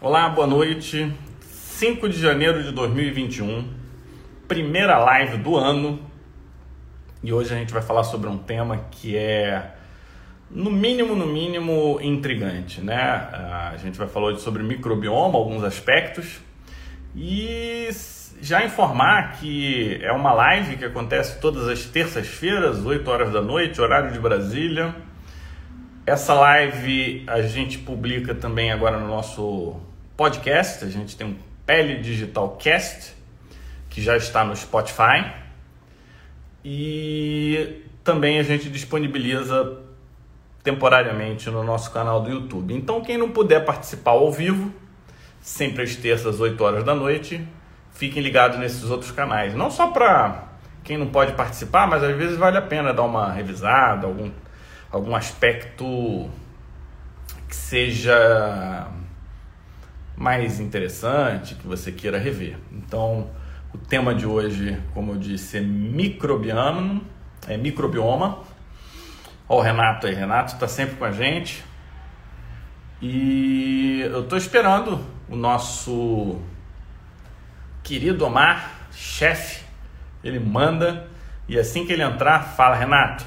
Olá, 0.00 0.28
boa 0.28 0.46
noite. 0.46 1.12
5 1.40 2.08
de 2.08 2.20
janeiro 2.20 2.62
de 2.62 2.70
2021, 2.70 3.68
primeira 4.46 4.96
live 4.96 5.38
do 5.38 5.56
ano. 5.56 5.98
E 7.20 7.32
hoje 7.32 7.52
a 7.52 7.58
gente 7.58 7.72
vai 7.72 7.82
falar 7.82 8.04
sobre 8.04 8.28
um 8.28 8.38
tema 8.38 8.86
que 8.92 9.16
é, 9.16 9.74
no 10.48 10.70
mínimo, 10.70 11.16
no 11.16 11.26
mínimo, 11.26 11.98
intrigante, 12.00 12.80
né? 12.80 12.96
A 12.96 13.76
gente 13.76 13.98
vai 13.98 14.06
falar 14.06 14.26
hoje 14.26 14.40
sobre 14.40 14.62
microbioma, 14.62 15.36
alguns 15.36 15.64
aspectos. 15.64 16.38
E 17.16 17.88
já 18.40 18.64
informar 18.64 19.32
que 19.40 19.98
é 20.00 20.12
uma 20.12 20.32
live 20.32 20.76
que 20.76 20.84
acontece 20.84 21.40
todas 21.40 21.66
as 21.66 21.86
terças-feiras, 21.86 22.86
8 22.86 23.10
horas 23.10 23.32
da 23.32 23.42
noite, 23.42 23.80
horário 23.80 24.12
de 24.12 24.20
Brasília. 24.20 24.94
Essa 26.06 26.34
live 26.34 27.24
a 27.26 27.42
gente 27.42 27.78
publica 27.78 28.32
também 28.32 28.70
agora 28.70 28.96
no 28.96 29.08
nosso 29.08 29.87
podcast. 30.18 30.84
A 30.84 30.88
gente 30.88 31.16
tem 31.16 31.28
um 31.28 31.36
Pele 31.64 32.02
Digital 32.02 32.56
Cast 32.56 33.14
que 33.88 34.02
já 34.02 34.16
está 34.16 34.44
no 34.44 34.54
Spotify. 34.54 35.32
E 36.64 37.84
também 38.02 38.40
a 38.40 38.42
gente 38.42 38.68
disponibiliza 38.68 39.78
temporariamente 40.62 41.48
no 41.48 41.62
nosso 41.62 41.92
canal 41.92 42.20
do 42.20 42.30
YouTube. 42.30 42.74
Então, 42.74 43.00
quem 43.00 43.16
não 43.16 43.30
puder 43.30 43.64
participar 43.64 44.10
ao 44.10 44.30
vivo, 44.32 44.74
sempre 45.40 45.84
às 45.84 45.94
terças, 45.94 46.40
8 46.40 46.62
horas 46.62 46.84
da 46.84 46.94
noite, 46.94 47.46
fiquem 47.92 48.20
ligados 48.20 48.58
nesses 48.58 48.90
outros 48.90 49.12
canais. 49.12 49.54
Não 49.54 49.70
só 49.70 49.86
para 49.86 50.48
quem 50.82 50.98
não 50.98 51.06
pode 51.06 51.32
participar, 51.34 51.86
mas 51.86 52.02
às 52.02 52.16
vezes 52.16 52.36
vale 52.36 52.58
a 52.58 52.62
pena 52.62 52.92
dar 52.92 53.04
uma 53.04 53.32
revisada, 53.32 54.06
algum, 54.06 54.30
algum 54.90 55.14
aspecto 55.14 56.28
que 57.48 57.56
seja 57.56 58.88
mais 60.18 60.58
interessante, 60.58 61.54
que 61.54 61.66
você 61.66 61.92
queira 61.92 62.18
rever. 62.18 62.56
Então, 62.72 63.30
o 63.72 63.78
tema 63.78 64.12
de 64.12 64.26
hoje, 64.26 64.76
como 64.92 65.12
eu 65.12 65.16
disse, 65.16 65.58
é 65.58 65.60
microbiano, 65.60 67.00
é 67.46 67.56
microbioma. 67.56 68.40
Ó, 69.48 69.58
o 69.58 69.60
Renato 69.60 70.08
aí, 70.08 70.14
Renato 70.14 70.54
está 70.54 70.66
sempre 70.66 70.96
com 70.96 71.04
a 71.04 71.12
gente. 71.12 71.62
E 73.00 74.00
eu 74.10 74.22
estou 74.22 74.36
esperando 74.36 75.00
o 75.28 75.36
nosso 75.36 76.40
querido 77.84 78.24
Omar, 78.24 78.88
chefe, 78.90 79.64
ele 80.24 80.40
manda 80.40 81.06
e 81.48 81.56
assim 81.56 81.86
que 81.86 81.92
ele 81.92 82.02
entrar, 82.02 82.40
fala, 82.40 82.74
Renato, 82.74 83.24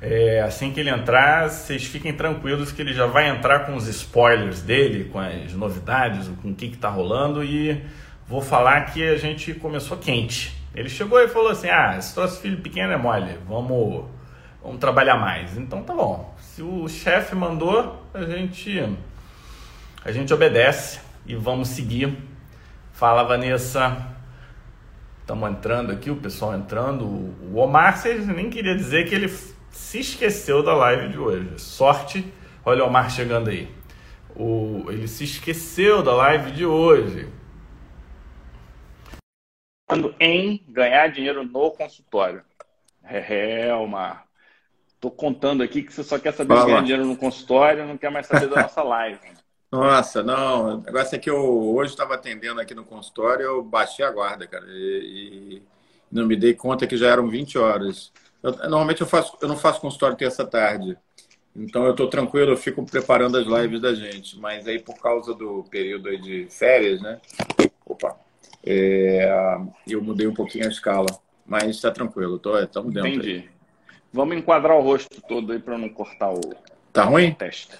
é, 0.00 0.40
assim 0.42 0.72
que 0.72 0.80
ele 0.80 0.90
entrar, 0.90 1.48
vocês 1.48 1.84
fiquem 1.84 2.12
tranquilos 2.12 2.72
que 2.72 2.80
ele 2.80 2.92
já 2.92 3.06
vai 3.06 3.28
entrar 3.28 3.66
com 3.66 3.74
os 3.74 3.86
spoilers 3.86 4.62
dele, 4.62 5.10
com 5.10 5.18
as 5.18 5.52
novidades, 5.52 6.28
com 6.42 6.50
o 6.50 6.54
que 6.54 6.66
está 6.66 6.88
rolando 6.88 7.44
e 7.44 7.84
vou 8.26 8.40
falar 8.40 8.86
que 8.92 9.02
a 9.02 9.16
gente 9.16 9.54
começou 9.54 9.96
quente. 9.96 10.56
Ele 10.74 10.88
chegou 10.88 11.20
e 11.20 11.28
falou 11.28 11.50
assim: 11.50 11.68
Ah, 11.68 11.96
esse 11.98 12.14
troço 12.14 12.40
filho 12.40 12.58
pequeno 12.58 12.92
é 12.92 12.96
mole, 12.96 13.38
vamos, 13.46 14.06
vamos 14.62 14.78
trabalhar 14.78 15.16
mais. 15.16 15.56
Então 15.58 15.82
tá 15.82 15.94
bom. 15.94 16.34
Se 16.38 16.62
o 16.62 16.88
chefe 16.88 17.34
mandou, 17.34 18.04
a 18.14 18.22
gente, 18.22 18.88
a 20.04 20.12
gente 20.12 20.32
obedece 20.32 21.00
e 21.26 21.34
vamos 21.34 21.68
seguir 21.68 22.16
Fala, 23.00 23.22
Vanessa. 23.22 23.96
Estamos 25.22 25.50
entrando 25.50 25.90
aqui, 25.90 26.10
o 26.10 26.16
pessoal 26.16 26.54
entrando. 26.54 27.06
O 27.06 27.56
Omar, 27.56 27.96
vocês 27.96 28.26
nem 28.26 28.50
queria 28.50 28.76
dizer 28.76 29.08
que 29.08 29.14
ele 29.14 29.26
se 29.70 30.00
esqueceu 30.00 30.62
da 30.62 30.74
live 30.74 31.08
de 31.08 31.18
hoje. 31.18 31.58
Sorte. 31.58 32.32
Olha 32.64 32.84
o 32.84 32.88
Omar 32.88 33.10
chegando 33.10 33.50
aí. 33.50 33.68
O, 34.36 34.84
ele 34.88 35.08
se 35.08 35.24
esqueceu 35.24 36.02
da 36.02 36.14
live 36.14 36.50
de 36.52 36.64
hoje. 36.64 37.28
Em 40.20 40.62
ganhar 40.68 41.08
dinheiro 41.08 41.42
no 41.44 41.70
consultório. 41.72 42.42
É, 43.02 43.74
Omar. 43.74 44.26
Tô 45.00 45.10
contando 45.10 45.62
aqui 45.62 45.82
que 45.82 45.92
você 45.92 46.04
só 46.04 46.18
quer 46.18 46.32
saber 46.32 46.54
de 46.54 46.66
ganhar 46.66 46.82
dinheiro 46.82 47.06
no 47.06 47.16
consultório, 47.16 47.86
não 47.86 47.96
quer 47.96 48.10
mais 48.10 48.26
saber 48.26 48.48
da 48.48 48.62
nossa 48.62 48.82
live. 48.84 49.18
Nossa, 49.72 50.22
não. 50.22 50.78
O 50.78 50.80
negócio 50.82 51.16
é 51.16 51.18
que 51.18 51.30
eu 51.30 51.74
hoje 51.74 51.92
estava 51.92 52.14
atendendo 52.14 52.60
aqui 52.60 52.74
no 52.74 52.84
consultório, 52.84 53.44
eu 53.44 53.62
baixei 53.62 54.04
a 54.04 54.10
guarda, 54.10 54.46
cara, 54.46 54.66
e, 54.68 55.56
e, 55.56 55.62
não 56.10 56.26
me 56.26 56.36
dei 56.36 56.54
conta 56.54 56.86
que 56.86 56.96
já 56.96 57.08
eram 57.08 57.28
20 57.28 57.56
horas. 57.56 58.12
Eu, 58.42 58.52
normalmente 58.52 59.00
eu, 59.00 59.06
faço, 59.06 59.36
eu 59.40 59.48
não 59.48 59.56
faço 59.56 59.80
consultório 59.80 60.16
terça 60.16 60.44
tarde, 60.46 60.96
então 61.54 61.84
eu 61.84 61.90
estou 61.90 62.08
tranquilo, 62.08 62.52
eu 62.52 62.56
fico 62.56 62.84
preparando 62.84 63.36
as 63.36 63.46
lives 63.46 63.80
da 63.80 63.94
gente. 63.94 64.38
Mas 64.38 64.66
aí 64.66 64.78
por 64.78 64.98
causa 65.00 65.34
do 65.34 65.64
período 65.70 66.16
de 66.18 66.46
férias, 66.50 67.00
né? 67.02 67.20
Opa, 67.84 68.16
é, 68.64 69.28
eu 69.86 70.02
mudei 70.02 70.26
um 70.26 70.34
pouquinho 70.34 70.66
a 70.66 70.70
escala, 70.70 71.06
mas 71.44 71.76
está 71.76 71.90
tranquilo, 71.90 72.40
estamos 72.62 72.94
dentro. 72.94 73.08
Entendi. 73.08 73.30
Aí. 73.30 73.60
Vamos 74.12 74.36
enquadrar 74.36 74.76
o 74.76 74.82
rosto 74.82 75.20
todo 75.22 75.52
aí 75.52 75.58
para 75.58 75.78
não 75.78 75.88
cortar 75.88 76.32
o. 76.32 76.40
Tá 76.92 77.04
ruim? 77.04 77.32
Teste. 77.32 77.78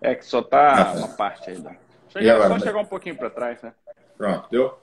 É 0.00 0.14
que 0.14 0.24
só 0.24 0.42
tá 0.42 0.92
uma 0.96 1.08
parte 1.08 1.50
ainda. 1.50 1.76
Chega, 2.10 2.34
agora, 2.34 2.58
só 2.58 2.66
chegar 2.66 2.78
um 2.78 2.84
pouquinho 2.84 3.16
para 3.16 3.30
trás, 3.30 3.62
né? 3.62 3.72
Pronto, 4.16 4.48
deu? 4.50 4.78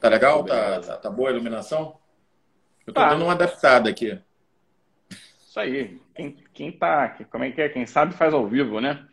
Tá 0.00 0.08
legal? 0.08 0.44
Tá, 0.44 0.80
tá, 0.80 0.96
tá, 0.96 1.10
boa 1.10 1.28
a 1.28 1.32
iluminação? 1.32 1.96
Eu 2.86 2.92
tô 2.92 3.00
tá. 3.00 3.10
dando 3.10 3.24
uma 3.24 3.32
adaptada 3.32 3.88
aqui. 3.88 4.18
Isso 5.58 5.60
aí. 5.60 6.00
Quem, 6.14 6.36
quem 6.54 6.72
tá. 6.72 7.16
Como 7.30 7.44
é 7.44 7.50
que 7.50 7.60
é? 7.60 7.68
Quem 7.68 7.86
sabe 7.86 8.14
faz 8.14 8.32
ao 8.32 8.46
vivo, 8.46 8.80
né? 8.80 9.04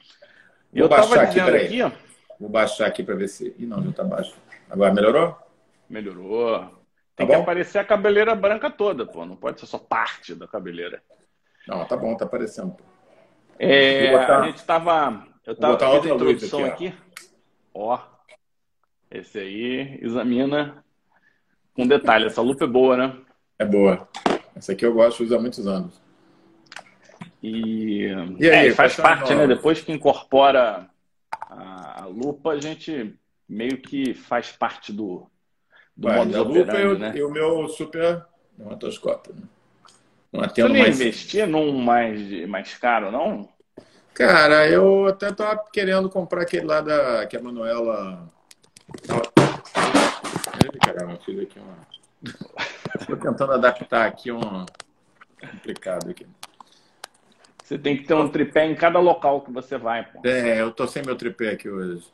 Vou 0.71 0.83
eu 0.83 0.89
tava 0.89 1.15
aqui, 1.21 1.39
dizendo 1.39 1.55
aqui, 1.55 1.81
ó. 1.81 1.91
Vou 2.39 2.49
baixar 2.49 2.85
aqui 2.85 3.03
para 3.03 3.15
ver 3.15 3.27
se. 3.27 3.55
Ih, 3.57 3.65
não, 3.65 3.83
já 3.83 3.91
tá 3.91 4.03
baixo. 4.03 4.35
Agora 4.69 4.93
melhorou? 4.93 5.37
Melhorou. 5.89 6.59
Tem 7.15 7.25
tá 7.25 7.33
que 7.33 7.41
aparecer 7.41 7.79
a 7.79 7.83
cabeleira 7.83 8.35
branca 8.35 8.69
toda, 8.69 9.05
pô. 9.05 9.25
Não 9.25 9.35
pode 9.35 9.59
ser 9.59 9.65
só 9.65 9.79
parte 9.79 10.35
da 10.35 10.47
cabeleira. 10.47 11.01
Não, 11.67 11.83
tá 11.85 11.97
bom, 11.97 12.15
tá 12.15 12.25
aparecendo. 12.25 12.75
É, 13.57 14.11
botar... 14.11 14.41
A 14.41 14.45
gente 14.45 14.65
tava 14.65 15.25
eu 15.45 15.55
tava 15.55 15.73
botar 15.73 15.91
a 15.93 15.97
introdução 15.97 16.65
aqui, 16.65 16.87
aqui. 16.87 16.97
Ó, 17.73 17.97
esse 19.09 19.39
aí 19.39 19.99
examina 20.01 20.83
com 21.73 21.87
detalhe. 21.87 22.25
Essa 22.25 22.41
lupa 22.41 22.65
é 22.65 22.67
boa, 22.67 22.97
né? 22.97 23.17
É 23.57 23.65
boa. 23.65 24.07
Essa 24.55 24.73
aqui 24.73 24.85
eu 24.85 24.93
gosto, 24.93 25.23
uso 25.23 25.35
há 25.35 25.39
muitos 25.39 25.65
anos. 25.65 26.04
E, 27.45 28.07
e 28.39 28.49
aí, 28.49 28.69
é, 28.69 28.71
faz 28.71 28.95
parte, 28.95 29.35
né? 29.35 29.45
Depois 29.45 29.79
que 29.79 29.91
incorpora 29.91 30.89
a, 31.31 32.01
a, 32.01 32.05
lupa, 32.07 32.49
a 32.49 32.59
gente 32.59 33.15
meio 33.47 33.77
que 33.77 34.15
faz 34.15 34.51
parte 34.51 34.91
do, 34.91 35.29
do 35.95 36.07
Ué, 36.07 36.15
modo 36.15 36.43
lupa 36.43 36.95
né? 36.95 37.13
E 37.15 37.21
o 37.21 37.29
meu 37.29 37.69
super 37.69 38.25
não 38.57 38.71
otoscópio, 38.71 39.35
né? 39.35 39.43
Não 40.33 40.49
Você 40.49 40.63
não 40.63 40.71
mais... 40.71 40.99
investir 40.99 41.47
num 41.47 41.77
mais, 41.77 42.47
mais 42.47 42.73
caro, 42.73 43.11
não? 43.11 43.47
Cara, 44.15 44.67
eu 44.67 45.05
até 45.05 45.31
tava 45.31 45.63
querendo 45.71 46.09
comprar 46.09 46.41
aquele 46.41 46.65
lá 46.65 46.81
da 46.81 47.27
que 47.27 47.37
a 47.37 47.41
Manuela. 47.41 48.27
Caramba, 50.83 51.19
fiz 51.23 51.39
aqui 51.39 51.59
uma. 51.59 51.77
Estou 52.99 53.17
tentando 53.17 53.53
adaptar 53.53 54.07
aqui 54.07 54.31
um 54.31 54.65
complicado 55.39 56.09
aqui. 56.09 56.25
Você 57.65 57.79
tem 57.79 57.97
que 57.97 58.03
ter 58.03 58.13
um 58.13 58.29
tripé 58.29 58.67
em 58.67 58.75
cada 58.75 58.99
local 58.99 59.41
que 59.41 59.51
você 59.51 59.75
vai. 59.75 60.05
Pô. 60.05 60.21
É, 60.23 60.61
eu 60.61 60.71
tô 60.71 60.85
sem 60.85 61.01
meu 61.03 61.15
tripé 61.15 61.49
aqui 61.49 61.67
hoje. 61.67 62.05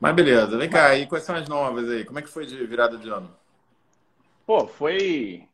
Mas 0.00 0.14
beleza, 0.14 0.56
vem 0.56 0.70
cá, 0.70 0.96
e 0.96 1.06
quais 1.06 1.24
são 1.24 1.36
as 1.36 1.46
novas 1.46 1.90
aí? 1.90 2.06
Como 2.06 2.18
é 2.18 2.22
que 2.22 2.30
foi 2.30 2.46
de 2.46 2.64
virada 2.64 2.96
de 2.96 3.06
ano? 3.06 3.30
Pô, 4.46 4.66
foi 4.66 5.46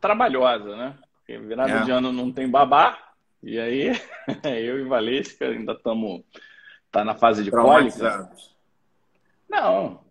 trabalhosa, 0.00 0.76
né? 0.76 0.96
Porque 1.16 1.38
virada 1.38 1.72
é. 1.72 1.82
de 1.82 1.90
ano 1.90 2.12
não 2.12 2.30
tem 2.30 2.48
babá, 2.48 2.96
e 3.42 3.58
aí, 3.58 3.88
eu 4.44 4.78
e 4.78 4.84
Valesca 4.84 5.46
ainda 5.46 5.72
estamos. 5.72 6.22
Tá 6.92 7.04
na 7.04 7.16
fase 7.16 7.42
de 7.42 7.50
cólica. 7.50 8.30
Não, 9.48 10.04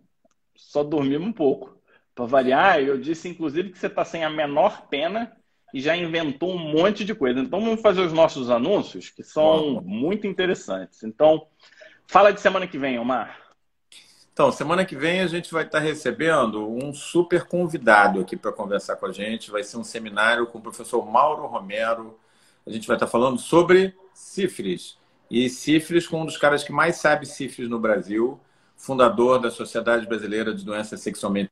só 0.54 0.84
dormimos 0.84 1.26
um 1.26 1.32
pouco. 1.32 1.80
Para 2.14 2.26
variar, 2.26 2.80
eu 2.80 2.98
disse 3.00 3.30
inclusive 3.30 3.70
que 3.70 3.78
você 3.78 3.86
está 3.86 4.04
sem 4.04 4.24
a 4.24 4.30
menor 4.30 4.86
pena 4.88 5.37
e 5.72 5.80
já 5.80 5.96
inventou 5.96 6.54
um 6.54 6.58
monte 6.58 7.04
de 7.04 7.14
coisa. 7.14 7.40
Então 7.40 7.60
vamos 7.60 7.80
fazer 7.80 8.00
os 8.00 8.12
nossos 8.12 8.50
anúncios, 8.50 9.10
que 9.10 9.22
são 9.22 9.80
muito 9.82 10.26
interessantes. 10.26 11.02
Então, 11.02 11.46
fala 12.06 12.32
de 12.32 12.40
semana 12.40 12.66
que 12.66 12.78
vem, 12.78 12.98
Omar. 12.98 13.38
Então, 14.32 14.52
semana 14.52 14.84
que 14.84 14.94
vem 14.94 15.20
a 15.20 15.26
gente 15.26 15.52
vai 15.52 15.64
estar 15.64 15.80
recebendo 15.80 16.68
um 16.70 16.94
super 16.94 17.44
convidado 17.44 18.20
aqui 18.20 18.36
para 18.36 18.52
conversar 18.52 18.96
com 18.96 19.06
a 19.06 19.12
gente. 19.12 19.50
Vai 19.50 19.64
ser 19.64 19.76
um 19.78 19.84
seminário 19.84 20.46
com 20.46 20.58
o 20.58 20.62
professor 20.62 21.04
Mauro 21.04 21.46
Romero 21.46 22.16
a 22.68 22.70
gente 22.70 22.86
vai 22.86 22.96
estar 22.96 23.06
falando 23.06 23.38
sobre 23.38 23.96
sífilis. 24.12 24.98
E 25.30 25.48
sífilis 25.48 26.06
com 26.06 26.20
um 26.20 26.26
dos 26.26 26.36
caras 26.36 26.62
que 26.62 26.70
mais 26.70 26.96
sabe 26.96 27.24
sífilis 27.24 27.70
no 27.70 27.78
Brasil, 27.78 28.38
fundador 28.76 29.40
da 29.40 29.50
Sociedade 29.50 30.06
Brasileira 30.06 30.54
de 30.54 30.64
Doenças 30.64 31.00
Sexualmente. 31.00 31.50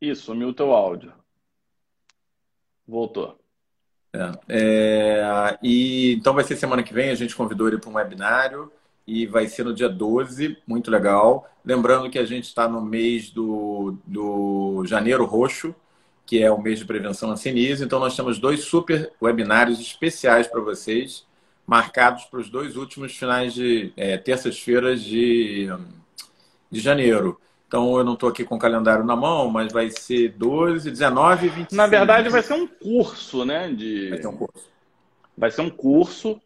Isso, 0.00 0.26
sumiu 0.26 0.48
o 0.48 0.54
teu 0.54 0.72
áudio. 0.72 1.12
Voltou. 2.86 3.38
É, 4.12 4.32
é, 4.48 5.58
e 5.62 6.14
então 6.14 6.34
vai 6.34 6.44
ser 6.44 6.56
semana 6.56 6.82
que 6.82 6.94
vem, 6.94 7.10
a 7.10 7.14
gente 7.14 7.36
convidou 7.36 7.68
ele 7.68 7.78
para 7.78 7.90
um 7.90 7.94
webinário 7.94 8.72
e 9.06 9.26
vai 9.26 9.46
ser 9.46 9.64
no 9.64 9.74
dia 9.74 9.88
12, 9.88 10.58
muito 10.66 10.90
legal. 10.90 11.48
Lembrando 11.64 12.10
que 12.10 12.18
a 12.18 12.24
gente 12.24 12.44
está 12.44 12.68
no 12.68 12.80
mês 12.80 13.30
do, 13.30 13.96
do 14.06 14.84
janeiro 14.86 15.24
roxo, 15.24 15.74
que 16.24 16.42
é 16.42 16.50
o 16.50 16.60
mês 16.60 16.80
de 16.80 16.84
prevenção 16.84 17.30
à 17.30 17.36
cianise. 17.36 17.84
Então, 17.84 18.00
nós 18.00 18.16
temos 18.16 18.38
dois 18.38 18.64
super 18.64 19.12
webinários 19.22 19.78
especiais 19.78 20.48
para 20.48 20.60
vocês, 20.60 21.24
marcados 21.64 22.24
para 22.24 22.40
os 22.40 22.50
dois 22.50 22.76
últimos 22.76 23.16
finais 23.16 23.54
de 23.54 23.92
é, 23.96 24.18
terças-feiras 24.18 25.02
de, 25.02 25.68
de 26.68 26.80
janeiro. 26.80 27.40
Então, 27.66 27.98
eu 27.98 28.04
não 28.04 28.14
estou 28.14 28.28
aqui 28.28 28.44
com 28.44 28.54
o 28.54 28.58
calendário 28.58 29.04
na 29.04 29.16
mão, 29.16 29.50
mas 29.50 29.72
vai 29.72 29.90
ser 29.90 30.28
12, 30.36 30.88
19 30.90 31.46
e 31.46 31.48
25. 31.48 31.74
Na 31.74 31.86
verdade, 31.88 32.28
vai 32.28 32.42
ser 32.42 32.54
um 32.54 32.66
curso, 32.66 33.44
né? 33.44 33.72
De... 33.72 34.10
Vai 34.10 34.22
ser 34.22 34.28
um 34.28 34.36
curso. 34.36 34.70
Vai 35.36 35.50
ser 35.50 35.60
um 35.62 35.70
curso 35.70 36.40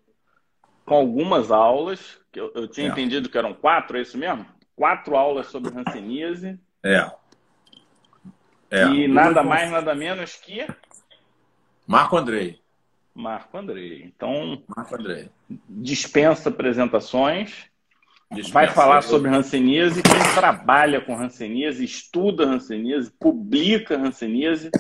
com 0.85 0.95
algumas 0.95 1.51
aulas, 1.51 2.19
que 2.33 2.41
eu, 2.41 2.51
eu 2.55 2.67
tinha 2.67 2.89
é. 2.89 2.91
entendido 2.91 3.29
que 3.29 3.37
eram 3.37 3.53
quatro, 3.53 3.99
é 3.99 4.01
isso 4.01 4.17
mesmo? 4.17 4.47
Quatro 4.75 5.15
aulas 5.15 5.47
sobre 5.49 5.79
hanseníase. 5.79 6.59
É. 6.83 7.11
é. 8.71 8.87
E 8.87 9.07
nada 9.07 9.43
mais, 9.43 9.71
nada 9.71 9.95
menos 9.95 10.35
que... 10.37 10.67
Marco 11.87 12.17
Andrei. 12.17 12.59
Marco 13.15 13.59
Andrei. 13.59 14.03
Então, 14.05 14.63
Marco 14.75 14.95
Andrei. 14.95 15.31
dispensa 15.69 16.49
apresentações 16.49 17.70
vai 18.53 18.69
falar 18.69 19.03
sobre 19.03 19.29
hanseníase. 19.29 20.03
Quem 20.03 20.35
trabalha 20.35 21.01
com 21.01 21.17
hanseníase, 21.17 21.85
estuda 21.85 22.45
hanseníase, 22.45 23.11
publica 23.11 23.97
hanseníase. 23.97 24.71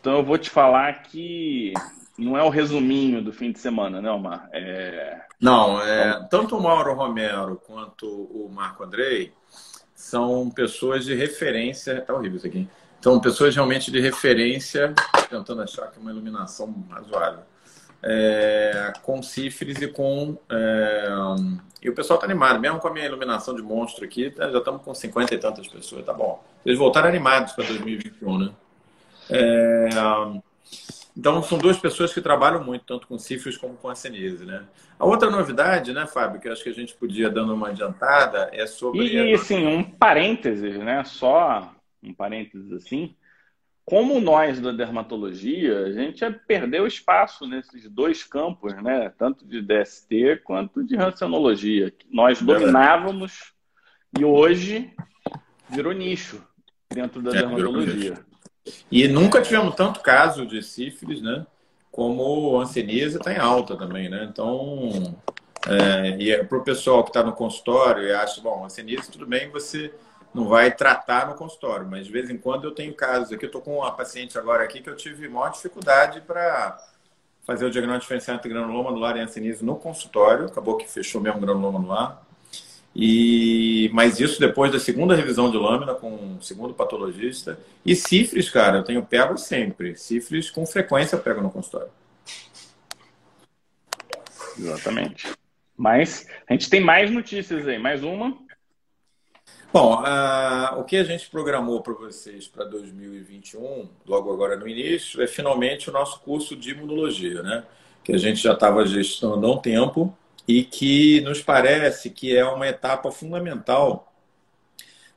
Então 0.00 0.18
eu 0.18 0.24
vou 0.24 0.36
te 0.36 0.50
falar 0.50 1.02
que 1.04 1.72
não 2.18 2.36
é 2.36 2.42
o 2.42 2.48
resuminho 2.48 3.22
do 3.22 3.32
fim 3.32 3.52
de 3.52 3.60
semana, 3.60 4.02
né, 4.02 4.10
Omar? 4.10 4.48
É... 4.52 5.20
Não, 5.40 5.80
é, 5.80 6.26
tanto 6.28 6.56
o 6.56 6.62
Mauro 6.62 6.94
Romero 6.94 7.62
quanto 7.64 8.06
o 8.06 8.50
Marco 8.52 8.82
Andrei 8.82 9.32
são 9.94 10.50
pessoas 10.50 11.04
de 11.04 11.14
referência. 11.14 12.00
Tá 12.00 12.12
horrível 12.12 12.38
isso 12.38 12.46
aqui. 12.46 12.68
São 13.00 13.20
pessoas 13.20 13.54
realmente 13.54 13.92
de 13.92 14.00
referência, 14.00 14.92
tentando 15.30 15.62
achar 15.62 15.88
que 15.92 15.98
é 15.98 16.00
uma 16.00 16.10
iluminação 16.10 16.74
razoável 16.90 17.44
é, 18.02 18.92
com 19.02 19.22
cifres 19.22 19.80
e 19.80 19.88
com. 19.88 20.36
É, 20.50 21.08
e 21.82 21.88
o 21.88 21.94
pessoal 21.94 22.16
está 22.16 22.26
animado, 22.26 22.60
mesmo 22.60 22.80
com 22.80 22.88
a 22.88 22.92
minha 22.92 23.06
iluminação 23.06 23.54
de 23.54 23.62
monstro 23.62 24.04
aqui, 24.04 24.30
tá, 24.30 24.50
já 24.50 24.58
estamos 24.58 24.82
com 24.82 24.94
50 24.94 25.34
e 25.34 25.38
tantas 25.38 25.68
pessoas, 25.68 26.04
tá 26.04 26.12
bom. 26.12 26.42
Eles 26.66 26.78
voltaram 26.78 27.08
animados 27.08 27.52
para 27.52 27.64
2021, 27.64 28.38
né? 28.38 28.50
É, 29.30 29.88
então, 31.16 31.42
são 31.42 31.58
duas 31.58 31.78
pessoas 31.78 32.12
que 32.14 32.20
trabalham 32.20 32.62
muito, 32.62 32.84
tanto 32.84 33.06
com 33.06 33.18
cifres 33.18 33.56
como 33.56 33.74
com 33.74 33.88
a 33.88 33.94
Senise, 33.94 34.44
né? 34.44 34.64
A 34.98 35.04
outra 35.04 35.30
novidade, 35.30 35.92
né, 35.92 36.06
Fábio, 36.06 36.40
que 36.40 36.48
eu 36.48 36.52
acho 36.52 36.62
que 36.62 36.70
a 36.70 36.74
gente 36.74 36.94
podia 36.94 37.28
dando 37.28 37.54
uma 37.54 37.68
adiantada, 37.68 38.48
é 38.52 38.66
sobre. 38.66 39.06
E, 39.06 39.34
assim, 39.34 39.66
um 39.66 39.82
parênteses, 39.82 40.76
né? 40.78 41.02
Só 41.04 41.72
um 42.02 42.14
parênteses 42.14 42.72
assim 42.72 43.14
como 43.88 44.20
nós 44.20 44.60
da 44.60 44.70
dermatologia, 44.70 45.86
a 45.86 45.92
gente 45.92 46.22
perdeu 46.46 46.86
espaço 46.86 47.46
nesses 47.46 47.88
dois 47.88 48.22
campos, 48.22 48.74
né? 48.82 49.10
Tanto 49.16 49.46
de 49.46 49.62
DST 49.62 50.42
quanto 50.44 50.84
de 50.84 50.94
rancenologia. 50.94 51.90
Nós 52.10 52.42
dominávamos 52.42 53.54
e 54.18 54.22
hoje 54.22 54.92
virou 55.70 55.94
nicho 55.94 56.46
dentro 56.92 57.22
da 57.22 57.30
é, 57.30 57.40
dermatologia. 57.40 58.18
E 58.92 59.08
nunca 59.08 59.40
tivemos 59.40 59.74
tanto 59.74 60.00
caso 60.00 60.44
de 60.44 60.62
sífilis, 60.62 61.22
né? 61.22 61.46
Como 61.90 62.60
anseníase 62.60 63.16
está 63.16 63.32
em 63.32 63.38
alta 63.38 63.74
também, 63.74 64.10
né? 64.10 64.28
Então, 64.30 65.18
é, 65.66 66.14
e 66.18 66.30
é 66.30 66.44
para 66.44 66.58
o 66.58 66.62
pessoal 66.62 67.02
que 67.02 67.08
está 67.08 67.22
no 67.22 67.32
consultório 67.32 68.04
e 68.04 68.12
acha, 68.12 68.38
bom, 68.42 68.66
anseníase 68.66 69.10
tudo 69.10 69.26
bem, 69.26 69.48
você 69.48 69.94
não 70.34 70.48
vai 70.48 70.70
tratar 70.70 71.26
no 71.26 71.34
consultório, 71.34 71.86
mas 71.86 72.06
de 72.06 72.12
vez 72.12 72.30
em 72.30 72.36
quando 72.36 72.64
eu 72.64 72.70
tenho 72.72 72.94
casos 72.94 73.32
aqui. 73.32 73.44
Eu 73.44 73.48
estou 73.48 73.60
com 73.60 73.78
uma 73.78 73.92
paciente 73.92 74.38
agora 74.38 74.62
aqui 74.62 74.80
que 74.80 74.90
eu 74.90 74.96
tive 74.96 75.28
maior 75.28 75.50
dificuldade 75.50 76.20
para 76.20 76.78
fazer 77.46 77.64
o 77.64 77.70
diagnóstico 77.70 78.02
diferencial 78.02 78.36
entre 78.36 78.48
granuloma 78.48 78.90
anular 78.90 79.16
e 79.16 79.20
ancinise 79.20 79.64
no 79.64 79.76
consultório. 79.76 80.46
Acabou 80.46 80.76
que 80.76 80.88
fechou 80.88 81.20
mesmo 81.20 81.40
granuloma 81.40 81.78
anular. 81.78 82.22
E, 82.94 83.90
mas 83.92 84.18
isso 84.18 84.40
depois 84.40 84.72
da 84.72 84.78
segunda 84.80 85.14
revisão 85.14 85.50
de 85.50 85.56
lâmina 85.56 85.94
com 85.94 86.36
o 86.36 86.42
segundo 86.42 86.74
patologista. 86.74 87.58
E 87.84 87.94
cifres, 87.94 88.50
cara, 88.50 88.78
eu 88.78 88.84
tenho 88.84 89.04
pego 89.04 89.38
sempre. 89.38 89.96
Cifres 89.96 90.50
com 90.50 90.66
frequência 90.66 91.16
eu 91.16 91.20
pego 91.20 91.40
no 91.40 91.50
consultório. 91.50 91.90
Exatamente. 94.58 95.32
Mas 95.76 96.26
a 96.48 96.52
gente 96.52 96.68
tem 96.68 96.80
mais 96.80 97.10
notícias 97.10 97.66
aí. 97.68 97.78
Mais 97.78 98.02
uma. 98.02 98.36
Bom, 99.70 100.02
o 100.78 100.84
que 100.84 100.96
a 100.96 101.04
gente 101.04 101.28
programou 101.28 101.82
para 101.82 101.92
vocês 101.92 102.48
para 102.48 102.64
2021, 102.64 103.86
logo 104.06 104.32
agora 104.32 104.56
no 104.56 104.66
início, 104.66 105.22
é 105.22 105.26
finalmente 105.26 105.90
o 105.90 105.92
nosso 105.92 106.20
curso 106.20 106.56
de 106.56 106.70
imunologia, 106.70 107.42
né? 107.42 107.64
Que 108.02 108.14
a 108.14 108.18
gente 108.18 108.40
já 108.40 108.54
estava 108.54 108.86
gestando 108.86 109.46
há 109.46 109.52
um 109.52 109.58
tempo 109.58 110.16
e 110.46 110.64
que 110.64 111.20
nos 111.20 111.42
parece 111.42 112.08
que 112.08 112.34
é 112.34 112.46
uma 112.46 112.66
etapa 112.66 113.12
fundamental 113.12 114.10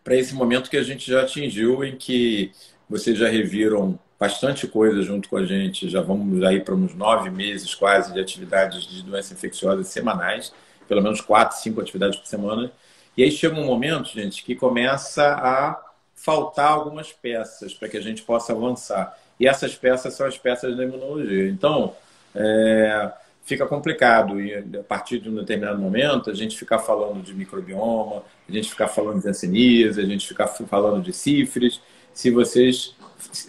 para 0.03 0.17
esse 0.17 0.35
momento 0.35 0.69
que 0.69 0.75
a 0.75 0.83
gente 0.83 1.09
já 1.09 1.21
atingiu, 1.21 1.81
em 1.85 1.95
que 1.95 2.51
vocês 2.89 3.17
já 3.17 3.29
reviram 3.29 3.97
bastante 4.19 4.67
coisa 4.67 5.01
junto 5.01 5.29
com 5.29 5.37
a 5.37 5.45
gente, 5.45 5.89
já 5.89 6.01
vamos 6.01 6.43
aí 6.43 6.59
para 6.59 6.75
uns 6.75 6.93
nove 6.93 7.29
meses 7.29 7.73
quase 7.73 8.13
de 8.13 8.19
atividades 8.19 8.83
de 8.83 9.01
doença 9.01 9.33
infecciosa 9.33 9.81
semanais, 9.85 10.53
pelo 10.89 11.01
menos 11.01 11.21
quatro, 11.21 11.57
cinco 11.57 11.79
atividades 11.79 12.19
por 12.19 12.27
semana. 12.27 12.69
E 13.15 13.23
aí 13.23 13.31
chega 13.31 13.59
um 13.59 13.65
momento, 13.65 14.09
gente, 14.09 14.43
que 14.43 14.55
começa 14.55 15.33
a 15.33 15.81
faltar 16.15 16.71
algumas 16.71 17.11
peças 17.11 17.73
para 17.73 17.89
que 17.89 17.97
a 17.97 18.01
gente 18.01 18.21
possa 18.21 18.53
avançar. 18.53 19.17
E 19.39 19.47
essas 19.47 19.75
peças 19.75 20.13
são 20.13 20.27
as 20.27 20.37
peças 20.37 20.77
da 20.77 20.83
imunologia. 20.83 21.49
Então, 21.49 21.95
é, 22.35 23.11
fica 23.43 23.65
complicado. 23.65 24.39
E 24.39 24.53
a 24.55 24.83
partir 24.83 25.19
de 25.19 25.29
um 25.29 25.35
determinado 25.35 25.79
momento, 25.79 26.29
a 26.29 26.33
gente 26.33 26.57
ficar 26.57 26.79
falando 26.79 27.21
de 27.23 27.33
microbioma, 27.33 28.23
a 28.47 28.51
gente 28.51 28.69
ficar 28.69 28.87
falando 28.87 29.21
de 29.21 29.27
ancinise, 29.27 29.99
a 29.99 30.05
gente 30.05 30.27
ficar 30.27 30.47
falando 30.47 31.01
de 31.01 31.11
cifres. 31.11 31.81
Se 32.13 32.29
vocês. 32.29 32.95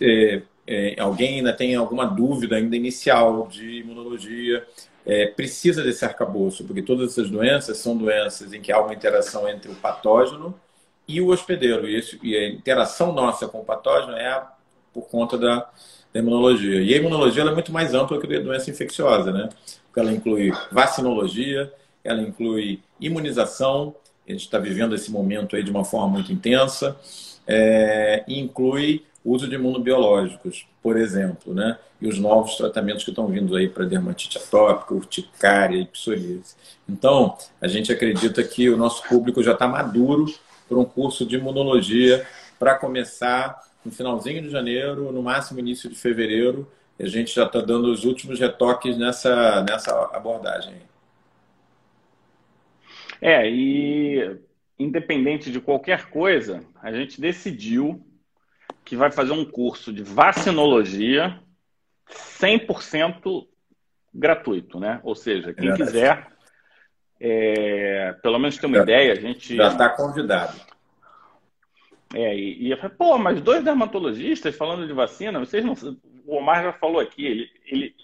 É, 0.00 0.43
é, 0.67 0.94
alguém 0.99 1.37
ainda 1.37 1.53
tem 1.53 1.75
alguma 1.75 2.06
dúvida 2.06 2.56
ainda 2.56 2.76
inicial 2.76 3.49
de 3.49 3.81
imunologia, 3.81 4.66
é, 5.04 5.26
precisa 5.26 5.83
desse 5.83 6.04
arcabouço, 6.04 6.64
porque 6.64 6.83
todas 6.83 7.12
essas 7.12 7.31
doenças 7.31 7.78
são 7.78 7.97
doenças 7.97 8.52
em 8.52 8.61
que 8.61 8.71
há 8.71 8.81
uma 8.81 8.95
interação 8.95 9.49
entre 9.49 9.71
o 9.71 9.75
patógeno 9.75 10.54
e 11.09 11.21
o 11.21 11.28
hospedeiro. 11.28 11.88
E, 11.88 11.99
isso, 11.99 12.19
e 12.23 12.37
a 12.37 12.49
interação 12.49 13.12
nossa 13.12 13.49
com 13.49 13.61
o 13.61 13.64
patógeno 13.64 14.12
é 14.16 14.42
por 14.92 15.09
conta 15.09 15.37
da, 15.37 15.69
da 16.12 16.21
imunologia. 16.21 16.81
E 16.81 16.95
a 16.95 16.97
imunologia 16.97 17.42
é 17.42 17.52
muito 17.52 17.73
mais 17.73 17.95
ampla 17.95 18.21
que 18.21 18.37
a 18.37 18.40
doença 18.40 18.71
infecciosa, 18.71 19.33
né? 19.33 19.49
Porque 19.87 20.00
ela 20.00 20.12
inclui 20.12 20.52
vacinologia, 20.71 21.73
ela 22.04 22.23
inclui 22.23 22.81
imunização, 23.00 23.95
a 24.26 24.33
gente 24.33 24.42
está 24.42 24.59
vivendo 24.59 24.95
esse 24.95 25.11
momento 25.11 25.57
aí 25.57 25.62
de 25.62 25.71
uma 25.71 25.85
forma 25.85 26.09
muito 26.09 26.33
intensa, 26.33 26.97
é, 27.47 28.25
e 28.28 28.38
uso 29.25 29.49
de 29.49 29.55
imunobiológicos, 29.55 30.67
por 30.83 30.97
exemplo, 30.97 31.55
né? 31.55 31.79
e 32.00 32.09
os 32.09 32.19
novos 32.19 32.57
tratamentos 32.57 33.05
que 33.05 33.11
estão 33.11 33.29
vindo 33.29 33.55
aí 33.55 33.69
para 33.69 33.85
dermatite 33.85 34.37
atópica, 34.37 34.93
urticária 34.93 35.76
e 35.76 35.87
psoríase. 35.87 36.57
Então, 36.88 37.37
a 37.61 37.69
gente 37.69 37.93
acredita 37.93 38.43
que 38.43 38.69
o 38.69 38.76
nosso 38.76 39.09
público 39.09 39.41
já 39.43 39.52
está 39.52 39.69
maduro 39.69 40.26
para 40.69 40.76
um 40.76 40.85
curso 40.85 41.25
de 41.25 41.37
imunologia 41.37 42.26
para 42.59 42.75
começar 42.75 43.61
no 43.85 43.93
finalzinho 43.93 44.43
de 44.43 44.50
janeiro, 44.50 45.12
no 45.12 45.23
máximo 45.23 45.61
início 45.61 45.88
de 45.88 45.95
fevereiro. 45.95 46.69
a 46.99 47.07
gente 47.07 47.35
já 47.35 47.45
está 47.45 47.61
dando 47.61 47.93
os 47.93 48.05
últimos 48.05 48.38
retoques 48.38 48.97
nessa, 48.97 49.62
nessa 49.62 49.93
abordagem. 50.12 50.75
É, 53.21 53.49
e 53.49 54.37
independente 54.76 55.52
de 55.52 55.61
qualquer 55.61 56.11
coisa, 56.11 56.64
a 56.83 56.93
gente 56.93 57.21
decidiu 57.21 58.05
que 58.92 58.96
vai 58.96 59.11
fazer 59.11 59.32
um 59.32 59.42
curso 59.42 59.90
de 59.90 60.02
vacinologia 60.02 61.40
100% 62.11 63.49
gratuito, 64.12 64.78
né? 64.78 65.00
Ou 65.02 65.14
seja, 65.14 65.54
quem 65.54 65.70
é 65.70 65.75
quiser, 65.75 66.26
é, 67.18 68.12
pelo 68.22 68.38
menos 68.38 68.58
ter 68.58 68.66
uma 68.66 68.76
já, 68.76 68.82
ideia, 68.82 69.12
a 69.12 69.16
gente... 69.16 69.56
Já 69.56 69.68
está 69.68 69.88
convidado. 69.88 70.61
É, 72.12 72.37
e, 72.37 72.66
e 72.66 72.70
eu 72.70 72.76
falei, 72.76 72.94
pô, 72.94 73.16
mas 73.16 73.40
dois 73.40 73.64
dermatologistas 73.64 74.54
falando 74.54 74.87
de 74.87 74.92
vacina, 74.92 75.38
vocês 75.38 75.64
não... 75.64 75.72
O 76.26 76.37
Omar 76.37 76.62
já 76.62 76.75
falou 76.75 77.00
aqui, 77.00 77.25
ele, 77.25 77.50
ele 77.64 77.94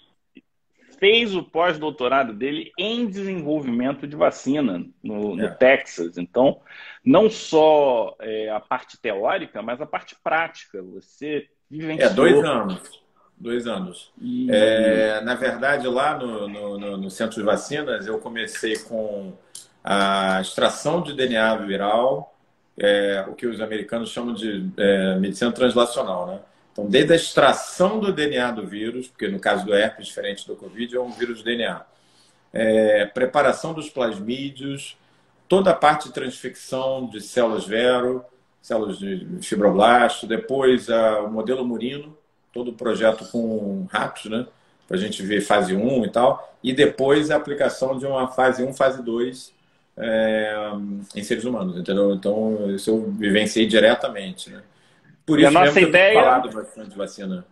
fez 0.99 1.33
o 1.33 1.41
pós-doutorado 1.41 2.33
dele 2.33 2.71
em 2.77 3.07
desenvolvimento 3.07 4.05
de 4.05 4.15
vacina 4.15 4.85
no, 5.01 5.35
no 5.35 5.45
é. 5.45 5.49
Texas. 5.49 6.17
Então, 6.17 6.59
não 7.03 7.29
só 7.29 8.15
é, 8.19 8.49
a 8.49 8.59
parte 8.59 8.97
teórica, 8.97 9.61
mas 9.61 9.81
a 9.81 9.85
parte 9.85 10.15
prática. 10.21 10.81
Você 10.81 11.47
vivenciou... 11.69 12.09
É, 12.09 12.13
dois 12.13 12.43
anos. 12.43 13.01
Dois 13.37 13.67
anos. 13.67 14.11
E... 14.21 14.51
É, 14.51 15.21
na 15.21 15.35
verdade, 15.35 15.87
lá 15.87 16.17
no, 16.17 16.47
no, 16.47 16.97
no, 16.97 17.09
Centro 17.09 17.37
de 17.37 17.43
Vacinas, 17.43 18.05
eu 18.05 18.19
comecei 18.19 18.77
com 18.79 19.33
a 19.81 20.41
extração 20.41 21.01
de 21.01 21.13
DNA 21.13 21.55
viral, 21.57 22.35
é, 22.77 23.23
o 23.27 23.33
que 23.33 23.47
os 23.47 23.61
americanos 23.61 24.09
chamam 24.09 24.33
de 24.33 24.69
é, 24.75 25.15
medicina 25.15 25.51
translacional, 25.53 26.27
né? 26.27 26.39
Então, 26.79 26.89
desde 26.89 27.13
a 27.13 27.15
extração 27.15 27.99
do 27.99 28.13
DNA 28.13 28.51
do 28.51 28.65
vírus, 28.65 29.07
porque 29.07 29.27
no 29.27 29.39
caso 29.39 29.65
do 29.65 29.73
herpes, 29.73 30.07
diferente 30.07 30.47
do 30.47 30.55
Covid, 30.55 30.95
é 30.95 30.99
um 30.99 31.11
vírus 31.11 31.43
DNA, 31.43 31.81
é, 32.53 33.05
preparação 33.05 33.73
dos 33.73 33.89
plasmídios, 33.89 34.97
toda 35.47 35.71
a 35.71 35.75
parte 35.75 36.07
de 36.07 36.13
transfecção 36.13 37.07
de 37.07 37.21
células 37.21 37.65
vero, 37.65 38.23
células 38.61 38.97
de 38.97 39.27
fibroblasto, 39.41 40.27
depois 40.27 40.89
a, 40.89 41.21
o 41.21 41.31
modelo 41.31 41.65
murino, 41.65 42.17
todo 42.53 42.71
o 42.71 42.73
projeto 42.73 43.25
com 43.31 43.85
ratos, 43.91 44.25
né? 44.25 44.47
Para 44.87 44.97
a 44.97 44.99
gente 44.99 45.21
ver 45.21 45.41
fase 45.41 45.75
1 45.75 46.05
e 46.05 46.09
tal, 46.09 46.57
e 46.63 46.73
depois 46.73 47.29
a 47.29 47.35
aplicação 47.35 47.97
de 47.97 48.05
uma 48.05 48.27
fase 48.27 48.63
1, 48.63 48.73
fase 48.73 49.03
2 49.03 49.53
é, 49.97 50.71
em 51.15 51.23
seres 51.23 51.43
humanos, 51.43 51.77
entendeu? 51.77 52.13
Então, 52.13 52.73
isso 52.73 52.89
eu 52.89 53.11
vivenciei 53.11 53.67
diretamente, 53.67 54.49
né? 54.49 54.63
Por 55.29 55.39
isso 55.39 55.47
a 55.47 55.51
nossa 55.51 55.79
ideia... 55.79 56.23
falado 56.23 56.49
bastante 56.51 56.89
de 56.89 56.97
vacina. 56.97 57.45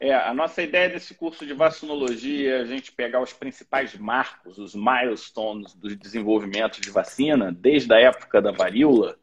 É, 0.00 0.12
a 0.12 0.34
nossa 0.34 0.60
ideia 0.60 0.88
desse 0.88 1.14
curso 1.14 1.46
de 1.46 1.54
vacinologia 1.54 2.56
é 2.56 2.60
a 2.60 2.64
gente 2.64 2.90
pegar 2.90 3.22
os 3.22 3.32
principais 3.32 3.96
marcos, 3.96 4.58
os 4.58 4.74
milestones 4.74 5.74
do 5.74 5.94
desenvolvimento 5.94 6.80
de 6.80 6.90
vacina, 6.90 7.52
desde 7.52 7.94
a 7.94 8.00
época 8.00 8.42
da 8.42 8.50
varíola 8.50 9.16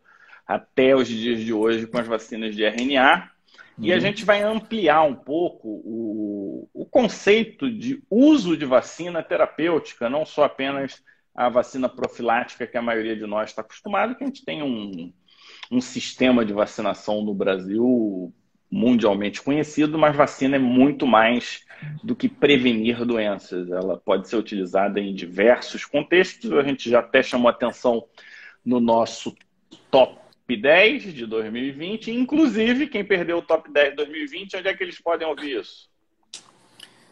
até 0.48 0.96
os 0.96 1.08
dias 1.08 1.42
de 1.42 1.54
hoje 1.54 1.86
com 1.86 2.00
as 2.00 2.08
vacinas 2.08 2.56
de 2.56 2.64
RNA. 2.64 3.30
Uhum. 3.78 3.86
E 3.86 3.92
a 3.92 3.96
uhum. 3.96 4.02
gente 4.02 4.24
vai 4.24 4.42
ampliar 4.42 5.04
um 5.04 5.16
pouco 5.16 5.68
o, 5.68 6.70
o 6.74 6.86
conceito 6.86 7.70
de 7.70 8.02
uso 8.10 8.56
de 8.56 8.66
vacina 8.66 9.22
terapêutica, 9.22 10.10
não 10.10 10.26
só 10.26 10.46
apenas 10.46 11.04
a 11.36 11.50
vacina 11.50 11.90
profilática 11.90 12.66
que 12.66 12.78
a 12.78 12.82
maioria 12.82 13.16
de 13.16 13.26
nós 13.28 13.50
está 13.50 13.62
acostumado, 13.62 14.16
que 14.16 14.24
a 14.24 14.28
gente 14.28 14.44
tem 14.44 14.64
um, 14.64 15.12
um 15.72 15.80
sistema 15.80 16.44
de 16.44 16.52
vacinação 16.52 17.24
no 17.24 17.34
Brasil 17.34 18.34
mundialmente 18.70 19.42
conhecido, 19.42 19.98
mas 19.98 20.16
vacina 20.16 20.58
é 20.58 20.60
muito 20.60 21.08
mais 21.08 21.66
do 22.04 22.16
que 22.16 22.30
prevenir 22.30 23.06
doenças. 23.06 23.70
Ela 23.70 23.98
pode 23.98 24.30
ser 24.30 24.36
utilizada 24.36 25.00
em 25.00 25.14
diversos 25.14 25.86
contextos. 25.86 26.52
A 26.54 26.64
gente 26.64 26.90
já 26.90 27.00
até 27.00 27.24
chamou 27.24 27.50
atenção 27.50 28.06
no 28.64 28.80
nosso 28.80 29.36
top 29.90 30.20
10 30.56 31.14
de 31.14 31.26
2020. 31.26 32.12
Inclusive, 32.12 32.88
quem 32.88 33.04
perdeu 33.04 33.40
o 33.40 33.42
top 33.42 33.72
10 33.72 33.90
de 33.92 33.96
2020, 33.98 34.58
onde 34.58 34.68
é 34.68 34.74
que 34.74 34.84
eles 34.84 35.00
podem 35.00 35.28
ouvir 35.28 35.60
isso? 35.60 35.90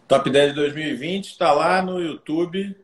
Top 0.08 0.30
10 0.30 0.50
de 0.50 0.56
2020 0.56 1.26
está 1.26 1.52
lá 1.52 1.82
no 1.82 2.02
YouTube 2.02 2.76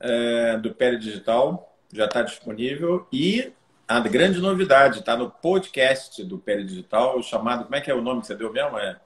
é, 0.00 0.58
do 0.58 0.74
Pele 0.74 0.98
Digital, 0.98 1.78
já 1.92 2.04
está 2.04 2.22
disponível. 2.22 3.06
E 3.12 3.52
a 3.88 4.00
grande 4.00 4.40
novidade 4.40 5.00
está 5.00 5.16
no 5.16 5.30
podcast 5.30 6.22
do 6.24 6.38
Pele 6.38 6.64
Digital, 6.64 7.22
chamado. 7.22 7.64
Como 7.64 7.76
é 7.76 7.80
que 7.80 7.90
é 7.90 7.94
o 7.94 8.02
nome 8.02 8.20
que 8.20 8.26
você 8.26 8.34
deu 8.34 8.52
mesmo? 8.52 8.78
É 8.78 8.96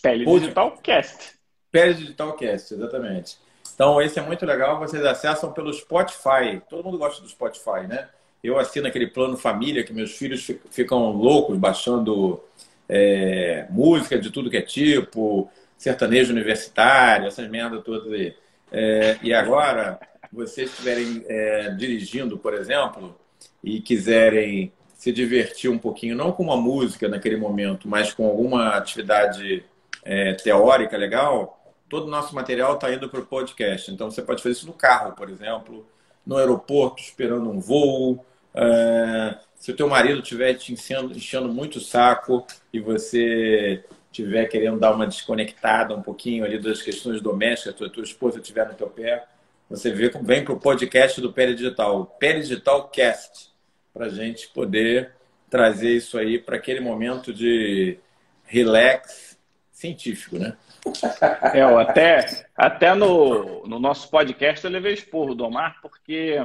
Pele 0.00 0.24
Pod... 0.24 0.40
Digital 0.40 0.78
Cast. 0.82 1.32
Pele 1.72 1.94
Digital 1.94 2.32
Cast, 2.34 2.74
exatamente. 2.74 3.38
Então, 3.74 4.00
esse 4.00 4.18
é 4.18 4.22
muito 4.22 4.46
legal. 4.46 4.78
Vocês 4.78 5.04
acessam 5.04 5.52
pelo 5.52 5.72
Spotify. 5.72 6.60
Todo 6.68 6.84
mundo 6.84 6.98
gosta 6.98 7.22
do 7.22 7.28
Spotify, 7.28 7.86
né? 7.88 8.08
Eu 8.42 8.58
assino 8.58 8.86
aquele 8.86 9.06
plano 9.06 9.36
família 9.36 9.84
que 9.84 9.92
meus 9.92 10.16
filhos 10.16 10.50
ficam 10.70 11.12
loucos 11.12 11.58
baixando 11.58 12.42
é, 12.88 13.66
música 13.70 14.18
de 14.18 14.30
tudo 14.30 14.50
que 14.50 14.56
é 14.56 14.62
tipo, 14.62 15.50
sertanejo 15.76 16.32
universitário, 16.32 17.26
essas 17.26 17.48
merdas 17.48 17.82
todas 17.84 18.12
aí. 18.12 18.34
É, 18.72 19.18
e 19.22 19.34
agora, 19.34 19.98
vocês 20.32 20.70
estiverem 20.70 21.24
é, 21.28 21.70
dirigindo, 21.70 22.38
por 22.38 22.54
exemplo, 22.54 23.18
e 23.62 23.80
quiserem 23.80 24.72
se 24.94 25.12
divertir 25.12 25.70
um 25.70 25.78
pouquinho, 25.78 26.14
não 26.14 26.32
com 26.32 26.42
uma 26.42 26.56
música 26.56 27.08
naquele 27.08 27.36
momento, 27.36 27.88
mas 27.88 28.12
com 28.12 28.26
alguma 28.26 28.76
atividade 28.76 29.64
é, 30.04 30.34
teórica 30.34 30.96
legal, 30.96 31.58
todo 31.88 32.06
o 32.06 32.10
nosso 32.10 32.34
material 32.34 32.74
está 32.74 32.92
indo 32.92 33.08
para 33.08 33.20
o 33.20 33.26
podcast. 33.26 33.90
Então 33.90 34.10
você 34.10 34.22
pode 34.22 34.42
fazer 34.42 34.52
isso 34.52 34.66
no 34.66 34.72
carro, 34.72 35.12
por 35.12 35.30
exemplo, 35.30 35.86
no 36.26 36.36
aeroporto, 36.36 37.02
esperando 37.02 37.50
um 37.50 37.58
voo. 37.58 38.24
É, 38.54 39.38
se 39.56 39.70
o 39.70 39.76
teu 39.76 39.88
marido 39.88 40.20
estiver 40.20 40.54
te 40.54 40.72
enchendo, 40.72 41.12
enchendo 41.16 41.48
muito 41.48 41.76
o 41.76 41.80
saco 41.80 42.46
e 42.72 42.78
você 42.78 43.84
estiver 44.10 44.46
querendo 44.46 44.78
dar 44.78 44.94
uma 44.94 45.06
desconectada 45.06 45.94
um 45.94 46.02
pouquinho 46.02 46.44
ali 46.44 46.58
das 46.58 46.82
questões 46.82 47.20
domésticas, 47.20 47.74
tua, 47.74 47.88
tua 47.88 48.02
esposa 48.02 48.38
estiver 48.38 48.66
no 48.66 48.74
teu 48.74 48.88
pé, 48.88 49.24
você 49.68 49.90
vê, 49.90 50.10
vem 50.22 50.44
para 50.44 50.52
o 50.52 50.60
podcast 50.60 51.20
do 51.20 51.32
Pele 51.32 51.54
Digital, 51.54 52.04
Pele 52.18 52.40
Digital 52.40 52.88
Cast, 52.88 53.49
para 53.92 54.06
a 54.06 54.08
gente 54.08 54.48
poder 54.48 55.12
trazer 55.48 55.90
isso 55.96 56.16
aí 56.16 56.38
para 56.38 56.56
aquele 56.56 56.80
momento 56.80 57.32
de 57.32 57.98
relax 58.44 59.38
científico, 59.70 60.38
né? 60.38 60.56
É, 61.52 61.60
até, 61.62 62.46
até 62.56 62.94
no, 62.94 63.66
no 63.66 63.78
nosso 63.78 64.08
podcast 64.10 64.64
eu 64.64 64.70
levei 64.70 64.94
esporro 64.94 65.34
do 65.34 65.44
Omar, 65.44 65.78
porque 65.82 66.38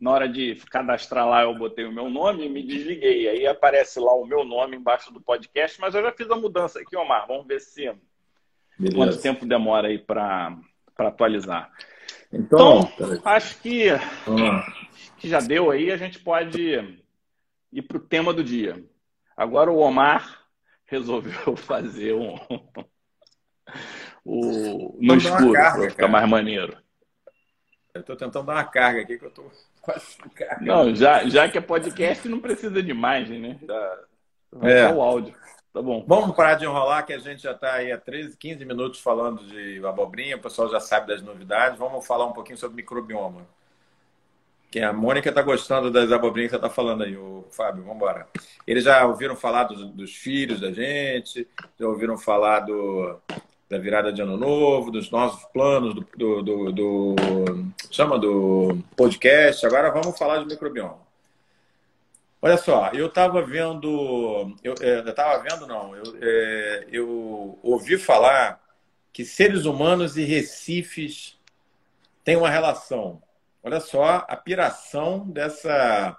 na 0.00 0.10
hora 0.10 0.28
de 0.28 0.54
cadastrar 0.70 1.28
lá 1.28 1.42
eu 1.42 1.54
botei 1.54 1.84
o 1.84 1.92
meu 1.92 2.08
nome 2.08 2.46
e 2.46 2.48
me 2.48 2.62
desliguei. 2.62 3.28
Aí 3.28 3.46
aparece 3.46 4.00
lá 4.00 4.14
o 4.14 4.26
meu 4.26 4.44
nome 4.44 4.76
embaixo 4.76 5.12
do 5.12 5.20
podcast, 5.20 5.80
mas 5.80 5.94
eu 5.94 6.02
já 6.02 6.12
fiz 6.12 6.30
a 6.30 6.36
mudança 6.36 6.80
aqui, 6.80 6.96
Omar. 6.96 7.26
Vamos 7.26 7.46
ver 7.46 7.60
se 7.60 7.92
Beleza. 8.78 8.96
quanto 8.96 9.20
tempo 9.20 9.46
demora 9.46 9.88
aí 9.88 9.98
para 9.98 10.56
atualizar. 10.98 11.70
Então, 12.32 12.90
então 12.94 13.20
acho 13.24 13.60
que, 13.60 13.86
que 15.24 15.30
já 15.30 15.40
deu 15.40 15.70
aí, 15.70 15.90
a 15.90 15.96
gente 15.96 16.18
pode 16.18 17.00
ir 17.72 17.82
para 17.82 17.96
o 17.96 18.00
tema 18.00 18.30
do 18.30 18.44
dia. 18.44 18.84
Agora 19.34 19.72
o 19.72 19.78
Omar 19.78 20.44
resolveu 20.84 21.56
fazer 21.56 22.12
um. 22.12 22.38
o, 24.22 24.98
no 25.00 25.16
escuro, 25.16 25.52
para 25.52 25.88
ficar 25.88 26.08
mais 26.08 26.28
maneiro. 26.28 26.76
Eu 27.94 28.02
estou 28.02 28.16
tentando 28.16 28.44
dar 28.44 28.52
uma 28.52 28.64
carga 28.64 29.00
aqui 29.00 29.16
que 29.16 29.24
eu 29.24 29.30
estou 29.30 29.50
quase 29.80 30.18
carga. 30.34 30.62
Não, 30.62 30.94
já, 30.94 31.26
já 31.26 31.48
que 31.48 31.56
é 31.56 31.62
podcast, 31.62 32.28
não 32.28 32.40
precisa 32.40 32.82
de 32.82 32.90
imagem, 32.90 33.40
né? 33.40 33.58
Já, 33.66 34.68
é. 34.68 34.92
o 34.92 35.00
áudio. 35.00 35.34
Tá 35.72 35.80
bom. 35.80 36.04
Vamos 36.06 36.36
parar 36.36 36.56
de 36.56 36.66
enrolar, 36.66 37.06
que 37.06 37.14
a 37.14 37.18
gente 37.18 37.42
já 37.42 37.52
está 37.52 37.72
aí 37.72 37.90
há 37.90 37.98
13, 37.98 38.36
15 38.36 38.64
minutos 38.66 39.00
falando 39.00 39.42
de 39.46 39.84
abobrinha, 39.86 40.36
o 40.36 40.40
pessoal 40.40 40.68
já 40.68 40.80
sabe 40.80 41.06
das 41.06 41.22
novidades. 41.22 41.78
Vamos 41.78 42.06
falar 42.06 42.26
um 42.26 42.32
pouquinho 42.32 42.58
sobre 42.58 42.76
microbioma. 42.76 43.46
Que 44.74 44.80
a 44.80 44.92
Mônica 44.92 45.28
está 45.28 45.40
gostando 45.40 45.88
das 45.88 46.10
abobrinhas 46.10 46.50
que 46.50 46.56
você 46.56 46.66
está 46.66 46.68
falando 46.68 47.04
aí, 47.04 47.16
o 47.16 47.46
Fábio. 47.48 47.84
Vamos 47.84 47.94
embora. 47.94 48.26
Eles 48.66 48.82
já 48.82 49.06
ouviram 49.06 49.36
falar 49.36 49.62
dos, 49.62 49.86
dos, 49.92 50.16
filhos 50.16 50.60
da 50.60 50.72
gente, 50.72 51.46
já 51.78 51.86
ouviram 51.86 52.18
falar 52.18 52.58
do, 52.58 53.20
da 53.70 53.78
virada 53.78 54.12
de 54.12 54.20
ano 54.20 54.36
novo, 54.36 54.90
dos 54.90 55.12
nossos 55.12 55.44
planos, 55.52 55.94
do, 55.94 56.02
do, 56.16 56.42
do, 56.42 56.72
do 56.72 57.14
chama 57.88 58.18
do 58.18 58.76
podcast. 58.96 59.64
Agora 59.64 59.92
vamos 59.92 60.18
falar 60.18 60.38
de 60.38 60.46
microbioma. 60.46 60.98
Olha 62.42 62.56
só, 62.56 62.90
eu 62.92 63.06
estava 63.06 63.42
vendo, 63.42 64.56
eu 64.64 64.74
é, 64.80 65.08
estava 65.08 65.40
vendo 65.40 65.68
não, 65.68 65.94
eu, 65.94 66.02
é, 66.20 66.86
eu 66.90 67.60
ouvi 67.62 67.96
falar 67.96 68.60
que 69.12 69.24
seres 69.24 69.66
humanos 69.66 70.16
e 70.16 70.24
recifes 70.24 71.38
têm 72.24 72.34
uma 72.34 72.50
relação. 72.50 73.22
Olha 73.64 73.80
só 73.80 74.26
a 74.28 74.36
piração 74.36 75.26
dessa 75.26 76.14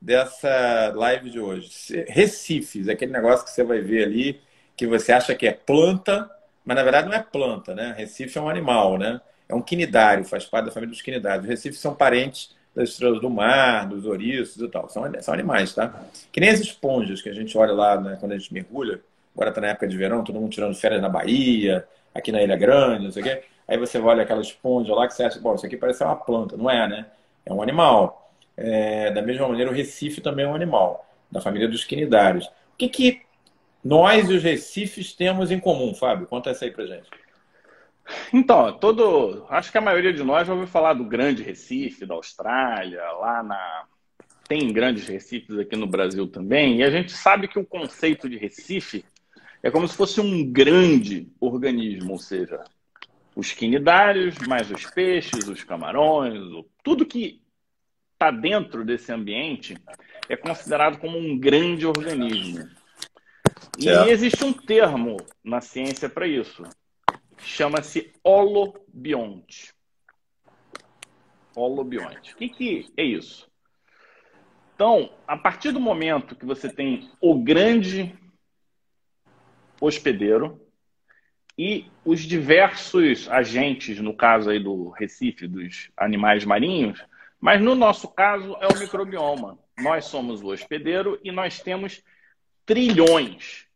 dessa 0.00 0.92
live 0.94 1.30
de 1.30 1.38
hoje. 1.38 1.70
Recifes, 2.08 2.88
aquele 2.88 3.12
negócio 3.12 3.44
que 3.44 3.50
você 3.50 3.62
vai 3.62 3.80
ver 3.80 4.04
ali, 4.04 4.40
que 4.76 4.86
você 4.86 5.12
acha 5.12 5.34
que 5.34 5.46
é 5.46 5.52
planta, 5.52 6.30
mas 6.64 6.76
na 6.76 6.82
verdade 6.82 7.08
não 7.08 7.14
é 7.14 7.22
planta, 7.22 7.74
né? 7.74 7.94
Recife 7.96 8.38
é 8.38 8.40
um 8.40 8.48
animal, 8.48 8.96
né? 8.98 9.20
É 9.48 9.54
um 9.54 9.60
quinidário, 9.60 10.24
faz 10.24 10.46
parte 10.46 10.66
da 10.66 10.72
família 10.72 10.90
dos 10.90 11.02
quinidários. 11.02 11.46
Recifes 11.46 11.80
são 11.80 11.94
parentes 11.94 12.54
das 12.74 12.90
estrelas 12.90 13.20
do 13.20 13.28
mar, 13.28 13.86
dos 13.88 14.06
ouriços 14.06 14.62
e 14.62 14.68
tal. 14.68 14.88
São, 14.88 15.10
são 15.20 15.34
animais, 15.34 15.74
tá? 15.74 16.02
Que 16.32 16.40
nem 16.40 16.48
as 16.48 16.60
esponjas 16.60 17.20
que 17.20 17.28
a 17.28 17.34
gente 17.34 17.56
olha 17.58 17.72
lá 17.72 18.00
né, 18.00 18.16
quando 18.18 18.32
a 18.32 18.38
gente 18.38 18.52
mergulha. 18.54 19.00
Agora 19.34 19.52
tá 19.52 19.60
na 19.60 19.68
época 19.68 19.86
de 19.86 19.96
verão, 19.96 20.24
todo 20.24 20.40
mundo 20.40 20.50
tirando 20.50 20.74
férias 20.74 21.02
na 21.02 21.10
Bahia, 21.10 21.86
aqui 22.14 22.32
na 22.32 22.42
Ilha 22.42 22.56
Grande, 22.56 23.04
não 23.04 23.12
sei 23.12 23.22
o 23.22 23.24
quê. 23.24 23.42
Aí 23.68 23.76
você 23.76 23.98
olha 23.98 24.22
aquela 24.22 24.40
esponja 24.40 24.94
lá 24.94 25.06
que 25.06 25.14
você 25.14 25.24
acha, 25.24 25.40
bom, 25.40 25.54
isso 25.54 25.66
aqui 25.66 25.76
parece 25.76 26.04
uma 26.04 26.16
planta. 26.16 26.56
Não 26.56 26.70
é, 26.70 26.88
né? 26.88 27.06
É 27.44 27.52
um 27.52 27.62
animal. 27.62 28.32
É, 28.56 29.10
da 29.10 29.20
mesma 29.22 29.48
maneira, 29.48 29.70
o 29.70 29.74
Recife 29.74 30.20
também 30.20 30.44
é 30.44 30.48
um 30.48 30.54
animal, 30.54 31.06
da 31.30 31.40
família 31.40 31.68
dos 31.68 31.84
quinidários. 31.84 32.46
O 32.46 32.76
que, 32.78 32.88
que 32.88 33.22
nós 33.84 34.28
e 34.28 34.34
os 34.34 34.42
Recifes 34.42 35.12
temos 35.12 35.50
em 35.50 35.60
comum, 35.60 35.94
Fábio? 35.94 36.26
Conta 36.26 36.50
essa 36.50 36.64
aí 36.64 36.70
pra 36.70 36.86
gente. 36.86 37.08
Então, 38.32 38.72
todo. 38.78 39.46
Acho 39.48 39.70
que 39.70 39.78
a 39.78 39.80
maioria 39.80 40.12
de 40.12 40.22
nós 40.22 40.46
já 40.46 40.52
ouviu 40.52 40.68
falar 40.68 40.94
do 40.94 41.04
Grande 41.04 41.42
Recife, 41.42 42.06
da 42.06 42.14
Austrália, 42.14 43.02
lá 43.12 43.42
na. 43.42 43.84
Tem 44.48 44.72
grandes 44.72 45.08
recifes 45.08 45.58
aqui 45.58 45.74
no 45.74 45.88
Brasil 45.88 46.28
também, 46.28 46.78
e 46.78 46.84
a 46.84 46.90
gente 46.90 47.10
sabe 47.12 47.48
que 47.48 47.58
o 47.58 47.66
conceito 47.66 48.28
de 48.28 48.36
Recife 48.36 49.04
é 49.60 49.70
como 49.72 49.88
se 49.88 49.96
fosse 49.96 50.20
um 50.20 50.44
grande 50.44 51.28
organismo, 51.40 52.12
ou 52.12 52.18
seja, 52.18 52.62
os 53.36 53.52
quinidários, 53.52 54.38
mais 54.48 54.70
os 54.70 54.86
peixes, 54.86 55.46
os 55.46 55.62
camarões, 55.62 56.40
tudo 56.82 57.04
que 57.04 57.42
está 58.14 58.30
dentro 58.30 58.82
desse 58.82 59.12
ambiente 59.12 59.76
é 60.26 60.36
considerado 60.36 60.98
como 60.98 61.18
um 61.18 61.38
grande 61.38 61.86
organismo. 61.86 62.66
E 63.78 63.90
é. 63.90 64.08
existe 64.08 64.42
um 64.42 64.54
termo 64.54 65.18
na 65.44 65.60
ciência 65.60 66.08
para 66.08 66.26
isso. 66.26 66.62
Chama-se 67.36 68.10
holobionte. 68.24 69.74
Holobionte. 71.54 72.32
O 72.32 72.36
que, 72.38 72.48
que 72.48 72.92
é 72.96 73.04
isso? 73.04 73.46
Então, 74.74 75.10
a 75.26 75.36
partir 75.36 75.72
do 75.72 75.80
momento 75.80 76.34
que 76.34 76.46
você 76.46 76.70
tem 76.70 77.10
o 77.20 77.38
grande 77.38 78.18
hospedeiro 79.78 80.65
e 81.58 81.86
os 82.04 82.20
diversos 82.20 83.28
agentes, 83.30 83.98
no 84.00 84.14
caso 84.14 84.50
aí 84.50 84.58
do 84.58 84.90
Recife, 84.90 85.46
dos 85.46 85.90
animais 85.96 86.44
marinhos, 86.44 87.02
mas 87.40 87.60
no 87.60 87.74
nosso 87.74 88.08
caso 88.08 88.56
é 88.60 88.66
o 88.66 88.78
microbioma. 88.78 89.58
Nós 89.78 90.06
somos 90.06 90.42
o 90.42 90.48
hospedeiro 90.48 91.18
e 91.22 91.30
nós 91.30 91.60
temos 91.60 92.02
trilhões 92.64 93.66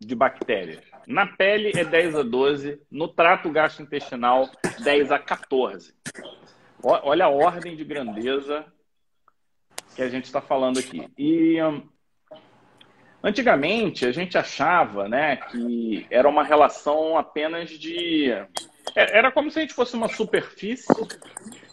de 0.00 0.14
bactérias. 0.14 0.84
Na 1.06 1.26
pele 1.26 1.72
é 1.74 1.84
10 1.84 2.16
a 2.16 2.22
12, 2.22 2.80
no 2.90 3.08
trato 3.08 3.50
gastrointestinal 3.50 4.50
10 4.82 5.12
a 5.12 5.18
14. 5.18 5.94
Olha 6.82 7.26
a 7.26 7.28
ordem 7.28 7.76
de 7.76 7.84
grandeza 7.84 8.64
que 9.94 10.02
a 10.02 10.08
gente 10.08 10.24
está 10.24 10.40
falando 10.40 10.78
aqui. 10.78 11.08
E 11.16 11.62
hum, 11.62 11.88
antigamente 13.22 14.04
a 14.04 14.12
gente 14.12 14.36
achava, 14.36 15.08
né, 15.08 15.36
que 15.36 16.06
era 16.10 16.28
uma 16.28 16.42
relação 16.42 17.16
apenas 17.16 17.70
de 17.70 18.30
é, 18.94 19.18
era 19.18 19.30
como 19.30 19.50
se 19.50 19.58
a 19.58 19.62
gente 19.62 19.74
fosse 19.74 19.94
uma 19.94 20.08
superfície 20.08 20.92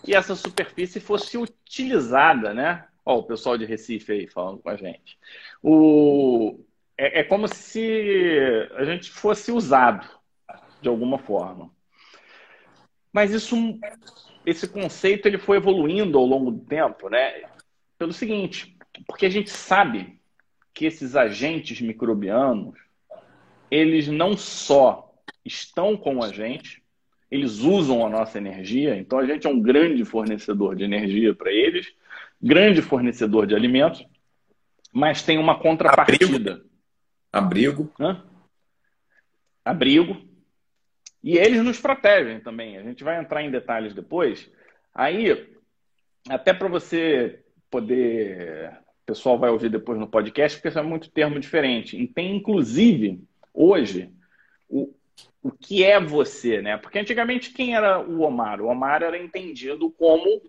e 0.07 0.13
essa 0.13 0.35
superfície 0.35 0.99
fosse 0.99 1.37
utilizada, 1.37 2.53
né? 2.53 2.87
Ó, 3.05 3.19
o 3.19 3.23
pessoal 3.23 3.57
de 3.57 3.65
Recife 3.65 4.11
aí 4.11 4.27
falando 4.27 4.59
com 4.59 4.69
a 4.69 4.75
gente. 4.75 5.17
O... 5.61 6.63
É, 6.97 7.21
é 7.21 7.23
como 7.23 7.47
se 7.47 8.69
a 8.75 8.85
gente 8.85 9.09
fosse 9.11 9.51
usado 9.51 10.07
de 10.81 10.87
alguma 10.87 11.17
forma. 11.17 11.71
Mas 13.11 13.31
isso, 13.31 13.55
esse 14.45 14.67
conceito 14.67 15.27
ele 15.27 15.37
foi 15.37 15.57
evoluindo 15.57 16.17
ao 16.17 16.25
longo 16.25 16.51
do 16.51 16.65
tempo, 16.65 17.09
né? 17.09 17.43
Pelo 17.97 18.13
seguinte, 18.13 18.77
porque 19.07 19.25
a 19.25 19.29
gente 19.29 19.49
sabe 19.49 20.18
que 20.73 20.85
esses 20.85 21.15
agentes 21.15 21.81
microbianos, 21.81 22.75
eles 23.69 24.07
não 24.07 24.37
só 24.37 25.13
estão 25.45 25.97
com 25.97 26.23
a 26.23 26.29
gente, 26.29 26.83
eles 27.29 27.59
usam 27.59 28.05
a 28.05 28.09
nossa 28.09 28.37
energia, 28.37 28.97
então 28.97 29.19
a 29.19 29.25
gente 29.25 29.45
é 29.45 29.49
um 29.49 29.61
grande 29.61 30.03
fornecedor 30.03 30.75
de 30.75 30.83
energia 30.83 31.33
para 31.33 31.51
eles, 31.51 31.93
grande 32.41 32.81
fornecedor 32.81 33.45
de 33.45 33.53
alimentos, 33.53 34.05
mas 34.91 35.23
tem 35.23 35.37
uma 35.37 35.59
contrapartida. 35.59 36.63
Abrigo. 37.31 37.91
Abrigo. 37.99 38.25
Abrigo. 39.63 40.29
E 41.23 41.37
eles 41.37 41.63
nos 41.63 41.79
protegem 41.79 42.39
também. 42.39 42.77
A 42.77 42.83
gente 42.83 43.03
vai 43.03 43.19
entrar 43.19 43.43
em 43.43 43.51
detalhes 43.51 43.93
depois. 43.93 44.49
Aí, 44.93 45.53
até 46.27 46.53
para 46.53 46.67
você 46.67 47.43
poder. 47.69 48.73
Pessoal 49.09 49.39
vai 49.39 49.49
ouvir 49.49 49.69
depois 49.69 49.97
no 49.97 50.07
podcast, 50.07 50.55
porque 50.55 50.67
isso 50.67 50.77
é 50.77 50.83
muito 50.83 51.09
termo 51.09 51.39
diferente. 51.39 51.99
E 51.99 52.07
tem, 52.07 52.35
inclusive, 52.35 53.19
hoje, 53.51 54.13
o, 54.69 54.93
o 55.41 55.49
que 55.49 55.83
é 55.83 55.99
você, 55.99 56.61
né? 56.61 56.77
Porque 56.77 56.99
antigamente 56.99 57.51
quem 57.51 57.75
era 57.75 57.99
o 57.99 58.21
Omar? 58.21 58.61
O 58.61 58.67
Omar 58.67 59.01
era 59.01 59.17
entendido 59.17 59.89
como 59.89 60.43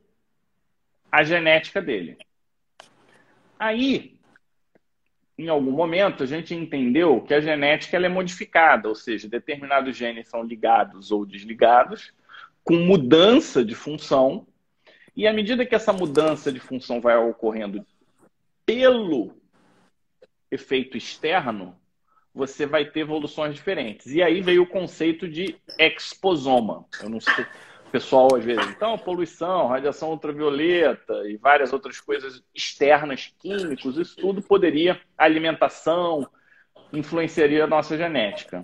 a 1.10 1.24
genética 1.24 1.80
dele. 1.80 2.18
Aí, 3.58 4.18
em 5.38 5.48
algum 5.48 5.72
momento, 5.72 6.22
a 6.22 6.26
gente 6.26 6.54
entendeu 6.54 7.22
que 7.22 7.32
a 7.32 7.40
genética 7.40 7.96
ela 7.96 8.04
é 8.04 8.10
modificada, 8.10 8.90
ou 8.90 8.94
seja, 8.94 9.26
determinados 9.26 9.96
genes 9.96 10.28
são 10.28 10.42
ligados 10.42 11.10
ou 11.10 11.24
desligados, 11.24 12.12
com 12.62 12.74
mudança 12.74 13.64
de 13.64 13.74
função, 13.74 14.46
e 15.16 15.26
à 15.26 15.32
medida 15.32 15.64
que 15.64 15.74
essa 15.74 15.94
mudança 15.94 16.52
de 16.52 16.60
função 16.60 17.00
vai 17.00 17.16
ocorrendo 17.16 17.86
pelo 18.70 19.32
efeito 20.48 20.96
externo, 20.96 21.76
você 22.32 22.66
vai 22.66 22.84
ter 22.84 23.00
evoluções 23.00 23.52
diferentes. 23.52 24.06
E 24.06 24.22
aí 24.22 24.40
veio 24.40 24.62
o 24.62 24.66
conceito 24.66 25.28
de 25.28 25.56
exposoma. 25.76 26.84
Eu 27.02 27.10
não 27.10 27.20
sei, 27.20 27.44
o 27.86 27.90
pessoal 27.90 28.32
às 28.36 28.44
vezes, 28.44 28.64
então, 28.68 28.96
poluição, 28.96 29.66
radiação 29.66 30.10
ultravioleta 30.10 31.28
e 31.28 31.36
várias 31.36 31.72
outras 31.72 32.00
coisas 32.00 32.44
externas, 32.54 33.34
químicos, 33.40 33.96
isso 33.96 34.14
tudo 34.16 34.40
poderia, 34.40 35.00
alimentação, 35.18 36.28
influenciaria 36.92 37.64
a 37.64 37.66
nossa 37.66 37.96
genética. 37.96 38.62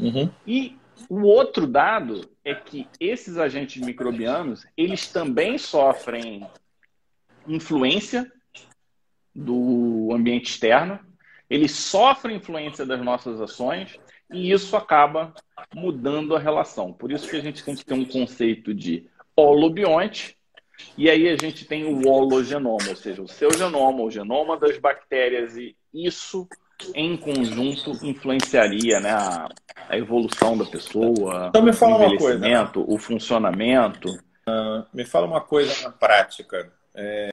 Uhum. 0.00 0.28
E 0.44 0.76
o 1.08 1.22
outro 1.22 1.68
dado 1.68 2.28
é 2.44 2.56
que 2.56 2.88
esses 2.98 3.38
agentes 3.38 3.80
microbianos, 3.80 4.66
eles 4.76 5.06
também 5.06 5.58
sofrem 5.58 6.44
influência 7.46 8.33
do 9.34 10.10
ambiente 10.12 10.50
externo, 10.50 10.98
ele 11.48 11.68
sofre 11.68 12.34
influência 12.34 12.86
das 12.86 13.00
nossas 13.02 13.40
ações 13.40 13.98
e 14.30 14.50
isso 14.50 14.76
acaba 14.76 15.34
mudando 15.74 16.34
a 16.34 16.38
relação. 16.38 16.92
Por 16.92 17.12
isso 17.12 17.28
que 17.28 17.36
a 17.36 17.40
gente 17.40 17.64
tem 17.64 17.74
que 17.74 17.84
ter 17.84 17.94
um 17.94 18.04
conceito 18.04 18.72
de 18.72 19.06
holobionte, 19.36 20.36
e 20.96 21.08
aí 21.08 21.28
a 21.28 21.36
gente 21.36 21.64
tem 21.64 21.84
o 21.84 22.08
hologenoma, 22.08 22.88
ou 22.88 22.96
seja, 22.96 23.22
o 23.22 23.28
seu 23.28 23.50
genoma, 23.52 24.02
o 24.02 24.10
genoma 24.10 24.56
das 24.56 24.78
bactérias, 24.78 25.56
e 25.56 25.76
isso 25.92 26.48
em 26.94 27.16
conjunto 27.16 27.92
influenciaria 28.04 28.98
né, 29.00 29.10
a, 29.10 29.48
a 29.88 29.96
evolução 29.96 30.56
da 30.58 30.64
pessoa, 30.64 31.46
então 31.48 31.62
me 31.62 31.72
fala 31.72 31.98
o 31.98 32.04
envelhecimento, 32.04 32.80
uma 32.80 32.86
coisa, 32.86 32.94
o 32.94 32.98
funcionamento. 32.98 34.08
Uh, 34.46 34.84
me 34.92 35.04
fala 35.04 35.26
uma 35.26 35.40
coisa 35.40 35.84
na 35.84 35.90
prática. 35.90 36.72
É, 36.94 37.30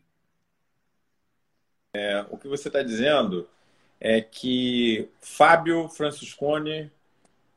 é, 1.94 2.26
o 2.30 2.38
que 2.38 2.48
você 2.48 2.70
está 2.70 2.82
dizendo 2.82 3.48
é 4.00 4.22
que 4.22 5.10
Fábio 5.22 5.90
Franciscone 5.90 6.90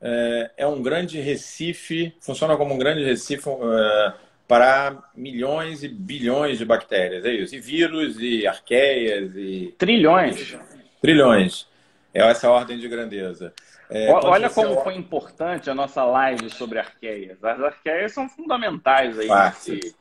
é, 0.01 0.51
é, 0.57 0.67
um 0.67 0.81
grande 0.81 1.19
Recife, 1.19 2.13
funciona 2.19 2.57
como 2.57 2.73
um 2.73 2.77
grande 2.77 3.03
Recife 3.03 3.49
é, 3.49 4.13
para 4.47 5.03
milhões 5.15 5.83
e 5.83 5.87
bilhões 5.87 6.57
de 6.57 6.65
bactérias, 6.65 7.25
é 7.25 7.31
isso? 7.31 7.55
E 7.55 7.59
vírus, 7.59 8.17
e 8.19 8.45
arqueias, 8.45 9.31
e... 9.35 9.73
Trilhões. 9.77 10.55
Trilhões. 11.01 11.67
É 12.13 12.21
essa 12.21 12.49
ordem 12.49 12.77
de 12.77 12.87
grandeza. 12.87 13.53
É, 13.89 14.11
Olha 14.11 14.49
como 14.49 14.69
olha... 14.69 14.81
foi 14.81 14.95
importante 14.95 15.69
a 15.69 15.75
nossa 15.75 16.03
live 16.03 16.49
sobre 16.49 16.79
arqueias. 16.79 17.43
As 17.43 17.59
arqueias 17.59 18.13
são 18.13 18.27
fundamentais 18.27 19.17
aí 19.19 19.27
nesse, 19.27 19.95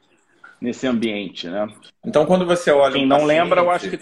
nesse, 0.65 0.87
ambiente, 0.87 1.49
né? 1.49 1.69
Então, 2.05 2.27
quando 2.27 2.47
você 2.47 2.71
olha... 2.71 2.95
Quem 2.95 3.05
um 3.05 3.09
não 3.09 3.21
paciente... 3.21 3.41
lembra, 3.41 3.61
eu 3.61 3.71
acho 3.71 3.91
que 3.91 4.01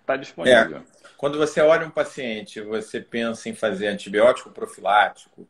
está 0.00 0.16
disponível. 0.16 0.78
É. 0.78 0.82
Quando 1.16 1.36
você 1.36 1.60
olha 1.60 1.86
um 1.86 1.90
paciente, 1.90 2.60
você 2.60 3.00
pensa 3.00 3.48
em 3.48 3.54
fazer 3.54 3.88
antibiótico 3.88 4.50
profilático, 4.50 5.48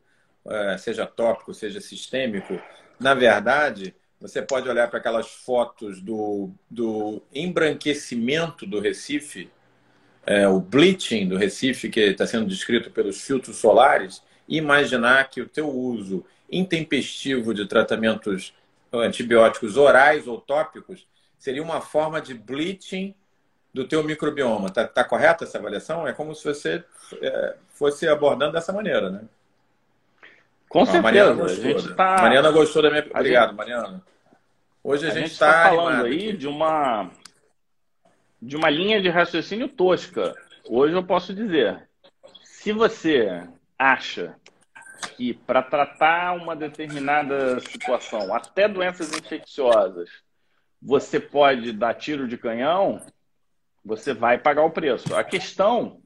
eh, 0.49 0.79
seja 0.79 1.05
tópico, 1.05 1.53
seja 1.53 1.79
sistêmico, 1.79 2.59
na 2.99 3.15
verdade, 3.15 3.95
você 4.21 4.43
pode 4.43 4.69
olhar 4.69 4.89
para 4.89 4.99
aquelas 4.99 5.29
fotos 5.29 6.01
do, 6.01 6.51
do 6.69 7.23
embranquecimento 7.33 8.67
do 8.67 8.81
Recife, 8.81 9.51
é, 10.27 10.49
o 10.49 10.59
bleaching 10.59 11.29
do 11.29 11.37
Recife, 11.37 11.89
que 11.89 12.01
está 12.01 12.27
sendo 12.27 12.47
descrito 12.47 12.91
pelos 12.91 13.21
filtros 13.21 13.57
solares, 13.57 14.23
e 14.49 14.57
imaginar 14.57 15.31
que 15.31 15.41
o 15.41 15.49
teu 15.49 15.69
uso 15.69 16.25
intempestivo 16.51 17.55
de 17.55 17.67
tratamentos 17.67 18.55
antibióticos 18.93 19.77
orais 19.77 20.27
ou 20.27 20.41
tópicos 20.41 21.07
seria 21.39 21.63
uma 21.63 21.81
forma 21.81 22.21
de 22.21 22.35
bleaching 22.35 23.15
do 23.73 23.87
teu 23.87 24.03
microbioma. 24.03 24.71
Tá, 24.71 24.87
tá 24.87 25.05
correta 25.05 25.45
essa 25.45 25.59
avaliação? 25.59 26.07
É 26.07 26.13
como 26.13 26.35
se 26.35 26.45
você 26.45 26.85
é, 27.21 27.57
fosse 27.71 28.09
abordando 28.09 28.53
dessa 28.53 28.73
maneira, 28.73 29.11
né? 29.11 29.21
Com 30.69 30.85
certeza. 30.85 31.03
Mariana 31.03 31.35
gostou, 31.35 31.65
a 31.65 31.69
gente 31.69 31.95
tá... 31.95 32.17
Mariana 32.21 32.51
gostou 32.51 32.83
da 32.83 32.91
minha... 32.91 33.07
Obrigado, 33.15 33.49
gente... 33.49 33.57
Mariana. 33.57 34.03
Hoje 34.83 35.07
a, 35.07 35.11
a 35.11 35.13
gente 35.13 35.33
está 35.33 35.65
tá 35.65 35.69
falando 35.71 36.07
aí 36.07 36.29
aqui. 36.29 36.37
de 36.37 36.47
uma 36.47 37.11
de 38.41 38.57
uma 38.57 38.71
linha 38.71 39.03
de 39.03 39.09
raciocínio 39.09 39.69
tosca. 39.69 40.35
Hoje 40.69 40.95
eu 40.95 41.03
posso 41.03 41.35
dizer, 41.35 41.89
se 42.45 42.73
você 42.73 43.43
acha 43.79 44.37
que 45.17 45.35
para 45.35 45.63
tratar 45.63 46.37
uma 46.37 46.55
determinada 46.55 47.61
situação, 47.61 48.35
até 48.35 48.69
doenças 48.69 49.13
infecciosas, 49.13 50.11
você 50.81 51.19
pode 51.19 51.73
dar 51.73 51.95
tiro 51.95 52.29
de 52.29 52.39
canhão, 52.39 53.01
você 53.85 54.13
vai 54.13 54.39
pagar 54.39 54.65
o 54.65 54.71
preço. 54.71 55.15
A 55.15 55.25
questão 55.25 56.01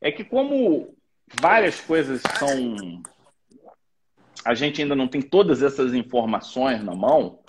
é 0.00 0.10
que, 0.10 0.24
como 0.24 0.96
várias 1.40 1.80
coisas 1.80 2.22
são. 2.38 3.02
A 4.44 4.54
gente 4.54 4.80
ainda 4.80 4.94
não 4.94 5.08
tem 5.08 5.20
todas 5.20 5.62
essas 5.62 5.92
informações 5.92 6.82
na 6.82 6.94
mão, 6.94 7.40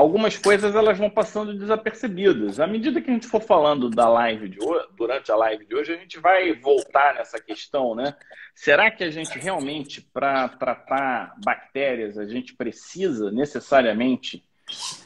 algumas 0.00 0.36
coisas 0.38 0.74
elas 0.74 0.98
vão 0.98 1.10
passando 1.10 1.56
desapercebidas. 1.56 2.58
À 2.58 2.66
medida 2.66 3.00
que 3.00 3.10
a 3.10 3.12
gente 3.12 3.26
for 3.26 3.42
falando 3.42 3.90
da 3.90 4.08
live 4.08 4.48
de 4.48 4.58
hoje, 4.62 4.86
durante 4.96 5.30
a 5.30 5.36
live 5.36 5.66
de 5.66 5.74
hoje, 5.74 5.92
a 5.92 5.96
gente 5.96 6.18
vai 6.18 6.52
voltar 6.54 7.14
nessa 7.14 7.38
questão, 7.38 7.94
né? 7.94 8.16
Será 8.54 8.90
que 8.90 9.04
a 9.04 9.10
gente 9.10 9.38
realmente, 9.38 10.00
para 10.00 10.48
tratar 10.48 11.34
bactérias, 11.44 12.18
a 12.18 12.26
gente 12.26 12.54
precisa 12.54 13.30
necessariamente 13.30 14.42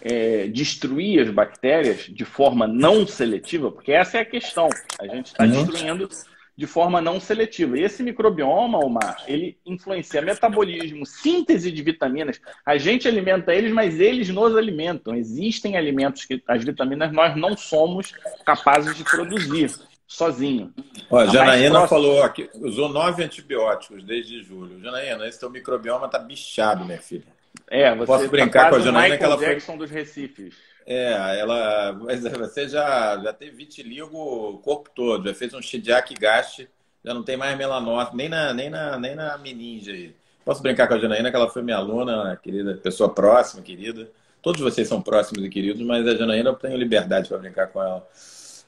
é, 0.00 0.46
destruir 0.46 1.20
as 1.20 1.30
bactérias 1.30 2.02
de 2.02 2.24
forma 2.24 2.66
não 2.66 3.06
seletiva? 3.06 3.72
Porque 3.72 3.92
essa 3.92 4.18
é 4.18 4.20
a 4.20 4.24
questão. 4.24 4.68
A 5.00 5.08
gente 5.08 5.26
está 5.26 5.44
uhum. 5.44 5.50
destruindo 5.50 6.08
de 6.56 6.66
forma 6.66 7.00
não 7.00 7.18
seletiva. 7.18 7.78
E 7.78 7.82
esse 7.82 8.02
microbioma, 8.02 8.78
Omar, 8.78 9.24
ele 9.26 9.58
influencia 9.66 10.22
metabolismo, 10.22 11.04
síntese 11.04 11.70
de 11.70 11.82
vitaminas. 11.82 12.40
A 12.64 12.76
gente 12.76 13.08
alimenta 13.08 13.54
eles, 13.54 13.72
mas 13.72 13.98
eles 13.98 14.28
nos 14.28 14.56
alimentam. 14.56 15.14
Existem 15.14 15.76
alimentos 15.76 16.24
que 16.24 16.42
as 16.46 16.62
vitaminas 16.62 17.12
nós 17.12 17.36
não 17.36 17.56
somos 17.56 18.12
capazes 18.44 18.96
de 18.96 19.04
produzir 19.04 19.70
sozinho. 20.06 20.72
Olha, 21.10 21.30
Janaína 21.30 21.70
próxima... 21.70 21.88
falou 21.88 22.22
aqui, 22.22 22.48
usou 22.54 22.88
nove 22.88 23.24
antibióticos 23.24 24.04
desde 24.04 24.42
julho. 24.42 24.80
Janaína, 24.80 25.26
esse 25.26 25.40
teu 25.40 25.50
microbioma 25.50 26.08
tá 26.08 26.18
bichado, 26.18 26.84
minha 26.84 27.00
filha. 27.00 27.24
É, 27.68 27.94
você 27.94 28.06
Posso 28.06 28.24
tá 28.24 28.30
brincar 28.30 28.64
tá 28.64 28.70
com 28.70 28.76
a 28.76 28.80
Janaína 28.80 29.18
que 29.18 29.24
ela 29.24 29.36
Jackson 29.36 29.72
foi... 29.72 29.78
dos 29.78 29.90
Recifes. 29.90 30.54
É, 30.86 31.38
ela. 31.38 31.92
Você 31.92 32.68
já, 32.68 33.18
já 33.18 33.32
teve 33.32 33.56
vitiligo 33.56 34.16
o 34.16 34.58
corpo 34.58 34.90
todo, 34.94 35.26
já 35.28 35.34
fez 35.34 35.54
um 35.54 35.62
Shidiak 35.62 36.14
gaste, 36.14 36.68
já 37.04 37.14
não 37.14 37.22
tem 37.22 37.36
mais 37.36 37.56
melanócito, 37.56 38.16
nem 38.16 38.28
na, 38.28 38.52
nem 38.52 38.68
na, 38.68 38.98
nem 38.98 39.14
na 39.14 39.38
meninge 39.38 39.90
aí. 39.90 40.16
Posso 40.44 40.62
brincar 40.62 40.86
com 40.86 40.94
a 40.94 40.98
Janaína, 40.98 41.30
que 41.30 41.36
ela 41.36 41.48
foi 41.48 41.62
minha 41.62 41.78
aluna, 41.78 42.38
querida, 42.42 42.76
pessoa 42.76 43.08
próxima, 43.12 43.62
querida. 43.62 44.10
Todos 44.42 44.60
vocês 44.60 44.86
são 44.86 45.00
próximos 45.00 45.42
e 45.42 45.48
queridos, 45.48 45.80
mas 45.80 46.06
a 46.06 46.14
Janaína 46.14 46.50
eu 46.50 46.54
tenho 46.54 46.76
liberdade 46.76 47.30
para 47.30 47.38
brincar 47.38 47.68
com 47.68 47.82
ela. 47.82 48.06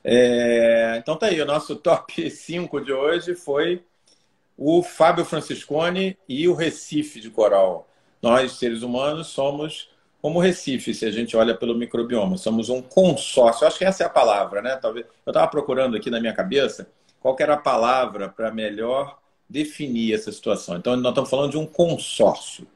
É, 0.02 0.96
então 0.96 1.16
tá 1.16 1.26
aí, 1.26 1.40
o 1.40 1.44
nosso 1.44 1.76
top 1.76 2.30
5 2.30 2.80
de 2.80 2.92
hoje 2.92 3.34
foi 3.34 3.82
o 4.56 4.82
Fábio 4.82 5.24
Franciscone 5.24 6.16
e 6.26 6.48
o 6.48 6.54
Recife 6.54 7.20
de 7.20 7.28
Coral. 7.28 7.86
Nós, 8.22 8.52
seres 8.52 8.82
humanos, 8.82 9.26
somos 9.26 9.90
como 10.26 10.40
Recife, 10.40 10.92
se 10.92 11.06
a 11.06 11.10
gente 11.12 11.36
olha 11.36 11.54
pelo 11.54 11.72
microbioma. 11.76 12.36
Somos 12.36 12.68
um 12.68 12.82
consórcio. 12.82 13.64
Acho 13.64 13.78
que 13.78 13.84
essa 13.84 14.02
é 14.02 14.06
a 14.06 14.10
palavra, 14.10 14.60
né? 14.60 14.74
Talvez 14.74 15.06
eu 15.24 15.30
estava 15.30 15.46
procurando 15.46 15.96
aqui 15.96 16.10
na 16.10 16.18
minha 16.18 16.32
cabeça 16.32 16.88
qual 17.20 17.36
era 17.38 17.54
a 17.54 17.56
palavra 17.56 18.28
para 18.28 18.50
melhor 18.50 19.20
definir 19.48 20.12
essa 20.12 20.32
situação. 20.32 20.78
Então, 20.78 20.96
nós 20.96 21.10
estamos 21.12 21.30
falando 21.30 21.52
de 21.52 21.56
um 21.56 21.64
consórcio. 21.64 22.66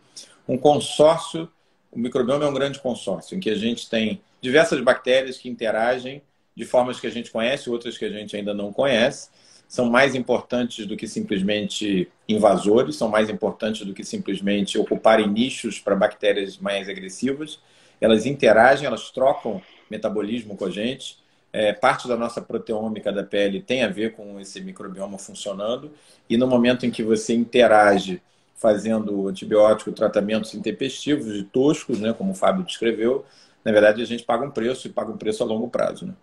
Um 0.46 0.56
consórcio, 0.56 1.50
o 1.90 1.98
microbioma 1.98 2.44
é 2.44 2.46
um 2.46 2.54
grande 2.54 2.78
consórcio, 2.78 3.36
em 3.36 3.40
que 3.40 3.50
a 3.50 3.56
gente 3.56 3.90
tem 3.90 4.22
diversas 4.40 4.80
bactérias 4.80 5.36
que 5.36 5.48
interagem 5.48 6.22
de 6.54 6.64
formas 6.64 7.00
que 7.00 7.08
a 7.08 7.10
gente 7.10 7.32
conhece, 7.32 7.68
outras 7.68 7.98
que 7.98 8.04
a 8.04 8.10
gente 8.10 8.36
ainda 8.36 8.54
não 8.54 8.72
conhece 8.72 9.28
são 9.70 9.88
mais 9.88 10.16
importantes 10.16 10.84
do 10.84 10.96
que 10.96 11.06
simplesmente 11.06 12.10
invasores, 12.28 12.96
são 12.96 13.08
mais 13.08 13.30
importantes 13.30 13.86
do 13.86 13.94
que 13.94 14.02
simplesmente 14.02 14.76
ocuparem 14.76 15.28
nichos 15.28 15.78
para 15.78 15.94
bactérias 15.94 16.58
mais 16.58 16.88
agressivas. 16.88 17.60
Elas 18.00 18.26
interagem, 18.26 18.84
elas 18.84 19.12
trocam 19.12 19.62
metabolismo 19.88 20.56
com 20.56 20.64
a 20.64 20.70
gente. 20.70 21.18
É, 21.52 21.72
parte 21.72 22.08
da 22.08 22.16
nossa 22.16 22.42
proteômica 22.42 23.12
da 23.12 23.22
pele 23.22 23.62
tem 23.62 23.84
a 23.84 23.88
ver 23.88 24.12
com 24.14 24.40
esse 24.40 24.60
microbioma 24.60 25.18
funcionando. 25.18 25.92
E 26.28 26.36
no 26.36 26.48
momento 26.48 26.84
em 26.84 26.90
que 26.90 27.04
você 27.04 27.32
interage 27.32 28.20
fazendo 28.56 29.28
antibiótico, 29.28 29.92
tratamentos 29.92 30.52
intempestivos 30.52 31.36
e 31.36 31.44
toscos, 31.44 32.00
né, 32.00 32.12
como 32.12 32.32
o 32.32 32.34
Fábio 32.34 32.64
descreveu, 32.64 33.24
na 33.64 33.70
verdade 33.70 34.02
a 34.02 34.04
gente 34.04 34.24
paga 34.24 34.44
um 34.44 34.50
preço 34.50 34.88
e 34.88 34.90
paga 34.90 35.12
um 35.12 35.16
preço 35.16 35.44
a 35.44 35.46
longo 35.46 35.68
prazo. 35.68 36.06
Né? 36.06 36.14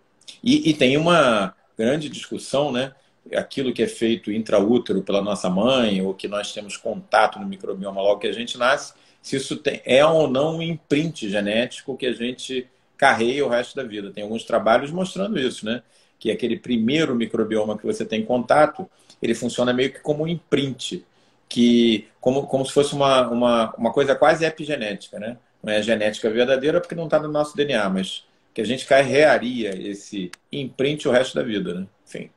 E, 0.44 0.68
e 0.68 0.74
tem 0.74 0.98
uma 0.98 1.54
grande 1.78 2.10
discussão, 2.10 2.70
né? 2.70 2.92
Aquilo 3.34 3.72
que 3.72 3.82
é 3.82 3.86
feito 3.86 4.32
intraútero 4.32 5.02
pela 5.02 5.22
nossa 5.22 5.48
mãe, 5.50 6.00
ou 6.02 6.14
que 6.14 6.28
nós 6.28 6.52
temos 6.52 6.76
contato 6.76 7.38
no 7.38 7.46
microbioma 7.46 8.00
logo 8.00 8.20
que 8.20 8.26
a 8.26 8.32
gente 8.32 8.56
nasce, 8.56 8.94
se 9.22 9.36
isso 9.36 9.56
tem, 9.56 9.82
é 9.84 10.04
ou 10.04 10.28
não 10.28 10.56
um 10.56 10.62
imprint 10.62 11.28
genético 11.28 11.96
que 11.96 12.06
a 12.06 12.12
gente 12.12 12.66
carreia 12.96 13.44
o 13.44 13.48
resto 13.48 13.76
da 13.76 13.82
vida. 13.82 14.10
Tem 14.10 14.24
alguns 14.24 14.44
trabalhos 14.44 14.90
mostrando 14.90 15.38
isso, 15.38 15.64
né? 15.64 15.82
Que 16.18 16.30
aquele 16.30 16.58
primeiro 16.58 17.14
microbioma 17.14 17.78
que 17.78 17.86
você 17.86 18.04
tem 18.04 18.24
contato, 18.24 18.88
ele 19.22 19.34
funciona 19.34 19.72
meio 19.72 19.92
que 19.92 20.00
como 20.00 20.24
um 20.24 20.28
imprint, 20.28 21.04
que 21.48 22.08
como, 22.20 22.46
como 22.46 22.64
se 22.66 22.72
fosse 22.72 22.94
uma, 22.94 23.28
uma, 23.28 23.74
uma 23.76 23.92
coisa 23.92 24.14
quase 24.14 24.44
epigenética, 24.44 25.18
né? 25.18 25.36
Não 25.62 25.72
é 25.72 25.82
genética 25.82 26.30
verdadeira 26.30 26.80
porque 26.80 26.94
não 26.94 27.04
está 27.04 27.18
no 27.18 27.28
nosso 27.28 27.56
DNA, 27.56 27.88
mas 27.88 28.24
que 28.52 28.60
a 28.60 28.64
gente 28.64 28.86
carrearia 28.86 29.70
esse 29.80 30.30
imprint 30.50 31.06
o 31.06 31.12
resto 31.12 31.34
da 31.34 31.42
vida, 31.42 31.74
né? 31.74 31.86
Enfim. 32.06 32.30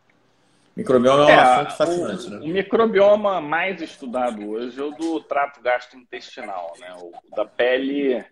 Microbioma 0.76 1.24
é 1.24 1.26
um 1.26 1.30
é, 1.30 1.36
assunto 1.36 1.78
fascinante, 1.78 2.28
o, 2.28 2.30
né? 2.30 2.40
O 2.40 2.48
microbioma 2.48 3.42
mais 3.42 3.82
estudado 3.82 4.50
hoje 4.50 4.80
é 4.80 4.84
o 4.84 4.92
do 4.92 5.20
trato 5.22 5.62
gastrointestinal, 5.62 6.74
né? 6.80 6.94
O 6.98 7.12
da 7.36 7.46
pele, 7.46 8.24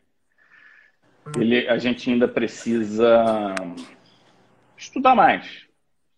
ele, 1.38 1.68
a 1.68 1.78
gente 1.78 2.10
ainda 2.10 2.28
precisa 2.28 3.54
estudar 4.78 5.16
mais. 5.16 5.68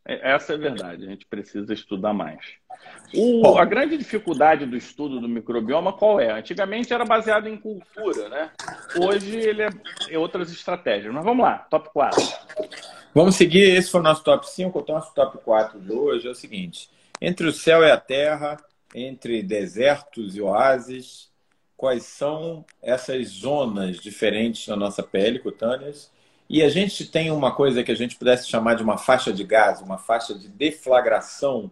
É, 0.05 0.33
essa 0.33 0.53
é 0.53 0.55
a 0.55 0.59
verdade, 0.59 1.05
a 1.05 1.09
gente 1.09 1.25
precisa 1.25 1.73
estudar 1.73 2.13
mais. 2.13 2.39
O, 3.13 3.57
a 3.57 3.65
grande 3.65 3.97
dificuldade 3.97 4.65
do 4.65 4.77
estudo 4.77 5.19
do 5.19 5.27
microbioma 5.27 5.93
qual 5.93 6.19
é? 6.19 6.31
Antigamente 6.31 6.93
era 6.93 7.03
baseado 7.03 7.47
em 7.47 7.57
cultura, 7.57 8.29
né? 8.29 8.51
Hoje 8.95 9.37
ele 9.37 9.63
é, 9.63 9.69
é 10.09 10.17
outras 10.17 10.51
estratégias. 10.51 11.13
Mas 11.13 11.23
vamos 11.23 11.43
lá, 11.43 11.59
top 11.69 11.89
4. 11.91 12.19
Vamos 13.13 13.35
seguir, 13.35 13.75
esse 13.75 13.91
foi 13.91 13.99
o 13.99 14.03
nosso 14.03 14.23
top 14.23 14.49
5. 14.49 14.79
O 14.79 14.91
nosso 14.91 15.13
top 15.13 15.37
4 15.39 15.81
de 15.81 15.91
hoje 15.91 16.27
é 16.27 16.31
o 16.31 16.35
seguinte: 16.35 16.89
entre 17.19 17.45
o 17.45 17.51
céu 17.51 17.83
e 17.83 17.91
a 17.91 17.97
terra, 17.97 18.57
entre 18.95 19.43
desertos 19.43 20.35
e 20.37 20.41
oásis, 20.41 21.29
quais 21.75 22.03
são 22.03 22.65
essas 22.81 23.27
zonas 23.27 23.97
diferentes 23.97 24.65
na 24.67 24.77
nossa 24.77 25.03
pele 25.03 25.39
cutâneas? 25.39 26.09
E 26.49 26.63
a 26.63 26.69
gente 26.69 27.05
tem 27.05 27.31
uma 27.31 27.53
coisa 27.53 27.83
que 27.83 27.91
a 27.91 27.95
gente 27.95 28.15
pudesse 28.15 28.47
chamar 28.47 28.75
de 28.75 28.83
uma 28.83 28.97
faixa 28.97 29.33
de 29.33 29.43
gás, 29.43 29.81
uma 29.81 29.97
faixa 29.97 30.33
de 30.33 30.47
deflagração 30.47 31.69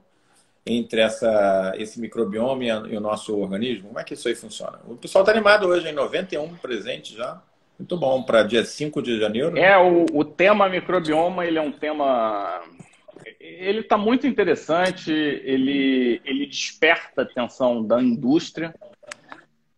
entre 0.66 1.00
essa, 1.00 1.74
esse 1.78 2.02
microbioma 2.02 2.64
e 2.64 2.98
o 2.98 3.02
nosso 3.02 3.38
organismo. 3.38 3.88
Como 3.88 4.00
é 4.00 4.04
que 4.04 4.14
isso 4.14 4.28
aí 4.28 4.36
funciona? 4.36 4.80
O 4.88 4.96
pessoal 4.96 5.24
está 5.24 5.32
animado 5.32 5.68
hoje, 5.68 5.88
em 5.88 5.94
91 5.94 6.56
presente 6.58 7.16
já. 7.16 7.42
Muito 7.80 7.96
bom, 7.96 8.22
para 8.22 8.44
dia 8.44 8.66
5 8.66 9.02
de 9.02 9.18
janeiro. 9.18 9.58
É, 9.58 9.78
o, 9.78 10.06
o 10.14 10.26
tema 10.26 10.68
microbioma, 10.68 11.46
ele 11.46 11.58
é 11.58 11.62
um 11.62 11.72
tema... 11.72 12.62
Ele 13.40 13.80
está 13.80 13.98
muito 13.98 14.28
interessante, 14.28 15.12
ele, 15.12 16.22
ele 16.26 16.46
desperta 16.46 17.22
a 17.22 17.24
atenção 17.24 17.84
da 17.84 18.02
indústria. 18.02 18.76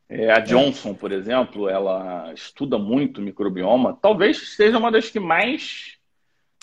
É, 0.10 0.32
a 0.32 0.40
Johnson, 0.40 0.94
por 0.94 1.12
exemplo, 1.12 1.70
ela 1.70 2.34
estuda 2.34 2.78
muito 2.78 3.22
microbioma. 3.22 3.98
Talvez 4.02 4.56
seja 4.56 4.78
uma 4.78 4.92
das 4.92 5.10
que 5.10 5.20
mais 5.20 5.98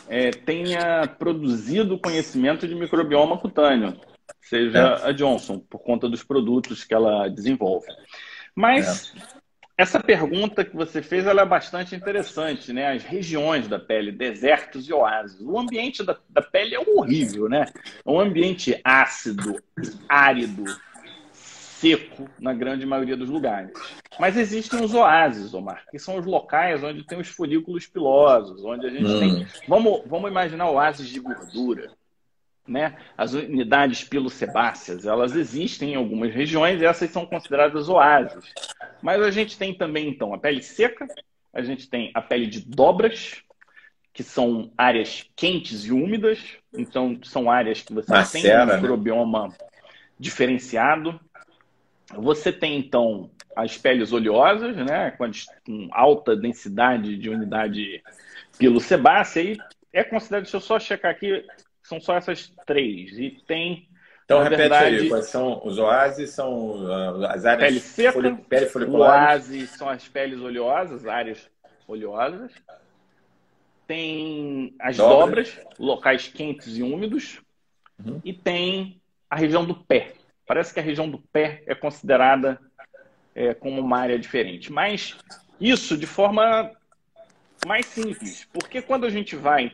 é, 0.08 0.30
tenha 0.30 1.06
produzido 1.18 1.98
conhecimento 1.98 2.66
de 2.66 2.74
microbioma 2.74 3.38
cutâneo, 3.38 3.98
seja 4.40 4.78
é. 4.78 5.08
a 5.08 5.12
Johnson, 5.12 5.58
por 5.58 5.78
conta 5.78 6.08
dos 6.08 6.22
produtos 6.22 6.84
que 6.84 6.94
ela 6.94 7.28
desenvolve. 7.28 7.86
Mas 8.54 9.14
é. 9.16 9.37
Essa 9.78 10.00
pergunta 10.00 10.64
que 10.64 10.74
você 10.74 11.00
fez 11.00 11.24
é 11.24 11.44
bastante 11.44 11.94
interessante, 11.94 12.72
né? 12.72 12.94
As 12.94 13.04
regiões 13.04 13.68
da 13.68 13.78
pele, 13.78 14.10
desertos 14.10 14.88
e 14.88 14.92
oásis. 14.92 15.40
O 15.40 15.56
ambiente 15.56 16.02
da, 16.02 16.18
da 16.28 16.42
pele 16.42 16.74
é 16.74 16.80
horrível, 16.80 17.48
né? 17.48 17.64
É 18.04 18.10
um 18.10 18.18
ambiente 18.18 18.80
ácido, 18.82 19.62
árido, 20.08 20.64
seco 21.32 22.28
na 22.40 22.52
grande 22.52 22.84
maioria 22.84 23.16
dos 23.16 23.30
lugares. 23.30 23.70
Mas 24.18 24.36
existem 24.36 24.84
os 24.84 24.94
oásis, 24.94 25.54
Omar, 25.54 25.84
que 25.92 25.98
são 26.00 26.16
os 26.16 26.26
locais 26.26 26.82
onde 26.82 27.06
tem 27.06 27.20
os 27.20 27.28
folículos 27.28 27.86
pilosos, 27.86 28.64
onde 28.64 28.84
a 28.84 28.90
gente 28.90 29.06
hum. 29.06 29.20
tem. 29.20 29.46
Vamos, 29.68 30.02
vamos 30.06 30.28
imaginar 30.28 30.68
oásis 30.70 31.08
de 31.08 31.20
gordura 31.20 31.92
né? 32.68 32.96
As 33.16 33.32
unidades 33.32 34.04
pilosebáceas, 34.04 35.06
elas 35.06 35.34
existem 35.34 35.92
em 35.92 35.96
algumas 35.96 36.34
regiões 36.34 36.80
e 36.80 36.84
essas 36.84 37.10
são 37.10 37.24
consideradas 37.24 37.88
oásis. 37.88 38.44
Mas 39.02 39.22
a 39.22 39.30
gente 39.30 39.56
tem 39.56 39.74
também, 39.74 40.08
então, 40.08 40.34
a 40.34 40.38
pele 40.38 40.62
seca, 40.62 41.06
a 41.52 41.62
gente 41.62 41.88
tem 41.88 42.10
a 42.14 42.20
pele 42.20 42.46
de 42.46 42.60
dobras, 42.60 43.42
que 44.12 44.22
são 44.22 44.72
áreas 44.76 45.24
quentes 45.36 45.84
e 45.84 45.92
úmidas, 45.92 46.40
então 46.76 47.18
são 47.22 47.50
áreas 47.50 47.82
que 47.82 47.92
você 47.92 48.10
Macera, 48.10 48.42
tem 48.42 48.62
um 48.64 48.66
né? 48.66 48.76
microbioma 48.76 49.48
né? 49.48 49.54
diferenciado. 50.18 51.20
Você 52.14 52.52
tem, 52.52 52.78
então, 52.78 53.30
as 53.54 53.76
peles 53.76 54.12
oleosas, 54.12 54.76
né, 54.76 55.10
com, 55.12 55.30
alta 55.92 56.34
densidade 56.34 57.16
de 57.16 57.28
unidade 57.28 58.02
pilosebácea, 58.58 59.42
e 59.42 59.58
é 59.92 60.02
considerado, 60.02 60.44
deixa 60.44 60.56
eu 60.56 60.60
só 60.60 60.78
checar 60.78 61.10
aqui, 61.10 61.44
são 61.88 62.00
só 62.00 62.16
essas 62.16 62.52
três. 62.66 63.18
E 63.18 63.30
tem. 63.46 63.88
Então, 64.24 64.42
repete 64.42 64.60
verdade, 64.60 64.96
aí, 64.96 65.08
quais 65.08 65.26
são 65.26 65.60
os 65.64 65.78
oásis? 65.78 66.30
São 66.30 66.86
ah, 66.86 67.32
as 67.32 67.46
áreas 67.46 67.68
pele 67.68 67.80
seca, 67.80 68.38
pele 68.48 68.66
folicular. 68.66 69.30
Oásis 69.30 69.70
são 69.70 69.88
as 69.88 70.06
peles 70.06 70.38
oleosas, 70.40 71.06
áreas 71.06 71.50
oleosas, 71.86 72.52
tem 73.86 74.74
as 74.78 74.98
dobras, 74.98 75.54
dobras 75.54 75.78
locais 75.78 76.28
quentes 76.28 76.76
e 76.76 76.82
úmidos, 76.82 77.40
uhum. 78.04 78.20
e 78.22 78.34
tem 78.34 79.00
a 79.30 79.36
região 79.36 79.64
do 79.64 79.74
pé. 79.74 80.12
Parece 80.46 80.74
que 80.74 80.80
a 80.80 80.82
região 80.82 81.08
do 81.08 81.18
pé 81.18 81.62
é 81.66 81.74
considerada 81.74 82.60
é, 83.34 83.54
como 83.54 83.80
uma 83.80 83.98
área 83.98 84.18
diferente. 84.18 84.70
Mas 84.70 85.16
isso 85.58 85.96
de 85.96 86.06
forma 86.06 86.70
mais 87.66 87.86
simples, 87.86 88.46
porque 88.52 88.82
quando 88.82 89.06
a 89.06 89.10
gente 89.10 89.34
vai. 89.34 89.72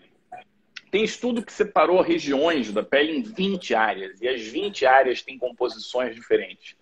Tem 0.94 1.02
estudo 1.02 1.44
que 1.44 1.52
separou 1.52 2.00
regiões 2.02 2.72
da 2.72 2.80
pele 2.80 3.16
em 3.16 3.20
20 3.20 3.74
áreas, 3.74 4.20
e 4.22 4.28
as 4.28 4.40
20 4.42 4.86
áreas 4.86 5.22
têm 5.22 5.36
composições 5.36 6.14
diferentes. 6.14 6.76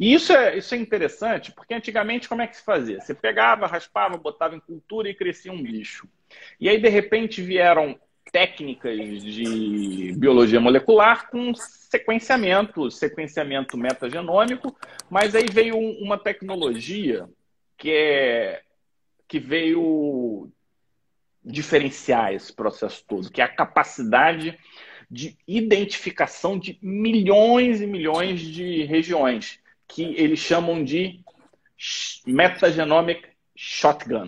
E 0.00 0.12
isso 0.12 0.32
é, 0.32 0.58
isso 0.58 0.74
é 0.74 0.78
interessante, 0.78 1.52
porque 1.52 1.72
antigamente 1.72 2.28
como 2.28 2.42
é 2.42 2.48
que 2.48 2.56
se 2.56 2.64
fazia? 2.64 3.00
Você 3.00 3.14
pegava, 3.14 3.68
raspava, 3.68 4.16
botava 4.16 4.56
em 4.56 4.58
cultura 4.58 5.08
e 5.08 5.14
crescia 5.14 5.52
um 5.52 5.62
bicho. 5.62 6.08
E 6.60 6.68
aí, 6.68 6.76
de 6.76 6.88
repente, 6.88 7.40
vieram 7.40 7.96
técnicas 8.32 9.22
de 9.22 10.12
biologia 10.16 10.58
molecular 10.58 11.30
com 11.30 11.54
sequenciamento, 11.54 12.90
sequenciamento 12.90 13.78
metagenômico, 13.78 14.76
mas 15.08 15.36
aí 15.36 15.46
veio 15.48 15.78
uma 15.78 16.18
tecnologia 16.18 17.28
que 17.78 17.92
é 17.92 18.62
que 19.28 19.38
veio 19.38 20.50
diferenciar 21.44 22.32
esse 22.32 22.52
processo 22.52 23.04
todo, 23.06 23.30
que 23.30 23.40
é 23.40 23.44
a 23.44 23.54
capacidade 23.54 24.58
de 25.10 25.36
identificação 25.46 26.58
de 26.58 26.78
milhões 26.80 27.80
e 27.80 27.86
milhões 27.86 28.40
de 28.40 28.84
regiões, 28.84 29.60
que 29.86 30.14
eles 30.16 30.38
chamam 30.38 30.82
de 30.82 31.20
metagenomic 32.26 33.28
shotgun. 33.54 34.26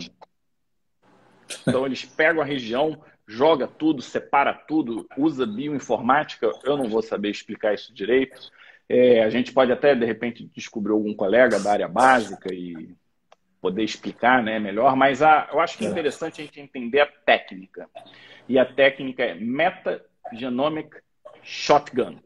Então 1.67 1.87
eles 1.87 2.05
pegam 2.05 2.43
a 2.43 2.45
região, 2.45 3.03
joga 3.27 3.67
tudo, 3.67 4.03
separa 4.03 4.53
tudo, 4.53 5.07
usa 5.17 5.47
bioinformática. 5.47 6.51
Eu 6.65 6.77
não 6.77 6.89
vou 6.89 7.01
saber 7.03 7.31
explicar 7.31 7.75
isso 7.75 7.95
direito. 7.95 8.51
É, 8.89 9.23
a 9.23 9.31
gente 9.31 9.53
pode 9.53 9.73
até, 9.73 9.95
de 9.95 10.05
repente, 10.05 10.51
descobrir 10.55 10.93
algum 10.93 11.15
colega 11.15 11.59
da 11.59 11.73
área 11.73 11.89
básica 11.89 12.53
e 12.53 12.95
poder 13.65 13.83
explicar 13.83 14.43
né, 14.43 14.59
melhor, 14.59 14.95
mas 14.95 15.23
a, 15.23 15.49
eu 15.51 15.59
acho 15.59 15.79
que 15.79 15.87
é 15.87 15.89
interessante 15.89 16.43
a 16.43 16.45
gente 16.45 16.61
entender 16.61 17.01
a 17.01 17.07
técnica. 17.07 17.89
E 18.47 18.59
a 18.59 18.65
técnica 18.67 19.25
é 19.25 19.35
Metagenomic 19.35 20.95
Shotgun. 21.43 22.19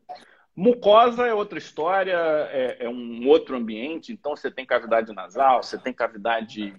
Mucosa 0.57 1.29
é 1.29 1.33
outra 1.33 1.57
história, 1.57 2.19
é, 2.51 2.79
é 2.81 2.89
um 2.89 3.29
outro 3.29 3.57
ambiente, 3.57 4.13
então 4.13 4.35
você 4.35 4.51
tem 4.51 4.67
cavidade 4.67 5.15
nasal, 5.15 5.63
você 5.63 5.79
tem 5.79 5.93
cavidade 5.93 6.75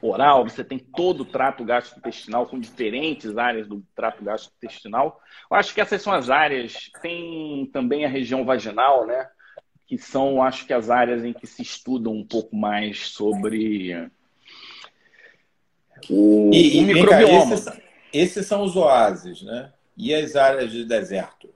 oral, 0.00 0.48
você 0.48 0.62
tem 0.62 0.78
todo 0.78 1.22
o 1.22 1.24
trato 1.24 1.64
gastrointestinal 1.64 2.46
com 2.46 2.60
diferentes 2.60 3.36
áreas 3.36 3.66
do 3.66 3.82
trato 3.96 4.22
gastrointestinal. 4.22 5.20
Eu 5.50 5.56
acho 5.56 5.74
que 5.74 5.80
essas 5.80 6.00
são 6.00 6.12
as 6.12 6.30
áreas. 6.30 6.92
Tem 7.00 7.68
também 7.72 8.04
a 8.04 8.08
região 8.08 8.44
vaginal, 8.44 9.04
né? 9.04 9.28
Que 9.92 9.98
são, 9.98 10.42
acho 10.42 10.66
que, 10.66 10.72
as 10.72 10.88
áreas 10.88 11.22
em 11.22 11.34
que 11.34 11.46
se 11.46 11.60
estuda 11.60 12.08
um 12.08 12.24
pouco 12.24 12.56
mais 12.56 13.08
sobre 13.08 14.10
o, 16.08 16.50
e, 16.50 16.80
o 16.80 16.82
microbioma. 16.86 17.52
Esses, 17.52 17.80
esses, 18.10 18.46
são 18.46 18.62
os 18.62 18.74
oásis, 18.74 19.42
né? 19.42 19.70
E 19.94 20.14
as 20.14 20.34
áreas 20.34 20.72
de 20.72 20.86
deserto? 20.86 21.50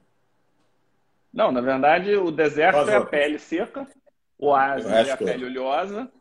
Não, 1.33 1.51
na 1.51 1.63
verdade, 1.63 2.15
o 2.15 2.31
deserto 2.31 2.91
é 2.91 2.97
a 2.97 3.07
pele 3.07 3.39
seca, 3.39 3.89
o 4.39 4.49
oásis 4.49 4.93
é 4.93 5.13
a 5.13 5.17
pele 5.17 5.47
oleosa, 5.47 6.13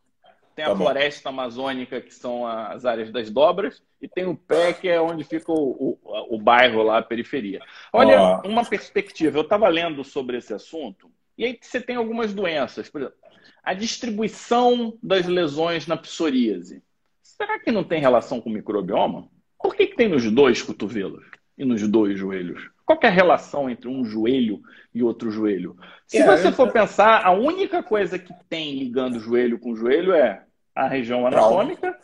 tem 0.55 0.63
tá 0.63 0.71
a 0.71 0.73
bom. 0.73 0.85
floresta 0.85 1.27
amazônica, 1.27 1.99
que 1.99 2.13
são 2.13 2.47
as 2.47 2.85
áreas 2.85 3.11
das 3.11 3.29
dobras, 3.29 3.83
e 4.01 4.07
tem 4.07 4.23
o 4.23 4.37
pé, 4.37 4.71
que 4.71 4.87
é 4.87 5.01
onde 5.01 5.25
fica 5.25 5.51
o, 5.51 5.99
o, 6.01 6.35
o 6.35 6.39
bairro 6.39 6.81
lá, 6.81 6.99
a 6.99 7.03
periferia. 7.03 7.59
Olha, 7.91 8.41
oh. 8.41 8.47
uma 8.47 8.63
perspectiva. 8.63 9.37
Eu 9.37 9.41
estava 9.41 9.67
lendo 9.67 10.01
sobre 10.01 10.37
esse 10.37 10.53
assunto, 10.53 11.11
e 11.37 11.45
aí 11.45 11.57
você 11.59 11.81
tem 11.81 11.95
algumas 11.95 12.33
doenças. 12.33 12.89
Por 12.89 13.01
exemplo, 13.01 13.17
a 13.63 13.73
distribuição 13.73 14.97
das 15.01 15.25
lesões 15.25 15.87
na 15.87 15.97
psoríase. 15.97 16.83
Será 17.21 17.59
que 17.59 17.71
não 17.71 17.83
tem 17.83 17.99
relação 17.99 18.39
com 18.39 18.49
o 18.49 18.53
microbioma? 18.53 19.27
Por 19.59 19.75
que, 19.75 19.87
que 19.87 19.95
tem 19.95 20.07
nos 20.07 20.29
dois 20.31 20.61
cotovelos 20.61 21.25
e 21.57 21.65
nos 21.65 21.85
dois 21.87 22.17
joelhos? 22.17 22.69
Qual 22.85 22.99
é 23.01 23.07
a 23.07 23.11
relação 23.11 23.67
entre 23.69 23.89
um 23.89 24.05
joelho 24.05 24.61
e 24.93 25.01
outro 25.01 25.31
joelho? 25.31 25.75
Se 26.05 26.19
é, 26.19 26.25
você 26.25 26.51
for 26.51 26.71
pensar, 26.71 27.25
a 27.25 27.31
única 27.31 27.81
coisa 27.81 28.19
que 28.19 28.33
tem 28.47 28.77
ligando 28.77 29.19
joelho 29.19 29.57
com 29.57 29.75
joelho 29.75 30.13
é 30.13 30.43
a 30.75 30.87
região 30.87 31.25
anatômica, 31.25 31.97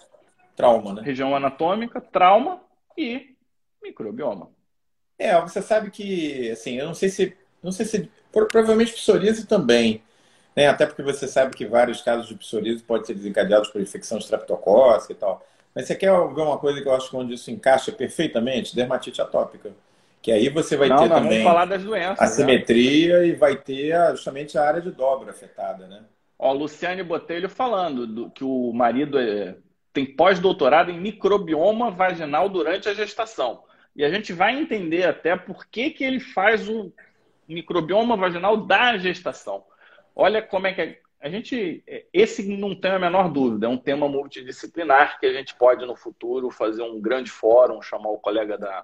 trauma, 0.56 0.96
né? 0.96 1.02
Região 1.04 1.36
anatômica, 1.36 2.02
trauma 2.02 2.62
e 2.98 3.36
microbioma. 3.84 4.50
É, 5.20 5.40
você 5.40 5.62
sabe 5.62 5.92
que, 5.92 6.50
assim, 6.50 6.78
eu 6.78 6.88
não 6.88 6.96
sei 6.96 7.10
se, 7.10 7.38
não 7.64 7.72
sei 7.72 7.86
se, 7.86 8.10
provavelmente 8.32 8.94
psoríase 8.94 9.46
também, 9.46 10.02
né? 10.56 10.68
Até 10.68 10.86
porque 10.86 11.04
você 11.04 11.28
sabe 11.28 11.56
que 11.56 11.66
vários 11.66 12.02
casos 12.02 12.28
de 12.28 12.36
psoríase 12.36 12.84
podem 12.84 13.06
ser 13.06 13.14
desencadeados 13.14 13.70
por 13.70 13.82
infecção 13.82 14.18
estreptocócica 14.18 15.14
e 15.14 15.16
tal. 15.16 15.46
Mas 15.74 15.88
você 15.88 15.96
quer 15.96 16.12
ver 16.12 16.42
uma 16.42 16.58
coisa 16.58 16.82
que 16.82 16.88
eu 16.88 16.94
acho 16.94 17.10
que 17.10 17.16
onde 17.16 17.34
isso 17.34 17.50
encaixa 17.50 17.92
perfeitamente? 17.92 18.76
Dermatite 18.76 19.22
atópica. 19.22 19.72
Que 20.22 20.32
aí 20.32 20.50
você 20.50 20.78
vai 20.78 20.90
não, 20.90 20.98
ter 20.98 21.10
não, 21.10 21.22
também 21.22 21.44
falar 21.44 21.66
das 21.66 21.84
doenças, 21.84 22.20
a 22.20 22.26
né? 22.26 22.30
simetria 22.30 23.26
e 23.26 23.34
vai 23.34 23.56
ter 23.56 23.96
justamente 24.12 24.58
a 24.58 24.64
área 24.64 24.82
de 24.82 24.92
dobra 24.92 25.32
afetada, 25.32 25.88
né? 25.88 26.04
Ó, 26.38 26.52
Luciane 26.54 27.02
Botelho 27.02 27.50
falando 27.50 28.06
do, 28.06 28.30
que 28.30 28.44
o 28.44 28.72
marido 28.74 29.18
é, 29.18 29.56
tem 29.94 30.06
pós-doutorado 30.06 30.92
em 30.92 31.00
microbioma 31.00 31.90
vaginal 31.90 32.50
durante 32.50 32.88
a 32.88 32.94
gestação. 32.94 33.64
E 33.96 34.04
a 34.04 34.10
gente 34.10 34.32
vai 34.32 34.58
entender 34.58 35.04
até 35.04 35.36
por 35.36 35.66
que, 35.66 35.90
que 35.90 36.04
ele 36.04 36.20
faz 36.20 36.68
o 36.70 36.94
microbioma 37.48 38.16
vaginal 38.16 38.58
da 38.58 38.98
gestação. 38.98 39.64
Olha 40.16 40.42
como 40.42 40.68
é 40.68 40.74
que 40.74 40.82
é, 40.82 41.00
a 41.22 41.30
gente. 41.30 41.84
Esse 42.12 42.44
não 42.58 42.76
tem 42.76 42.92
a 42.92 43.00
menor 43.00 43.30
dúvida, 43.30 43.68
é 43.68 43.70
um 43.70 43.78
tema 43.78 44.08
multidisciplinar 44.10 45.20
que 45.20 45.26
a 45.26 45.34
gente 45.34 45.56
pode 45.56 45.86
no 45.86 45.96
futuro 45.96 46.50
fazer 46.50 46.82
um 46.82 47.00
grande 47.00 47.30
fórum, 47.30 47.82
chamar 47.82 48.10
o 48.10 48.18
colega 48.18 48.58
da, 48.58 48.84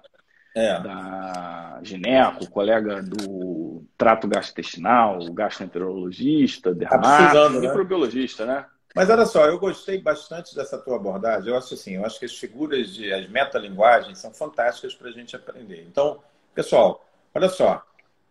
é. 0.54 0.80
da 0.80 1.80
gineco, 1.82 2.48
colega 2.50 3.02
do 3.02 3.84
trato 3.96 4.28
gastrointestinal, 4.28 5.18
gastroenterologista, 5.32 6.74
dermato, 6.74 7.50
né? 7.50 7.60
microbiologista, 7.60 8.46
né? 8.46 8.66
Mas 8.94 9.10
olha 9.10 9.26
só, 9.26 9.46
eu 9.46 9.58
gostei 9.58 10.00
bastante 10.00 10.54
dessa 10.54 10.78
tua 10.78 10.96
abordagem. 10.96 11.50
Eu 11.50 11.58
acho 11.58 11.74
assim, 11.74 11.96
eu 11.96 12.04
acho 12.04 12.18
que 12.18 12.24
as 12.24 12.36
figuras 12.36 12.94
de 12.94 13.12
as 13.12 13.28
metalinguagens 13.28 14.18
são 14.18 14.32
fantásticas 14.32 14.94
para 14.94 15.08
a 15.08 15.12
gente 15.12 15.36
aprender. 15.36 15.84
Então, 15.88 16.20
pessoal, 16.54 17.04
olha 17.34 17.48
só. 17.48 17.84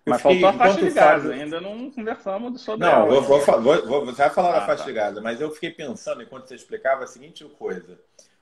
Mas 0.10 0.22
fiquei, 0.22 0.42
faltou 0.42 0.62
a 0.62 0.66
faixa 0.66 0.86
de 0.86 0.92
Gaza, 0.92 1.34
ainda 1.34 1.62
não 1.62 1.92
conversamos 1.92 2.62
sobre 2.62 2.86
Não, 2.86 3.08
ela, 3.08 3.22
vou, 3.22 3.22
vou, 3.22 3.62
vou, 3.62 3.86
vou, 3.86 4.06
você 4.06 4.24
vai 4.24 4.30
falar 4.30 4.50
ah, 4.50 4.60
da 4.60 4.66
faixa 4.66 4.84
tá. 4.84 4.90
de 4.90 4.94
Gaza, 4.94 5.22
mas 5.22 5.42
eu 5.42 5.52
fiquei 5.52 5.72
pensando, 5.72 6.22
enquanto 6.22 6.48
você 6.48 6.56
explicava, 6.56 7.04
a 7.04 7.08
seguinte 7.08 7.44
coisa 7.60 7.98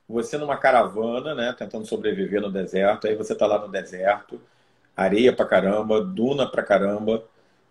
você 0.08 0.38
numa 0.38 0.58
caravana, 0.58 1.34
né, 1.34 1.56
tentando 1.58 1.86
sobreviver 1.86 2.42
no 2.42 2.52
deserto, 2.52 3.08
aí 3.08 3.16
você 3.16 3.34
está 3.34 3.48
lá 3.48 3.60
no 3.60 3.68
deserto, 3.68 4.40
areia 4.96 5.34
pra 5.34 5.46
caramba, 5.46 6.02
duna 6.02 6.48
pra 6.50 6.64
caramba, 6.64 7.24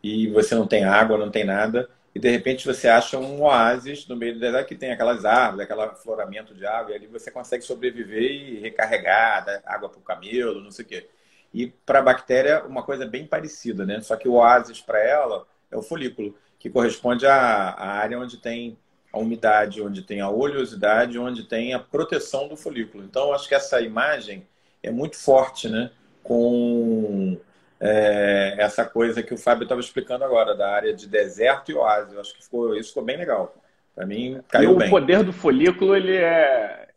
e 0.03 0.29
você 0.29 0.55
não 0.55 0.67
tem 0.67 0.85
água, 0.85 1.17
não 1.17 1.31
tem 1.31 1.45
nada, 1.45 1.89
e 2.15 2.19
de 2.19 2.29
repente 2.29 2.67
você 2.67 2.89
acha 2.89 3.19
um 3.19 3.43
oásis 3.43 4.07
no 4.07 4.17
meio 4.17 4.35
do 4.35 4.41
deserto 4.41 4.69
que 4.69 4.75
tem 4.75 4.93
aquelas 4.93 5.25
árvores, 5.25 5.65
aquele 5.65 5.83
afloramento 5.83 6.55
de 6.55 6.67
água, 6.67 6.93
e 6.93 6.97
ali 6.97 7.07
você 7.07 7.31
consegue 7.31 7.65
sobreviver 7.65 8.23
e 8.23 8.59
recarregar, 8.59 9.45
dar 9.45 9.63
água 9.65 9.89
para 9.89 9.99
o 9.99 10.03
camelo, 10.03 10.61
não 10.61 10.71
sei 10.71 10.85
o 10.85 10.89
quê. 10.89 11.09
E 11.55 11.69
para 11.87 12.01
a 12.01 12.03
bactéria, 12.03 12.65
uma 12.65 12.83
coisa 12.83 13.07
bem 13.07 13.25
parecida, 13.25 13.87
né? 13.87 14.01
Só 14.01 14.17
que 14.17 14.29
o 14.29 14.33
oásis 14.33 14.81
para 14.81 14.99
ela 14.99 15.47
é 15.71 15.77
o 15.77 15.83
folículo, 15.83 16.37
que 16.59 16.69
corresponde 16.69 17.25
à, 17.27 17.37
à 17.71 17.93
área 17.93 18.19
onde 18.19 18.39
tem 18.39 18.77
a 19.13 19.19
umidade, 19.19 19.81
onde 19.81 20.03
tem 20.03 20.21
a 20.21 20.29
oleosidade, 20.29 21.17
onde 21.17 21.45
tem 21.45 21.73
a 21.73 21.79
proteção 21.79 22.49
do 22.49 22.57
folículo. 22.57 23.05
Então, 23.05 23.33
acho 23.33 23.49
que 23.49 23.55
essa 23.55 23.81
imagem 23.81 24.45
é 24.83 24.91
muito 24.91 25.17
forte, 25.17 25.69
né? 25.69 25.93
Com 26.25 27.39
é, 27.81 28.57
essa 28.59 28.85
coisa 28.85 29.23
que 29.23 29.33
o 29.33 29.39
Fábio 29.39 29.63
estava 29.63 29.81
explicando 29.81 30.25
agora, 30.25 30.57
da 30.57 30.69
área 30.69 30.93
de 30.93 31.07
deserto 31.07 31.71
e 31.71 31.75
oásis. 31.75 32.13
Eu 32.13 32.21
acho 32.21 32.35
que 32.35 32.43
ficou, 32.43 32.75
isso 32.75 32.89
ficou 32.89 33.05
bem 33.05 33.17
legal. 33.17 33.55
Para 33.95 34.05
mim, 34.05 34.41
caiu 34.49 34.71
e 34.71 34.75
o 34.75 34.77
bem. 34.77 34.89
O 34.89 34.91
poder 34.91 35.23
do 35.23 35.33
folículo, 35.33 35.95
ele 35.95 36.17
é... 36.17 36.89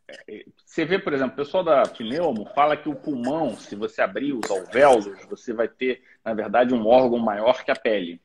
Você 0.78 0.86
vê, 0.86 1.00
por 1.00 1.12
exemplo, 1.12 1.34
o 1.34 1.38
pessoal 1.38 1.64
da 1.64 1.82
pneumo 1.88 2.48
fala 2.54 2.78
que 2.78 2.88
o 2.88 2.94
pulmão, 2.94 3.58
se 3.58 3.76
você 3.76 4.00
abrir 4.00 4.34
os 4.34 4.48
alvéolos, 4.48 5.08
você 5.28 5.52
vai 5.52 5.68
ter, 5.68 6.04
na 6.24 6.36
verdade, 6.36 6.72
um 6.72 6.86
órgão 6.86 7.18
maior 7.18 7.66
que 7.66 7.72
a 7.72 7.76
pele 7.76 8.22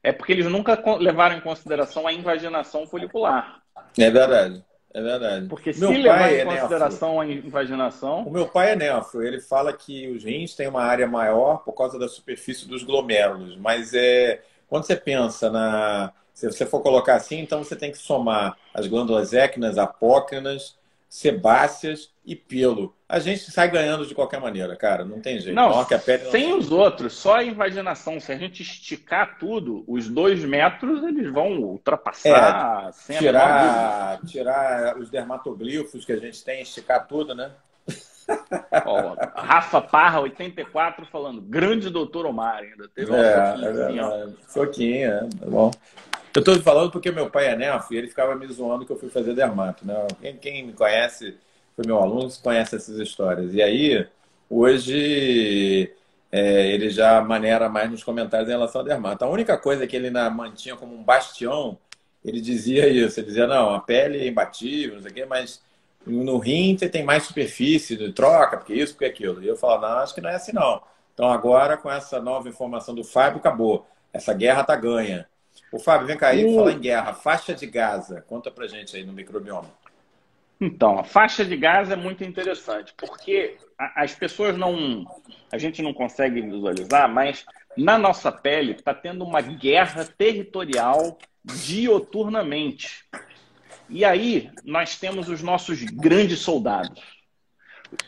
é 0.00 0.12
porque 0.12 0.30
eles 0.30 0.46
nunca 0.46 0.80
levaram 0.98 1.36
em 1.36 1.40
consideração 1.40 2.06
a 2.06 2.12
invaginação 2.12 2.86
folicular. 2.86 3.60
É 3.98 4.08
verdade. 4.08 4.64
É 4.92 5.02
verdade. 5.02 5.48
Porque 5.48 5.72
meu 5.76 5.88
se 5.88 5.98
levar 5.98 6.32
em 6.32 6.36
é 6.36 6.44
consideração 6.44 7.20
a 7.20 7.26
invaginação. 7.26 8.22
O 8.22 8.30
meu 8.30 8.46
pai 8.46 8.70
é 8.70 8.76
nefro. 8.76 9.24
Ele 9.24 9.40
fala 9.40 9.72
que 9.72 10.06
os 10.06 10.22
rins 10.22 10.54
têm 10.54 10.68
uma 10.68 10.84
área 10.84 11.08
maior 11.08 11.64
por 11.64 11.72
causa 11.72 11.98
da 11.98 12.06
superfície 12.06 12.68
dos 12.68 12.84
glomérulos. 12.84 13.56
Mas 13.56 13.92
é 13.94 14.42
quando 14.68 14.84
você 14.84 14.94
pensa 14.94 15.50
na. 15.50 16.12
Se 16.32 16.46
você 16.46 16.64
for 16.64 16.80
colocar 16.80 17.16
assim, 17.16 17.40
então 17.40 17.64
você 17.64 17.74
tem 17.74 17.90
que 17.90 17.98
somar 17.98 18.56
as 18.72 18.86
glândulas 18.86 19.32
équinas, 19.32 19.76
apócrinas, 19.76 20.76
sebáceas 21.14 22.12
e 22.26 22.34
pelo. 22.34 22.92
A 23.08 23.20
gente 23.20 23.48
sai 23.52 23.70
ganhando 23.70 24.04
de 24.04 24.16
qualquer 24.16 24.40
maneira, 24.40 24.74
cara. 24.74 25.04
Não 25.04 25.20
tem 25.20 25.38
jeito. 25.38 25.54
Não, 25.54 25.84
que 25.84 25.94
a 25.94 25.98
pele 25.98 26.24
não 26.24 26.30
sem 26.32 26.46
tem... 26.46 26.54
os 26.54 26.72
outros, 26.72 27.12
só 27.12 27.36
a 27.36 27.44
invaginação. 27.44 28.18
Se 28.18 28.32
a 28.32 28.36
gente 28.36 28.62
esticar 28.64 29.38
tudo, 29.38 29.84
os 29.86 30.08
dois 30.08 30.44
metros 30.44 31.04
eles 31.04 31.32
vão 31.32 31.52
ultrapassar. 31.60 32.88
É, 32.88 32.92
sem 32.92 33.18
tirar, 33.18 34.20
tirar 34.26 34.98
os 34.98 35.08
dermatoglifos 35.08 36.04
que 36.04 36.12
a 36.12 36.16
gente 36.16 36.42
tem, 36.42 36.62
esticar 36.62 37.06
tudo, 37.06 37.32
né? 37.32 37.52
Ó, 38.84 39.14
Rafa 39.36 39.80
Parra, 39.80 40.18
84, 40.18 41.06
falando, 41.06 41.40
grande 41.40 41.90
doutor 41.90 42.26
Omar 42.26 42.56
ainda. 42.56 42.88
Teve 42.88 43.12
um 43.12 43.14
é, 43.14 43.54
é 43.54 44.28
Foquinho, 44.48 45.10
é, 45.12 45.20
tá 45.20 45.46
bom. 45.46 45.70
Eu 46.34 46.40
estou 46.40 46.60
falando 46.60 46.90
porque 46.90 47.12
meu 47.12 47.30
pai 47.30 47.46
é 47.46 47.56
nefo 47.56 47.94
e 47.94 47.96
ele 47.96 48.08
ficava 48.08 48.34
me 48.34 48.44
zoando 48.48 48.84
que 48.84 48.90
eu 48.90 48.98
fui 48.98 49.08
fazer 49.08 49.34
dermato. 49.34 49.86
Né? 49.86 49.94
Quem, 50.20 50.36
quem 50.36 50.66
me 50.66 50.72
conhece, 50.72 51.36
foi 51.76 51.86
meu 51.86 51.98
aluno, 51.98 52.28
conhece 52.42 52.74
essas 52.74 52.98
histórias. 52.98 53.54
E 53.54 53.62
aí, 53.62 54.04
hoje, 54.50 55.92
é, 56.32 56.66
ele 56.72 56.90
já 56.90 57.20
maneira 57.20 57.68
mais 57.68 57.88
nos 57.88 58.02
comentários 58.02 58.48
em 58.48 58.52
relação 58.52 58.80
ao 58.80 58.86
dermato. 58.86 59.24
A 59.24 59.28
única 59.28 59.56
coisa 59.56 59.86
que 59.86 59.94
ele 59.94 60.10
na, 60.10 60.28
mantinha 60.28 60.74
como 60.74 60.92
um 60.92 61.04
bastião, 61.04 61.78
ele 62.24 62.40
dizia 62.40 62.88
isso. 62.88 63.20
Ele 63.20 63.28
dizia, 63.28 63.46
não, 63.46 63.72
a 63.72 63.78
pele 63.80 64.18
é 64.18 64.26
imbatível, 64.26 64.96
não 64.96 65.02
sei 65.02 65.12
o 65.12 65.14
quê, 65.14 65.24
mas 65.24 65.62
no 66.04 66.38
rim 66.38 66.76
você 66.76 66.88
tem 66.88 67.04
mais 67.04 67.22
superfície, 67.22 68.12
troca, 68.12 68.56
porque 68.56 68.74
isso, 68.74 68.94
porque 68.94 69.04
aquilo. 69.04 69.40
E 69.40 69.46
eu 69.46 69.56
falo, 69.56 69.82
não, 69.82 69.98
acho 69.98 70.12
que 70.12 70.20
não 70.20 70.30
é 70.30 70.34
assim 70.34 70.52
não. 70.52 70.82
Então 71.14 71.30
agora, 71.30 71.76
com 71.76 71.88
essa 71.88 72.20
nova 72.20 72.48
informação 72.48 72.92
do 72.92 73.04
Fábio, 73.04 73.38
acabou. 73.38 73.86
Essa 74.12 74.34
guerra 74.34 74.64
tá 74.64 74.74
ganha. 74.74 75.28
O 75.74 75.78
Fábio, 75.80 76.06
vem 76.06 76.16
cá 76.16 76.28
aí, 76.28 76.44
uh. 76.44 76.54
falar 76.54 76.70
em 76.70 76.78
guerra. 76.78 77.12
Faixa 77.12 77.52
de 77.52 77.66
Gaza. 77.66 78.24
Conta 78.28 78.48
pra 78.48 78.68
gente 78.68 78.96
aí 78.96 79.02
no 79.02 79.12
microbioma. 79.12 79.68
Então, 80.60 81.00
a 81.00 81.02
faixa 81.02 81.44
de 81.44 81.56
Gaza 81.56 81.94
é 81.94 81.96
muito 81.96 82.22
interessante, 82.22 82.94
porque 82.96 83.56
as 83.76 84.14
pessoas 84.14 84.56
não. 84.56 85.04
A 85.50 85.58
gente 85.58 85.82
não 85.82 85.92
consegue 85.92 86.40
visualizar, 86.40 87.12
mas 87.12 87.44
na 87.76 87.98
nossa 87.98 88.30
pele 88.30 88.70
está 88.70 88.94
tendo 88.94 89.24
uma 89.24 89.40
guerra 89.40 90.04
territorial 90.04 91.18
dioturnamente. 91.44 93.04
E 93.90 94.04
aí 94.04 94.52
nós 94.64 94.96
temos 94.96 95.28
os 95.28 95.42
nossos 95.42 95.82
grandes 95.82 96.38
soldados. 96.38 97.02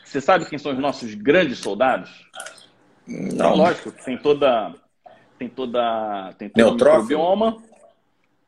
Você 0.05 0.21
sabe 0.21 0.49
quem 0.49 0.59
são 0.59 0.71
os 0.71 0.79
nossos 0.79 1.15
grandes 1.15 1.59
soldados? 1.59 2.11
Não. 3.09 3.27
Então, 3.27 3.57
lógico, 3.57 3.91
tem 3.91 4.17
toda 4.17 4.73
tem 5.39 5.49
toda 5.49 6.33
tem 6.39 6.49
todo 6.49 6.73
microbioma. 6.73 7.57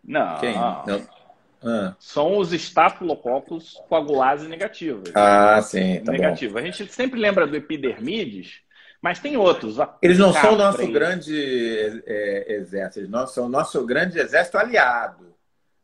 Não. 0.05 0.39
Quem? 0.39 0.55
Ah. 0.57 1.95
São 1.99 2.39
os 2.39 2.53
estafilococcus 2.53 3.81
coagulase 3.89 4.47
negativos. 4.49 5.11
Ah, 5.15 5.61
sim. 5.61 6.01
Tá 6.05 6.13
negativo. 6.13 6.55
Bom. 6.55 6.61
A 6.61 6.63
gente 6.63 6.93
sempre 6.93 7.19
lembra 7.19 7.47
do 7.47 7.57
epidermides, 7.57 8.61
mas 9.03 9.19
tem 9.19 9.37
outros. 9.37 9.77
Eles 10.01 10.19
não 10.19 10.33
são 10.33 10.55
o 10.55 10.57
nosso 10.57 10.87
grande 10.89 12.03
é, 12.07 12.53
exército, 12.55 13.01
eles 13.01 13.31
são 13.31 13.47
o 13.47 13.49
nosso 13.49 13.85
grande 13.85 14.19
exército 14.19 14.59
aliado. 14.59 15.29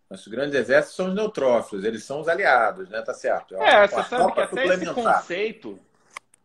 Nosso 0.09 0.31
grande 0.31 0.57
exército 0.57 0.95
são 0.95 1.09
os 1.09 1.14
neutrófilos, 1.14 1.85
eles 1.85 2.05
são 2.05 2.21
os 2.21 2.29
aliados, 2.29 2.88
né? 2.88 3.03
Tá 3.03 3.14
certo. 3.14 3.57
É, 3.57 3.85
é 3.85 3.88
você 3.88 4.03
sabe 4.05 4.33
que 4.33 4.40
até 4.40 4.67
esse 4.67 4.95
conceito, 4.95 5.81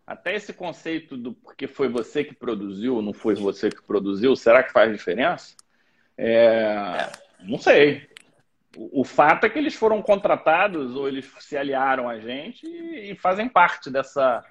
até 0.10 0.34
esse 0.34 0.52
conceito 0.52 1.16
do 1.16 1.34
porque 1.34 1.68
foi 1.68 1.88
você 1.88 2.24
que 2.24 2.34
produziu, 2.34 3.00
não 3.00 3.14
foi 3.14 3.36
você 3.36 3.70
que 3.70 3.84
produziu, 3.84 4.36
será 4.36 4.64
que 4.64 4.72
faz 4.72 4.92
diferença? 4.92 5.56
É. 6.18 7.12
Não 7.42 7.60
sei. 7.60 8.10
O, 8.76 9.02
o, 9.02 9.04
fato 9.04 9.46
é 9.46 9.50
que 9.50 9.60
eles 9.60 9.76
foram 9.76 10.02
contratados 10.02 10.96
ou 10.96 11.08
eles 11.08 11.32
se 11.40 11.56
aliaram 11.56 12.10
a 12.10 12.20
gente 12.20 12.66
e, 12.66 13.12
e 13.12 13.16
fazem 13.16 13.48
parte 13.48 13.92
dessa, 13.92 14.44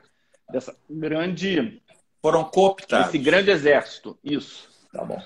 dessa 0.48 0.78
grande. 0.88 1.82
Foram 2.22 2.44
cooptados. 2.44 3.08
Esse 3.08 3.18
grande 3.18 3.50
exército. 3.50 4.16
Isso. 4.22 4.68
Tá 4.92 5.04
bom. 5.04 5.20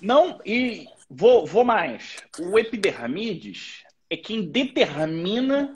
Não, 0.00 0.40
e 0.44 0.88
vou, 1.08 1.46
vou 1.46 1.64
mais. 1.64 2.16
O 2.40 2.58
epidermides 2.58 3.84
é 4.10 4.16
quem 4.16 4.42
determina 4.42 5.72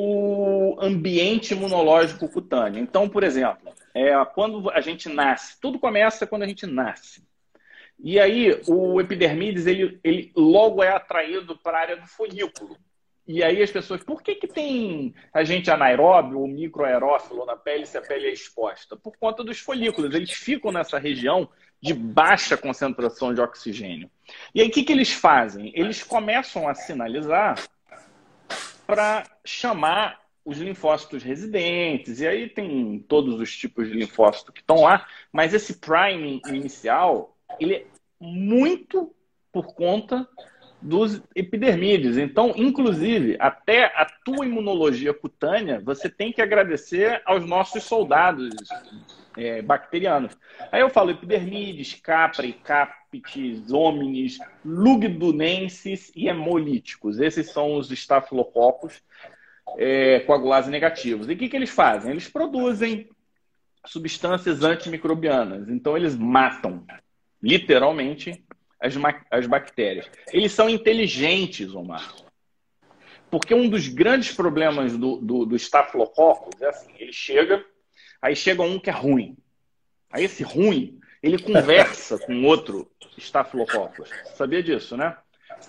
o 0.00 0.76
ambiente 0.80 1.54
imunológico 1.54 2.28
cutâneo. 2.28 2.80
Então, 2.80 3.08
por 3.08 3.24
exemplo, 3.24 3.72
é, 3.92 4.12
quando 4.26 4.70
a 4.70 4.80
gente 4.80 5.08
nasce, 5.08 5.60
tudo 5.60 5.78
começa 5.78 6.26
quando 6.26 6.44
a 6.44 6.46
gente 6.46 6.66
nasce. 6.66 7.26
E 7.98 8.20
aí 8.20 8.60
o 8.68 9.00
epidermides 9.00 9.66
ele, 9.66 9.98
ele 10.04 10.30
logo 10.36 10.84
é 10.84 10.90
atraído 10.90 11.58
para 11.58 11.78
a 11.78 11.80
área 11.80 11.96
do 11.96 12.06
folículo. 12.06 12.76
E 13.26 13.42
aí 13.42 13.60
as 13.60 13.72
pessoas, 13.72 14.02
por 14.04 14.22
que, 14.22 14.36
que 14.36 14.46
tem 14.46 15.14
agente 15.34 15.68
anaeróbio 15.68 16.38
ou 16.38 16.46
microaerófilo 16.46 17.44
na 17.44 17.56
pele 17.56 17.84
se 17.84 17.98
a 17.98 18.00
pele 18.00 18.28
é 18.28 18.32
exposta? 18.32 18.96
Por 18.96 19.16
conta 19.18 19.42
dos 19.42 19.58
folículos, 19.58 20.14
eles 20.14 20.30
ficam 20.30 20.70
nessa 20.70 20.98
região 20.98 21.48
de 21.82 21.92
baixa 21.92 22.56
concentração 22.56 23.34
de 23.34 23.40
oxigênio. 23.40 24.08
E 24.54 24.60
aí 24.60 24.68
o 24.68 24.70
que, 24.70 24.84
que 24.84 24.92
eles 24.92 25.12
fazem? 25.12 25.72
Eles 25.74 26.04
começam 26.04 26.68
a 26.68 26.74
sinalizar 26.74 27.56
para 28.88 29.24
chamar 29.44 30.18
os 30.42 30.56
linfócitos 30.56 31.22
residentes, 31.22 32.20
e 32.20 32.26
aí 32.26 32.48
tem 32.48 33.04
todos 33.06 33.38
os 33.38 33.54
tipos 33.54 33.86
de 33.86 33.92
linfócito 33.92 34.50
que 34.50 34.60
estão 34.60 34.80
lá, 34.80 35.06
mas 35.30 35.52
esse 35.52 35.74
priming 35.74 36.40
inicial, 36.48 37.36
ele 37.60 37.74
é 37.74 37.86
muito 38.18 39.14
por 39.52 39.74
conta 39.74 40.26
dos 40.80 41.20
epidermídeos. 41.34 42.16
Então, 42.16 42.54
inclusive, 42.56 43.36
até 43.38 43.84
a 43.94 44.06
tua 44.24 44.46
imunologia 44.46 45.12
cutânea, 45.12 45.82
você 45.84 46.08
tem 46.08 46.32
que 46.32 46.40
agradecer 46.40 47.20
aos 47.26 47.44
nossos 47.44 47.84
soldados 47.84 48.48
é, 49.38 49.62
bacterianos. 49.62 50.36
Aí 50.72 50.80
eu 50.80 50.90
falo 50.90 51.10
epidermides, 51.10 51.94
capra, 51.94 52.50
capites, 52.52 53.70
homines, 53.70 54.38
lugdunensis 54.64 56.10
e 56.14 56.28
hemolíticos. 56.28 57.20
Esses 57.20 57.50
são 57.50 57.76
os 57.76 57.90
estafilococos 57.90 59.02
é, 59.76 60.20
coagulase 60.20 60.70
negativos. 60.70 61.28
E 61.28 61.32
o 61.32 61.36
que, 61.36 61.48
que 61.48 61.56
eles 61.56 61.70
fazem? 61.70 62.10
Eles 62.10 62.28
produzem 62.28 63.08
substâncias 63.86 64.62
antimicrobianas. 64.62 65.68
Então, 65.68 65.96
eles 65.96 66.16
matam, 66.16 66.84
literalmente, 67.42 68.44
as, 68.80 68.94
as 69.30 69.46
bactérias. 69.46 70.10
Eles 70.32 70.52
são 70.52 70.68
inteligentes, 70.68 71.74
Omar. 71.74 72.14
Porque 73.30 73.54
um 73.54 73.68
dos 73.68 73.88
grandes 73.88 74.34
problemas 74.34 74.96
do, 74.96 75.16
do, 75.16 75.44
do 75.44 75.56
é 75.56 76.66
assim, 76.66 76.92
ele 76.98 77.12
chega, 77.12 77.64
aí 78.20 78.34
chega 78.36 78.62
um 78.62 78.78
que 78.78 78.90
é 78.90 78.92
ruim. 78.92 79.36
Aí 80.10 80.24
esse 80.24 80.42
ruim, 80.42 80.98
ele 81.22 81.38
conversa 81.38 82.18
com 82.24 82.44
outro 82.44 82.90
Staphylococcus. 83.16 84.10
Sabia 84.34 84.62
disso, 84.62 84.96
né? 84.96 85.16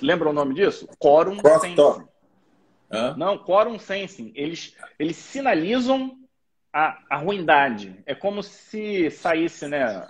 Lembra 0.02 0.30
o 0.30 0.34
nome 0.34 0.54
disso? 0.54 0.88
Quorum 1.00 1.40
sensing. 1.40 1.76
Não, 3.18 3.38
quorum 3.38 3.80
sensing. 3.80 4.32
Eles, 4.36 4.76
eles 4.98 5.16
sinalizam 5.16 6.18
a, 6.74 6.98
a 7.10 7.18
ruindade. 7.18 8.00
É 8.06 8.14
como 8.14 8.42
se 8.44 9.10
saísse, 9.12 9.68
né, 9.68 10.08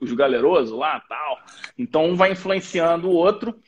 os 0.00 0.12
galerosos 0.12 0.76
lá, 0.76 1.00
tal. 1.08 1.38
Então 1.76 2.06
um 2.06 2.16
vai 2.16 2.32
influenciando 2.32 3.08
o 3.08 3.14
outro. 3.14 3.58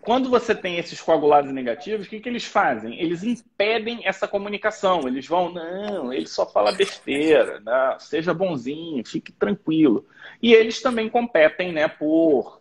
Quando 0.00 0.30
você 0.30 0.54
tem 0.54 0.78
esses 0.78 1.00
coagulados 1.00 1.52
negativos, 1.52 2.06
o 2.06 2.10
que, 2.10 2.20
que 2.20 2.28
eles 2.28 2.44
fazem? 2.44 2.98
Eles 3.00 3.22
impedem 3.22 4.06
essa 4.06 4.26
comunicação. 4.26 5.06
Eles 5.06 5.26
vão, 5.26 5.52
não, 5.52 6.12
ele 6.12 6.26
só 6.26 6.46
fala 6.46 6.72
besteira, 6.72 7.60
não, 7.60 7.98
seja 7.98 8.32
bonzinho, 8.32 9.04
fique 9.04 9.32
tranquilo. 9.32 10.06
E 10.42 10.54
eles 10.54 10.80
também 10.80 11.08
competem, 11.08 11.72
né, 11.72 11.88
por 11.88 12.58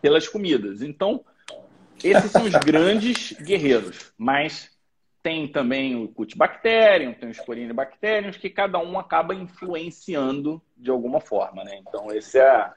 pelas 0.00 0.26
comidas. 0.26 0.82
Então, 0.82 1.24
esses 2.02 2.30
são 2.30 2.44
os 2.44 2.54
grandes 2.64 3.32
guerreiros. 3.32 4.12
Mas 4.16 4.70
tem 5.22 5.46
também 5.46 6.02
o 6.02 6.08
Cutibacterium, 6.08 7.12
tem 7.12 7.28
o 7.28 7.32
Sporinibacterium, 7.32 8.32
que 8.32 8.48
cada 8.48 8.78
um 8.78 8.98
acaba 8.98 9.34
influenciando 9.34 10.60
de 10.76 10.90
alguma 10.90 11.20
forma, 11.20 11.62
né? 11.62 11.78
Então 11.86 12.10
esse 12.10 12.38
é, 12.38 12.70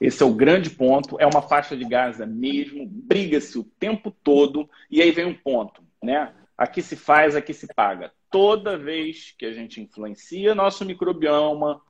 esse 0.00 0.22
é 0.22 0.26
o 0.26 0.34
grande 0.34 0.70
ponto, 0.70 1.20
é 1.20 1.26
uma 1.26 1.42
faixa 1.42 1.76
de 1.76 1.84
Gaza 1.84 2.26
mesmo, 2.26 2.86
briga-se 2.86 3.58
o 3.58 3.64
tempo 3.64 4.10
todo, 4.22 4.68
e 4.90 5.02
aí 5.02 5.10
vem 5.10 5.26
um 5.26 5.34
ponto, 5.34 5.82
né? 6.02 6.32
Aqui 6.56 6.82
se 6.82 6.96
faz, 6.96 7.36
aqui 7.36 7.54
se 7.54 7.66
paga. 7.72 8.12
Toda 8.30 8.76
vez 8.76 9.34
que 9.38 9.46
a 9.46 9.52
gente 9.52 9.80
influencia 9.80 10.54
nosso 10.54 10.84
microbioma, 10.84 11.80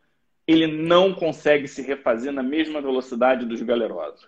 ele 0.47 0.67
não 0.67 1.15
consegue 1.15 1.67
se 1.67 1.83
refazer 1.83 2.33
na 2.33 2.43
mesma 2.43 2.81
velocidade 2.81 3.47
dos 3.47 3.63
galerosos. 3.63 4.27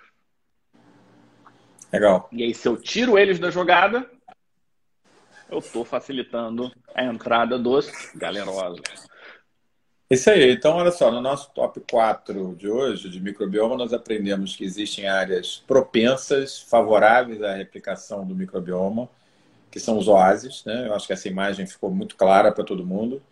Legal. 1.92 2.28
E 2.32 2.42
aí, 2.42 2.54
se 2.54 2.68
eu 2.68 2.76
tiro 2.76 3.18
eles 3.18 3.38
da 3.38 3.50
jogada, 3.50 4.08
eu 5.50 5.58
estou 5.58 5.84
facilitando 5.84 6.70
a 6.94 7.04
entrada 7.04 7.58
dos 7.58 7.90
galerosos. 8.14 9.09
Isso 10.10 10.28
aí. 10.28 10.50
Então, 10.50 10.74
olha 10.74 10.90
só, 10.90 11.08
no 11.12 11.20
nosso 11.20 11.52
top 11.52 11.80
4 11.88 12.56
de 12.56 12.68
hoje, 12.68 13.08
de 13.08 13.20
microbioma, 13.20 13.76
nós 13.76 13.92
aprendemos 13.92 14.56
que 14.56 14.64
existem 14.64 15.06
áreas 15.06 15.62
propensas, 15.68 16.58
favoráveis 16.58 17.40
à 17.42 17.54
replicação 17.54 18.26
do 18.26 18.34
microbioma, 18.34 19.08
que 19.70 19.78
são 19.78 19.96
os 19.96 20.08
oásis, 20.08 20.64
né? 20.64 20.88
Eu 20.88 20.94
acho 20.94 21.06
que 21.06 21.12
essa 21.12 21.28
imagem 21.28 21.64
ficou 21.64 21.92
muito 21.92 22.16
clara 22.16 22.50
para 22.50 22.64
todo 22.64 22.84
mundo. 22.84 23.22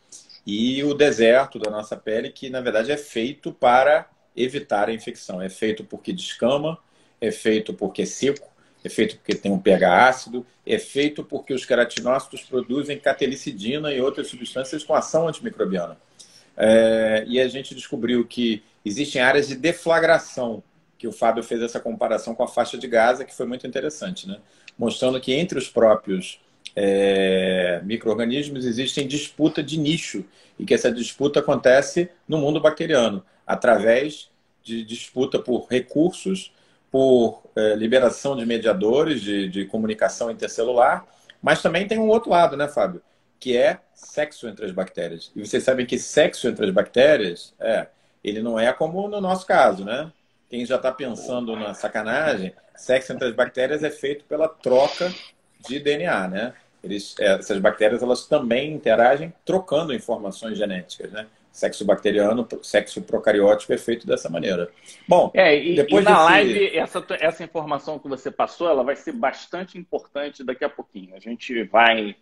E 0.47 0.85
o 0.85 0.95
deserto 0.95 1.59
da 1.59 1.69
nossa 1.69 1.97
pele, 1.97 2.31
que 2.31 2.49
na 2.49 2.61
verdade 2.61 2.93
é 2.93 2.97
feito 2.97 3.53
para 3.53 4.09
evitar 4.37 4.89
a 4.89 4.93
infecção. 4.95 5.43
É 5.43 5.49
feito 5.49 5.83
porque 5.83 6.13
descama, 6.13 6.79
é 7.21 7.33
feito 7.33 7.75
porque 7.75 8.03
é 8.03 8.07
seco, 8.07 8.49
é 8.85 8.89
feito 8.89 9.17
porque 9.17 9.35
tem 9.35 9.51
um 9.51 9.59
pH 9.59 10.09
ácido, 10.09 10.47
é 10.65 10.79
feito 10.79 11.25
porque 11.25 11.53
os 11.53 11.67
queratinócitos 11.67 12.43
produzem 12.43 13.01
catelicidina 13.01 13.93
e 13.93 14.01
outras 14.01 14.29
substâncias 14.29 14.85
com 14.85 14.95
ação 14.95 15.27
antimicrobiana. 15.27 15.99
É, 16.61 17.25
e 17.29 17.41
a 17.41 17.47
gente 17.47 17.73
descobriu 17.73 18.27
que 18.27 18.65
existem 18.85 19.23
áreas 19.23 19.47
de 19.47 19.55
deflagração, 19.55 20.63
que 20.99 21.07
o 21.07 21.13
Fábio 21.13 21.45
fez 21.45 21.63
essa 21.63 21.79
comparação 21.79 22.35
com 22.35 22.43
a 22.43 22.49
faixa 22.49 22.77
de 22.77 22.89
Gaza, 22.89 23.25
que 23.25 23.33
foi 23.33 23.47
muito 23.47 23.65
interessante, 23.65 24.27
né? 24.27 24.39
mostrando 24.77 25.21
que 25.21 25.33
entre 25.33 25.57
os 25.57 25.69
próprios 25.69 26.41
é, 26.75 27.81
micro-organismos 27.85 28.67
existem 28.67 29.07
disputa 29.07 29.63
de 29.63 29.79
nicho 29.79 30.25
e 30.59 30.65
que 30.65 30.75
essa 30.75 30.91
disputa 30.91 31.39
acontece 31.39 32.11
no 32.27 32.39
mundo 32.39 32.61
bacteriano, 32.61 33.25
através 33.47 34.29
de 34.63 34.85
disputa 34.85 35.39
por 35.39 35.69
recursos 35.71 36.53
por 36.91 37.43
é, 37.55 37.75
liberação 37.77 38.37
de 38.37 38.45
mediadores 38.45 39.21
de, 39.21 39.49
de 39.49 39.65
comunicação 39.67 40.31
intercelular, 40.31 41.07
mas 41.41 41.63
também 41.63 41.87
tem 41.87 41.99
um 41.99 42.09
outro 42.09 42.31
lado, 42.31 42.57
né, 42.57 42.67
Fábio? 42.67 43.03
Que 43.39 43.57
é 43.57 43.79
sexo 43.95 44.49
entre 44.49 44.65
as 44.67 44.73
bactérias. 44.73 45.31
E 45.35 45.47
vocês 45.47 45.63
sabem 45.63 45.87
que 45.87 45.99
sexo 45.99 46.49
entre 46.49 46.67
as 46.67 46.73
bactérias, 46.73 47.55
é, 47.59 47.87
ele 48.23 48.43
não 48.43 48.59
é 48.59 48.73
como 48.73 49.09
no 49.09 49.21
nosso 49.21 49.47
caso, 49.47 49.85
né? 49.85 50.11
Quem 50.49 50.65
já 50.65 50.77
está 50.77 50.91
pensando 50.91 51.55
na 51.55 51.75
sacanagem, 51.75 52.55
sexo 52.75 53.13
entre 53.13 53.29
as 53.29 53.35
bactérias 53.35 53.83
é 53.83 53.91
feito 53.91 54.25
pela 54.25 54.49
troca 54.49 55.13
de 55.69 55.79
DNA, 55.79 56.29
né? 56.29 56.55
Eles, 56.83 57.15
é, 57.19 57.35
essas 57.35 57.59
bactérias 57.59 58.03
elas 58.03 58.27
também 58.27 58.73
interagem 58.73 59.33
trocando 59.45 59.93
informações 59.93 60.57
genéticas, 60.57 61.11
né? 61.13 61.27
sexo 61.59 61.85
bacteriano, 61.85 62.47
sexo 62.63 63.03
procariótico 63.03 63.73
é 63.73 63.79
feito 63.79 64.07
dessa 64.07 64.29
maneira. 64.29 64.71
Bom, 65.09 65.31
é, 65.35 65.59
e, 65.59 65.75
depois 65.75 66.05
e 66.05 66.09
na 66.09 66.15
desse... 66.15 66.31
live, 66.31 66.79
essa, 66.79 67.07
essa 67.21 67.45
informação 67.45 67.99
que 67.99 68.09
você 68.09 68.31
passou, 68.31 68.69
ela 68.69 68.85
vai 68.85 68.95
ser 68.95 69.13
bastante 69.13 69.77
importante 69.77 70.45
daqui 70.45 70.65
a 70.65 70.69
pouquinho. 70.69 71.17
A 71.17 71.19
gente 71.19 71.65
vai, 71.65 72.15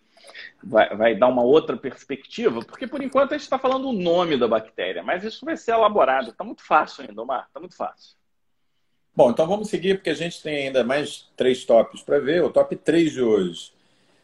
vai, 0.62 0.96
vai 0.96 1.14
dar 1.14 1.28
uma 1.28 1.42
outra 1.42 1.76
perspectiva, 1.76 2.60
porque 2.60 2.86
por 2.86 3.02
enquanto 3.02 3.32
a 3.32 3.36
gente 3.36 3.44
está 3.44 3.58
falando 3.58 3.88
o 3.88 3.92
nome 3.92 4.36
da 4.36 4.48
bactéria, 4.48 5.02
mas 5.02 5.24
isso 5.24 5.44
vai 5.44 5.56
ser 5.56 5.72
elaborado. 5.72 6.30
Está 6.30 6.44
muito 6.44 6.62
fácil 6.62 7.04
ainda, 7.08 7.22
Omar, 7.22 7.46
está 7.46 7.60
muito 7.60 7.76
fácil. 7.76 8.16
Bom, 9.14 9.30
então 9.30 9.46
vamos 9.46 9.68
seguir, 9.68 9.96
porque 9.96 10.10
a 10.10 10.14
gente 10.14 10.42
tem 10.42 10.66
ainda 10.66 10.84
mais 10.84 11.30
três 11.36 11.64
tópicos 11.64 12.02
para 12.02 12.18
ver. 12.18 12.44
O 12.44 12.50
top 12.50 12.76
3 12.76 13.12
de 13.12 13.22
hoje 13.22 13.76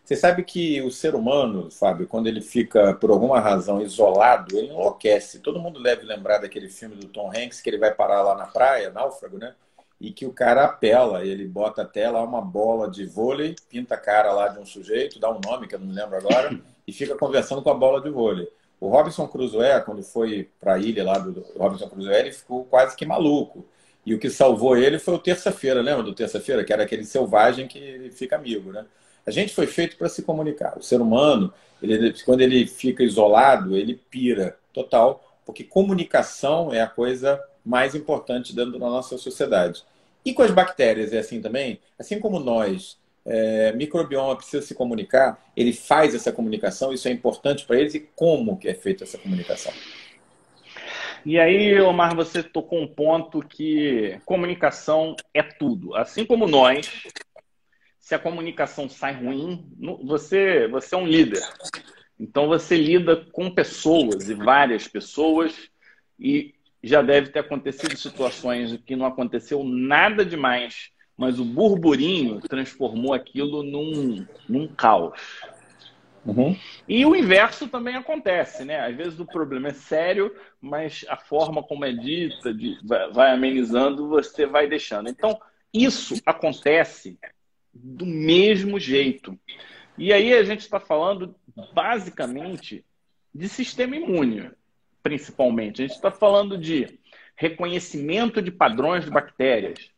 você 0.05 0.16
sabe 0.16 0.42
que 0.42 0.82
o 0.82 0.90
ser 0.90 1.14
humano, 1.14 1.70
Fábio, 1.70 2.09
quando 2.09 2.26
ele 2.26 2.40
fica, 2.40 2.92
por 2.94 3.11
alguma 3.11 3.38
razão, 3.38 3.80
isolado, 3.80 4.59
ele 4.59 4.66
enlouquece. 4.68 5.38
Todo 5.38 5.61
mundo 5.61 5.80
deve 5.80 6.05
lembrar 6.05 6.38
daquele 6.38 6.68
filme 6.68 6.96
do 6.96 7.07
Tom 7.07 7.30
Hanks, 7.30 7.61
que 7.61 7.70
ele 7.70 7.78
vai 7.78 7.94
parar 7.94 8.20
lá 8.22 8.34
na 8.34 8.46
praia, 8.46 8.90
náufrago, 8.90 9.38
né? 9.38 9.55
E 10.03 10.11
que 10.11 10.26
o 10.26 10.32
cara 10.32 10.64
apela, 10.64 11.24
ele 11.24 11.46
bota 11.46 11.82
até 11.82 12.11
lá 12.11 12.24
uma 12.24 12.40
bola 12.42 12.90
de 12.90 13.07
vôlei, 13.07 13.55
pinta 13.70 13.94
a 13.94 13.96
cara 13.96 14.32
lá 14.32 14.48
de 14.48 14.59
um 14.59 14.66
sujeito, 14.66 15.20
dá 15.20 15.30
um 15.30 15.38
nome 15.38 15.68
que 15.68 15.76
eu 15.76 15.78
não 15.78 15.86
me 15.86 15.94
lembro 15.94 16.16
agora, 16.16 16.59
e 16.84 16.92
fica 16.92 17.14
conversando 17.14 17.62
com 17.62 17.70
a 17.70 17.74
bola 17.74 18.00
de 18.00 18.11
vôlei. 18.11 18.48
O 18.80 18.88
Robinson 18.88 19.28
Crusoe, 19.28 19.80
quando 19.86 20.03
foi 20.03 20.50
para 20.59 20.74
a 20.74 20.78
ilha 20.78 21.05
lá 21.05 21.18
do 21.18 21.46
Robinson 21.57 21.88
Crusoe, 21.88 22.16
ele 22.16 22.32
ficou 22.32 22.64
quase 22.64 22.96
que 22.96 23.07
maluco. 23.07 23.64
E 24.05 24.12
o 24.12 24.18
que 24.18 24.28
salvou 24.28 24.76
ele 24.76 24.98
foi 24.98 25.14
o 25.14 25.18
terça-feira, 25.20 25.80
lembra 25.80 26.03
do 26.03 26.12
terça-feira? 26.12 26.64
Que 26.64 26.72
era 26.72 26.82
aquele 26.82 27.05
selvagem 27.05 27.68
que 27.68 28.11
fica 28.11 28.34
amigo, 28.34 28.72
né? 28.72 28.84
A 29.24 29.30
gente 29.30 29.55
foi 29.55 29.68
feito 29.68 29.96
para 29.96 30.09
se 30.09 30.24
comunicar. 30.24 30.76
O 30.76 30.82
ser 30.82 31.00
humano, 31.00 31.55
ele, 31.80 32.12
quando 32.24 32.40
ele 32.40 32.66
fica 32.66 33.05
isolado, 33.05 33.76
ele 33.76 33.94
pira 34.11 34.59
total, 34.72 35.24
porque 35.46 35.62
comunicação 35.62 36.74
é 36.74 36.80
a 36.80 36.88
coisa 36.88 37.40
mais 37.64 37.94
importante 37.94 38.53
dentro 38.53 38.72
da 38.72 38.78
nossa 38.80 39.16
sociedade. 39.16 39.84
E 40.25 40.33
com 40.33 40.43
as 40.43 40.51
bactérias 40.51 41.12
é 41.12 41.18
assim 41.18 41.41
também? 41.41 41.81
Assim 41.99 42.20
como 42.20 42.39
nós, 42.39 42.99
é, 43.25 43.73
microbioma 43.73 44.37
precisa 44.37 44.64
se 44.64 44.75
comunicar, 44.75 45.43
ele 45.57 45.73
faz 45.73 46.14
essa 46.14 46.33
comunicação, 46.33 46.93
isso 46.93 47.09
é 47.09 47.11
importante 47.11 47.64
para 47.64 47.79
eles, 47.79 47.95
e 47.95 48.01
como 48.14 48.59
que 48.59 48.68
é 48.68 48.75
feita 48.75 49.05
essa 49.05 49.18
comunicação? 49.18 49.73
E 51.25 51.39
aí, 51.39 51.81
Omar, 51.81 52.16
você 52.16 52.43
tocou 52.43 52.81
um 52.81 52.87
ponto 52.87 53.41
que 53.41 54.18
comunicação 54.25 55.14
é 55.33 55.43
tudo. 55.43 55.95
Assim 55.95 56.27
como 56.27 56.49
nós, 56.49 57.05
se 58.01 58.14
a 58.14 58.18
comunicação 58.18 58.89
sai 58.89 59.14
ruim, 59.14 59.64
você, 60.03 60.66
você 60.66 60.97
é 60.97 60.99
um 60.99 61.07
líder. 61.07 61.43
Então 62.18 62.49
você 62.49 62.77
lida 62.77 63.16
com 63.33 63.51
pessoas 63.51 64.29
e 64.29 64.35
várias 64.35 64.89
pessoas 64.89 65.70
e 66.18 66.55
já 66.83 67.01
deve 67.01 67.30
ter 67.30 67.41
acontecido 67.41 67.97
situações 67.97 68.76
que 68.85 68.97
não 68.97 69.07
aconteceu 69.07 69.62
nada 69.62 70.24
demais, 70.24 70.91
mas 71.16 71.39
o 71.39 71.45
burburinho 71.45 72.41
transformou 72.41 73.14
aquilo 73.14 73.62
num, 73.62 74.26
num 74.49 74.66
caos. 74.66 75.20
Uhum. 76.24 76.57
E 76.89 77.05
o 77.05 77.16
inverso 77.16 77.68
também 77.68 77.97
acontece, 77.97 78.64
né? 78.64 78.80
Às 78.80 78.97
vezes 78.97 79.18
o 79.18 79.26
problema 79.26 79.68
é 79.68 79.72
sério, 79.72 80.35
mas 80.61 81.05
a 81.09 81.16
forma 81.16 81.62
como 81.62 81.85
é 81.85 81.93
dita 81.93 82.55
de, 82.55 82.78
vai, 82.85 83.11
vai 83.12 83.30
amenizando, 83.33 84.09
você 84.09 84.47
vai 84.47 84.68
deixando. 84.68 85.09
Então, 85.09 85.41
isso 85.72 86.20
acontece 86.24 87.18
do 87.72 88.07
mesmo 88.07 88.78
jeito. 88.78 89.39
E 89.99 90.12
aí 90.12 90.33
a 90.33 90.45
gente 90.45 90.61
está 90.61 90.78
falando 90.78 91.35
basicamente 91.74 92.85
de 93.35 93.49
sistema 93.49 93.97
imune, 93.97 94.51
principalmente. 95.03 95.82
A 95.82 95.86
gente 95.86 95.96
está 95.96 96.11
falando 96.11 96.57
de 96.57 96.98
reconhecimento 97.36 98.40
de 98.40 98.50
padrões 98.50 99.05
de 99.05 99.11
bactérias. 99.11 99.90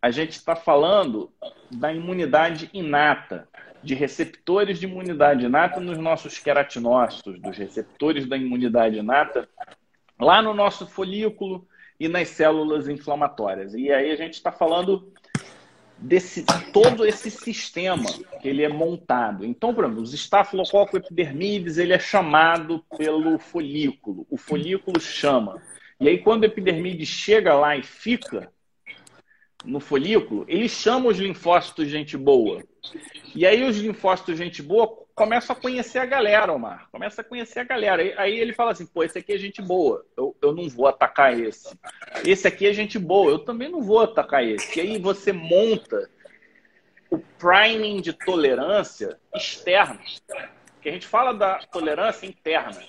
A 0.00 0.10
gente 0.10 0.32
está 0.32 0.54
falando 0.54 1.32
da 1.70 1.92
imunidade 1.92 2.70
inata, 2.72 3.48
de 3.82 3.94
receptores 3.94 4.78
de 4.78 4.86
imunidade 4.86 5.44
inata 5.44 5.80
nos 5.80 5.98
nossos 5.98 6.38
queratinócitos, 6.38 7.40
dos 7.40 7.56
receptores 7.56 8.26
da 8.26 8.36
imunidade 8.36 8.98
inata 8.98 9.48
lá 10.20 10.40
no 10.40 10.54
nosso 10.54 10.86
folículo 10.86 11.66
e 11.98 12.08
nas 12.08 12.28
células 12.28 12.88
inflamatórias. 12.88 13.74
E 13.74 13.90
aí 13.90 14.10
a 14.10 14.16
gente 14.16 14.34
está 14.34 14.52
falando 14.52 15.12
desse 16.04 16.44
todo 16.72 17.06
esse 17.06 17.30
sistema 17.30 18.04
que 18.40 18.48
ele 18.48 18.62
é 18.62 18.68
montado. 18.68 19.44
Então, 19.44 19.74
por 19.74 19.84
exemplo, 19.84 20.02
os 20.02 20.12
estafilococcus 20.12 21.00
epidermides, 21.00 21.78
ele 21.78 21.94
é 21.94 21.98
chamado 21.98 22.84
pelo 22.96 23.38
folículo. 23.38 24.26
O 24.30 24.36
folículo 24.36 25.00
chama. 25.00 25.60
E 25.98 26.08
aí, 26.08 26.18
quando 26.18 26.42
o 26.42 26.46
epidermide 26.46 27.06
chega 27.06 27.54
lá 27.54 27.76
e 27.76 27.82
fica 27.82 28.52
no 29.64 29.80
folículo, 29.80 30.44
ele 30.46 30.68
chama 30.68 31.08
os 31.08 31.18
linfócitos 31.18 31.88
gente 31.88 32.16
boa. 32.16 32.62
E 33.34 33.46
aí 33.46 33.64
os 33.64 33.78
linfócitos 33.78 34.36
gente 34.36 34.62
boa 34.62 35.04
começa 35.14 35.52
a 35.52 35.56
conhecer 35.56 35.98
a 35.98 36.06
galera, 36.06 36.52
Omar. 36.52 36.88
Começa 36.90 37.20
a 37.20 37.24
conhecer 37.24 37.60
a 37.60 37.64
galera. 37.64 38.02
Aí 38.20 38.38
ele 38.38 38.52
fala 38.52 38.72
assim, 38.72 38.86
pô, 38.86 39.02
esse 39.02 39.18
aqui 39.18 39.32
é 39.32 39.38
gente 39.38 39.62
boa. 39.62 40.04
Eu, 40.16 40.36
eu 40.42 40.52
não 40.52 40.68
vou 40.68 40.86
atacar 40.86 41.38
esse. 41.38 41.78
Esse 42.24 42.46
aqui 42.48 42.66
é 42.66 42.72
gente 42.72 42.98
boa. 42.98 43.30
Eu 43.30 43.38
também 43.38 43.70
não 43.70 43.80
vou 43.80 44.00
atacar 44.00 44.44
esse. 44.44 44.78
E 44.78 44.82
aí 44.82 44.98
você 44.98 45.32
monta 45.32 46.10
o 47.10 47.18
priming 47.38 48.00
de 48.00 48.12
tolerância 48.12 49.18
externa. 49.34 50.00
Que 50.82 50.88
a 50.88 50.92
gente 50.92 51.06
fala 51.06 51.32
da 51.32 51.58
tolerância 51.58 52.26
interna. 52.26 52.82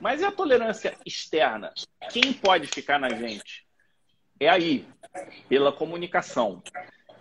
Mas 0.00 0.20
e 0.20 0.24
a 0.24 0.32
tolerância 0.32 0.94
externa? 1.06 1.72
Quem 2.10 2.32
pode 2.32 2.66
ficar 2.66 2.98
na 2.98 3.10
gente? 3.10 3.69
É 4.40 4.48
aí, 4.48 4.86
pela 5.48 5.70
comunicação. 5.70 6.62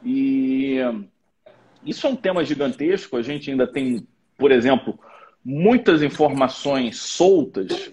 E 0.03 0.78
isso 1.86 2.07
é 2.07 2.09
um 2.09 2.15
tema 2.15 2.43
gigantesco. 2.43 3.17
A 3.17 3.22
gente 3.22 3.51
ainda 3.51 3.67
tem 3.67 4.07
por 4.39 4.53
exemplo, 4.53 4.97
muitas 5.43 6.01
informações 6.01 6.97
soltas 7.01 7.91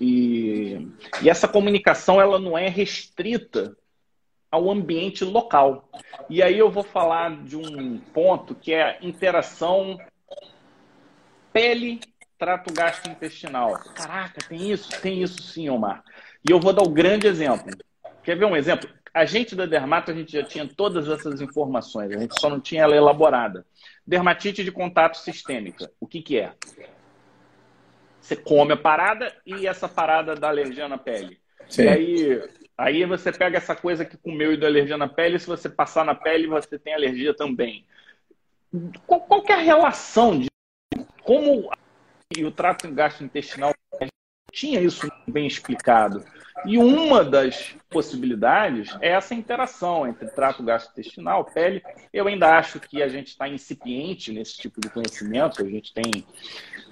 e, 0.00 0.88
e 1.20 1.28
essa 1.28 1.48
comunicação 1.48 2.20
ela 2.20 2.38
não 2.38 2.56
é 2.56 2.68
restrita 2.68 3.76
ao 4.48 4.70
ambiente 4.70 5.24
local. 5.24 5.88
E 6.30 6.40
aí 6.40 6.56
eu 6.56 6.70
vou 6.70 6.84
falar 6.84 7.42
de 7.42 7.56
um 7.56 7.98
ponto 7.98 8.54
que 8.54 8.72
é 8.72 8.82
a 8.82 8.98
interação 9.04 9.98
pele 11.52 12.00
trato 12.38 12.72
gastrointestinal. 12.72 13.72
Caraca, 13.94 14.40
tem 14.48 14.70
isso? 14.70 14.88
Tem 15.00 15.20
isso 15.20 15.42
sim, 15.42 15.68
Omar. 15.68 16.04
E 16.48 16.52
eu 16.52 16.60
vou 16.60 16.72
dar 16.72 16.82
o 16.82 16.90
um 16.90 16.94
grande 16.94 17.26
exemplo. 17.26 17.72
Quer 18.22 18.36
ver 18.36 18.44
um 18.44 18.56
exemplo? 18.56 18.88
A 19.12 19.24
gente 19.24 19.54
da 19.54 19.66
Dermato, 19.66 20.10
a 20.10 20.14
gente 20.14 20.32
já 20.32 20.42
tinha 20.42 20.66
todas 20.66 21.08
essas 21.08 21.40
informações, 21.40 22.10
a 22.10 22.18
gente 22.18 22.38
só 22.40 22.48
não 22.48 22.60
tinha 22.60 22.82
ela 22.82 22.96
elaborada. 22.96 23.66
Dermatite 24.06 24.64
de 24.64 24.72
contato 24.72 25.18
sistêmica. 25.18 25.90
O 26.00 26.06
que, 26.06 26.22
que 26.22 26.38
é? 26.38 26.54
Você 28.20 28.36
come 28.36 28.72
a 28.72 28.76
parada 28.76 29.34
e 29.44 29.66
essa 29.66 29.88
parada 29.88 30.34
dá 30.34 30.48
alergia 30.48 30.88
na 30.88 30.96
pele. 30.96 31.38
Sim. 31.68 31.82
E 31.82 31.88
aí, 31.88 32.48
aí 32.78 33.04
você 33.04 33.32
pega 33.32 33.58
essa 33.58 33.74
coisa 33.74 34.04
que 34.04 34.16
comeu 34.16 34.52
e 34.52 34.56
dá 34.56 34.66
alergia 34.66 34.96
na 34.96 35.08
pele, 35.08 35.38
se 35.38 35.46
você 35.46 35.68
passar 35.68 36.04
na 36.04 36.14
pele, 36.14 36.46
você 36.46 36.78
tem 36.78 36.94
alergia 36.94 37.34
também. 37.34 37.84
qual, 39.06 39.20
qual 39.20 39.44
é 39.48 39.52
a 39.52 39.56
relação 39.56 40.38
de 40.38 40.48
como 41.22 41.70
o 42.40 42.50
trato 42.50 42.90
gastrointestinal 42.90 43.74
tinha 44.52 44.80
isso 44.80 45.10
bem 45.26 45.46
explicado. 45.46 46.24
E 46.64 46.78
uma 46.78 47.24
das 47.24 47.74
possibilidades 47.90 48.96
é 49.00 49.08
essa 49.08 49.34
interação 49.34 50.06
entre 50.06 50.28
trato 50.28 50.62
gastrointestinal, 50.62 51.44
pele. 51.46 51.82
Eu 52.12 52.28
ainda 52.28 52.56
acho 52.56 52.78
que 52.78 53.02
a 53.02 53.08
gente 53.08 53.28
está 53.28 53.48
incipiente 53.48 54.32
nesse 54.32 54.58
tipo 54.58 54.80
de 54.80 54.88
conhecimento, 54.88 55.62
a 55.62 55.68
gente 55.68 55.92
tem 55.92 56.24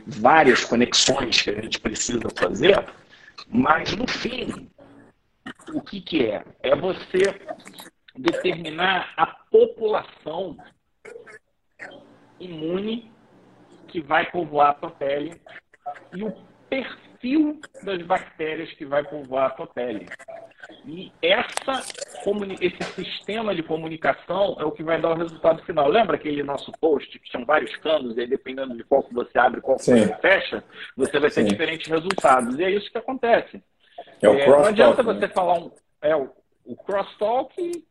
várias 0.06 0.64
conexões 0.64 1.42
que 1.42 1.50
a 1.50 1.60
gente 1.60 1.78
precisa 1.78 2.28
fazer, 2.34 2.84
mas 3.48 3.94
no 3.94 4.08
fim, 4.08 4.68
o 5.72 5.80
que, 5.80 6.00
que 6.00 6.26
é? 6.26 6.44
É 6.62 6.74
você 6.74 7.38
determinar 8.16 9.12
a 9.16 9.26
população 9.26 10.56
imune 12.40 13.10
que 13.86 14.00
vai 14.00 14.28
povoar 14.30 14.70
a 14.70 14.74
tua 14.74 14.90
pele 14.90 15.40
e 16.14 16.24
o 16.24 16.32
perfil 16.68 17.09
das 17.82 18.02
bactérias 18.02 18.72
que 18.72 18.84
vai 18.84 19.04
povoar 19.04 19.46
a 19.46 19.50
tua 19.50 19.66
pele. 19.66 20.06
E 20.86 21.12
essa, 21.20 21.82
esse 22.60 22.82
sistema 22.94 23.54
de 23.54 23.62
comunicação 23.62 24.56
é 24.58 24.64
o 24.64 24.70
que 24.70 24.82
vai 24.82 25.00
dar 25.00 25.10
o 25.10 25.18
resultado 25.18 25.62
final. 25.64 25.88
Lembra 25.88 26.16
aquele 26.16 26.42
nosso 26.42 26.72
post 26.80 27.18
que 27.18 27.30
tinham 27.30 27.44
vários 27.44 27.74
canos 27.76 28.16
e 28.16 28.20
aí 28.20 28.26
dependendo 28.26 28.76
de 28.76 28.84
qual 28.84 29.02
que 29.02 29.12
você 29.12 29.38
abre, 29.38 29.60
qual 29.60 29.76
que 29.76 29.84
você 29.84 30.16
fecha, 30.16 30.64
você 30.96 31.18
vai 31.18 31.30
ter 31.30 31.42
Sim. 31.42 31.48
diferentes 31.48 31.90
resultados. 31.90 32.58
E 32.58 32.64
é 32.64 32.70
isso 32.70 32.90
que 32.90 32.98
acontece. 32.98 33.62
É 34.22 34.28
o 34.28 34.34
é, 34.34 34.46
não 34.46 34.64
adianta 34.64 35.02
né? 35.02 35.12
você 35.12 35.28
falar 35.28 35.58
um, 35.58 35.70
é, 36.00 36.16
o, 36.16 36.30
o 36.64 36.76
crosstalk 36.76 37.52
e, 37.60 37.84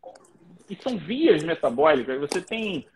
e 0.69 0.75
são 0.81 0.97
vias 0.97 1.43
metabólicas. 1.43 2.19
Você 2.19 2.41
tem 2.41 2.87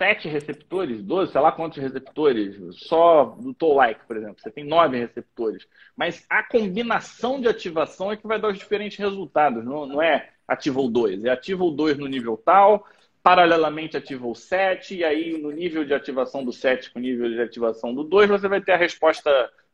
sete 0.00 0.28
receptores, 0.28 1.02
12, 1.02 1.30
sei 1.30 1.40
lá 1.42 1.52
quantos 1.52 1.76
receptores, 1.76 2.56
só 2.88 3.36
do 3.38 3.52
Toll-like, 3.52 4.06
por 4.06 4.16
exemplo, 4.16 4.40
você 4.40 4.50
tem 4.50 4.64
nove 4.64 4.96
receptores. 4.98 5.68
Mas 5.94 6.24
a 6.30 6.42
combinação 6.42 7.38
de 7.38 7.46
ativação 7.46 8.10
é 8.10 8.16
que 8.16 8.26
vai 8.26 8.40
dar 8.40 8.48
os 8.48 8.58
diferentes 8.58 8.96
resultados, 8.96 9.62
não, 9.62 9.84
não 9.84 10.00
é 10.00 10.30
ativa 10.48 10.80
o 10.80 10.88
2, 10.88 11.26
é 11.26 11.28
ativa 11.28 11.62
o 11.62 11.70
2 11.70 11.98
no 11.98 12.06
nível 12.06 12.34
tal, 12.38 12.86
paralelamente 13.22 13.94
ativa 13.94 14.26
o 14.26 14.34
7, 14.34 14.96
e 14.96 15.04
aí 15.04 15.36
no 15.36 15.50
nível 15.50 15.84
de 15.84 15.92
ativação 15.92 16.42
do 16.42 16.52
7 16.52 16.90
com 16.90 16.98
o 16.98 17.02
nível 17.02 17.28
de 17.28 17.38
ativação 17.38 17.94
do 17.94 18.02
2, 18.02 18.30
você 18.30 18.48
vai 18.48 18.62
ter 18.62 18.72
a 18.72 18.78
resposta 18.78 19.30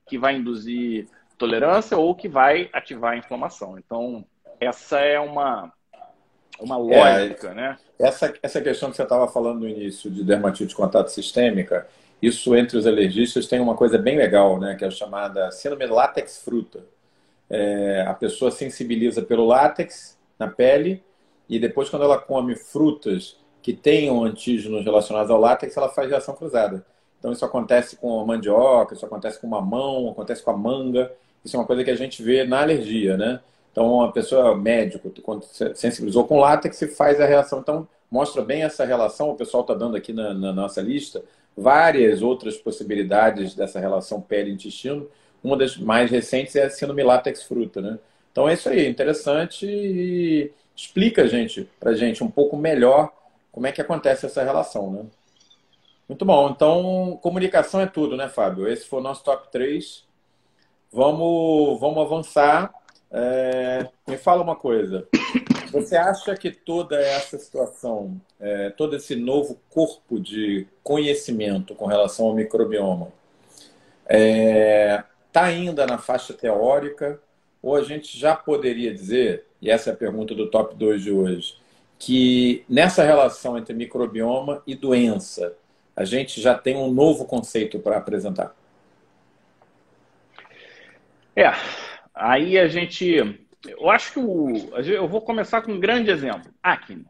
que 0.09 0.19
vai 0.19 0.35
induzir 0.35 1.07
tolerância 1.39 1.97
ou 1.97 2.13
que 2.17 2.29
vai 2.29 2.69
ativar 2.73 3.13
a 3.13 3.17
inflamação. 3.17 3.79
Então, 3.79 4.27
essa 4.59 4.99
é 4.99 5.21
uma, 5.21 5.73
uma 6.61 6.77
lógica, 6.77 7.49
é, 7.49 7.55
né? 7.55 7.79
Essa, 7.99 8.33
essa 8.43 8.61
questão 8.61 8.91
que 8.91 8.97
você 8.97 9.03
estava 9.03 9.29
falando 9.29 9.61
no 9.61 9.69
início 9.69 10.11
de 10.11 10.23
dermatite 10.23 10.67
de 10.67 10.75
contato 10.75 11.09
sistêmica, 11.09 11.87
isso 12.21 12.55
entre 12.57 12.77
os 12.77 12.87
alergistas 12.87 13.47
tem 13.47 13.61
uma 13.61 13.75
coisa 13.75 13.99
bem 13.99 14.17
legal, 14.17 14.59
né? 14.59 14.75
Que 14.75 14.85
é 14.85 14.89
a 14.89 14.91
chamada 14.91 15.51
síndrome 15.51 15.87
látex 15.87 16.39
fruta. 16.39 16.85
É, 17.49 18.05
a 18.07 18.15
pessoa 18.15 18.51
sensibiliza 18.51 19.23
pelo 19.23 19.47
látex 19.47 20.19
na 20.39 20.49
pele 20.49 21.03
e 21.49 21.59
depois 21.59 21.89
quando 21.89 22.03
ela 22.03 22.19
come 22.19 22.57
frutas 22.57 23.37
que 23.63 23.73
tenham 23.73 24.25
antígenos 24.25 24.85
relacionados 24.85 25.31
ao 25.31 25.41
látex, 25.41 25.77
ela 25.77 25.89
faz 25.89 26.09
reação 26.09 26.35
cruzada. 26.35 26.85
Então 27.19 27.33
isso 27.33 27.45
acontece 27.45 27.97
com 27.97 28.21
a 28.21 28.25
mandioca, 28.25 28.95
isso 28.95 29.05
acontece 29.05 29.41
com 29.41 29.47
mamão, 29.47 30.11
acontece 30.11 30.43
com 30.43 30.51
a 30.51 30.57
manga. 30.57 31.13
Isso 31.45 31.57
é 31.57 31.59
uma 31.59 31.67
coisa 31.67 31.85
que 31.85 31.91
a 31.91 31.97
gente 31.97 32.23
vê 32.23 32.45
na 32.45 32.63
alergia, 32.63 33.17
né? 33.17 33.41
Então, 33.77 34.01
a 34.01 34.11
pessoa 34.11 34.57
médico, 34.57 35.13
quando 35.23 35.45
sensibilizou 35.75 36.27
com 36.27 36.41
látex, 36.41 36.83
faz 36.97 37.21
a 37.21 37.27
reação. 37.27 37.59
Então, 37.59 37.87
mostra 38.11 38.41
bem 38.41 38.63
essa 38.63 38.87
relação. 38.87 39.29
O 39.29 39.37
pessoal 39.37 39.61
está 39.61 39.75
dando 39.75 39.99
aqui 39.99 40.15
na, 40.15 40.33
na, 40.33 40.51
nossa 40.51 40.81
lista 40.81 41.23
várias 41.55 42.23
outras 42.23 42.57
possibilidades 42.57 43.55
dessa 43.55 43.79
relação 43.79 44.19
pele-intestino. 44.19 45.07
Uma 45.45 45.59
das 45.59 45.77
mais 45.77 46.11
recentes 46.11 46.57
é 46.57 46.65
a 46.65 46.71
síndrome 46.71 47.03
látex-fruta, 47.03 47.83
né? 47.83 47.99
Então, 48.33 48.49
é 48.49 48.55
isso 48.55 48.67
aí, 48.67 48.89
interessante 48.89 49.67
e 49.67 50.51
explica, 50.75 51.29
gente, 51.29 51.69
para 51.79 51.93
gente 51.95 52.25
um 52.25 52.31
pouco 52.31 52.57
melhor 52.57 53.13
como 53.53 53.67
é 53.67 53.73
que 53.73 53.83
acontece 53.83 54.25
essa 54.25 54.43
relação, 54.43 54.91
né? 54.91 55.05
Muito 56.09 56.25
bom. 56.25 56.49
Então, 56.49 57.19
comunicação 57.21 57.83
é 57.83 57.87
tudo, 57.87 58.17
né, 58.17 58.27
Fábio? 58.27 58.67
Esse 58.67 58.87
foi 58.87 59.01
o 59.01 59.03
nosso 59.03 59.23
top 59.23 59.53
3. 59.53 60.03
Vamos, 60.91 61.79
vamos 61.79 62.03
avançar 62.03 62.73
é, 63.19 63.89
me 64.07 64.19
fala 64.19 64.43
uma 64.43 64.55
coisa. 64.55 65.09
Você 65.73 65.97
acha 65.97 66.37
que 66.37 66.51
toda 66.51 67.01
essa 67.01 67.39
situação, 67.39 68.21
é, 68.39 68.69
todo 68.69 68.95
esse 68.95 69.17
novo 69.17 69.59
corpo 69.71 70.21
de 70.21 70.67
conhecimento 70.83 71.75
com 71.75 71.87
relação 71.87 72.27
ao 72.27 72.35
microbioma, 72.35 73.09
está 74.05 75.49
é, 75.49 75.55
ainda 75.55 75.87
na 75.87 75.97
faixa 75.97 76.35
teórica? 76.35 77.19
Ou 77.63 77.75
a 77.75 77.83
gente 77.83 78.19
já 78.19 78.37
poderia 78.37 78.93
dizer, 78.93 79.47
e 79.63 79.71
essa 79.71 79.91
é 79.91 79.93
a 79.95 79.97
pergunta 79.97 80.35
do 80.35 80.51
top 80.51 80.75
2 80.75 81.03
de 81.03 81.11
hoje, 81.11 81.57
que 81.99 82.65
nessa 82.69 83.03
relação 83.03 83.57
entre 83.57 83.75
microbioma 83.75 84.63
e 84.67 84.75
doença, 84.75 85.55
a 85.97 86.05
gente 86.05 86.39
já 86.39 86.55
tem 86.55 86.77
um 86.77 86.93
novo 86.93 87.25
conceito 87.25 87.79
para 87.79 87.97
apresentar? 87.97 88.55
É, 91.35 91.51
Aí 92.17 92.59
a 92.59 92.67
gente. 92.67 93.15
Eu 93.67 93.91
acho 93.91 94.15
que 94.15 94.19
o. 94.19 94.75
Eu 94.79 95.07
vou 95.07 95.21
começar 95.21 95.61
com 95.61 95.73
um 95.73 95.81
grande 95.81 96.11
exemplo: 96.11 96.51
acne. 96.63 97.05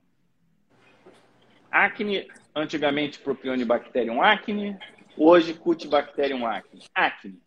Acne, 1.71 2.27
antigamente 2.53 3.21
Propionibacterium 3.21 4.21
acne, 4.21 4.77
hoje 5.17 5.55
Cutibacterium 5.55 6.45
acne. 6.45 6.83
Acne. 6.93 7.41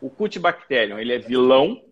O 0.00 0.08
Cutibacterium, 0.08 0.98
ele 0.98 1.12
é 1.12 1.18
vilão 1.18 1.82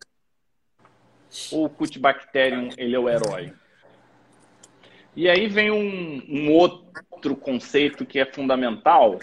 ou 1.51 1.65
o 1.65 1.71
Cutibacterium, 1.71 2.69
ele 2.77 2.95
é 2.95 2.99
o 2.99 3.09
herói? 3.09 3.53
E 5.17 5.29
aí 5.29 5.49
vem 5.49 5.71
um, 5.71 6.23
um 6.29 6.53
outro 6.53 7.35
conceito 7.35 8.05
que 8.05 8.21
é 8.21 8.27
fundamental, 8.27 9.19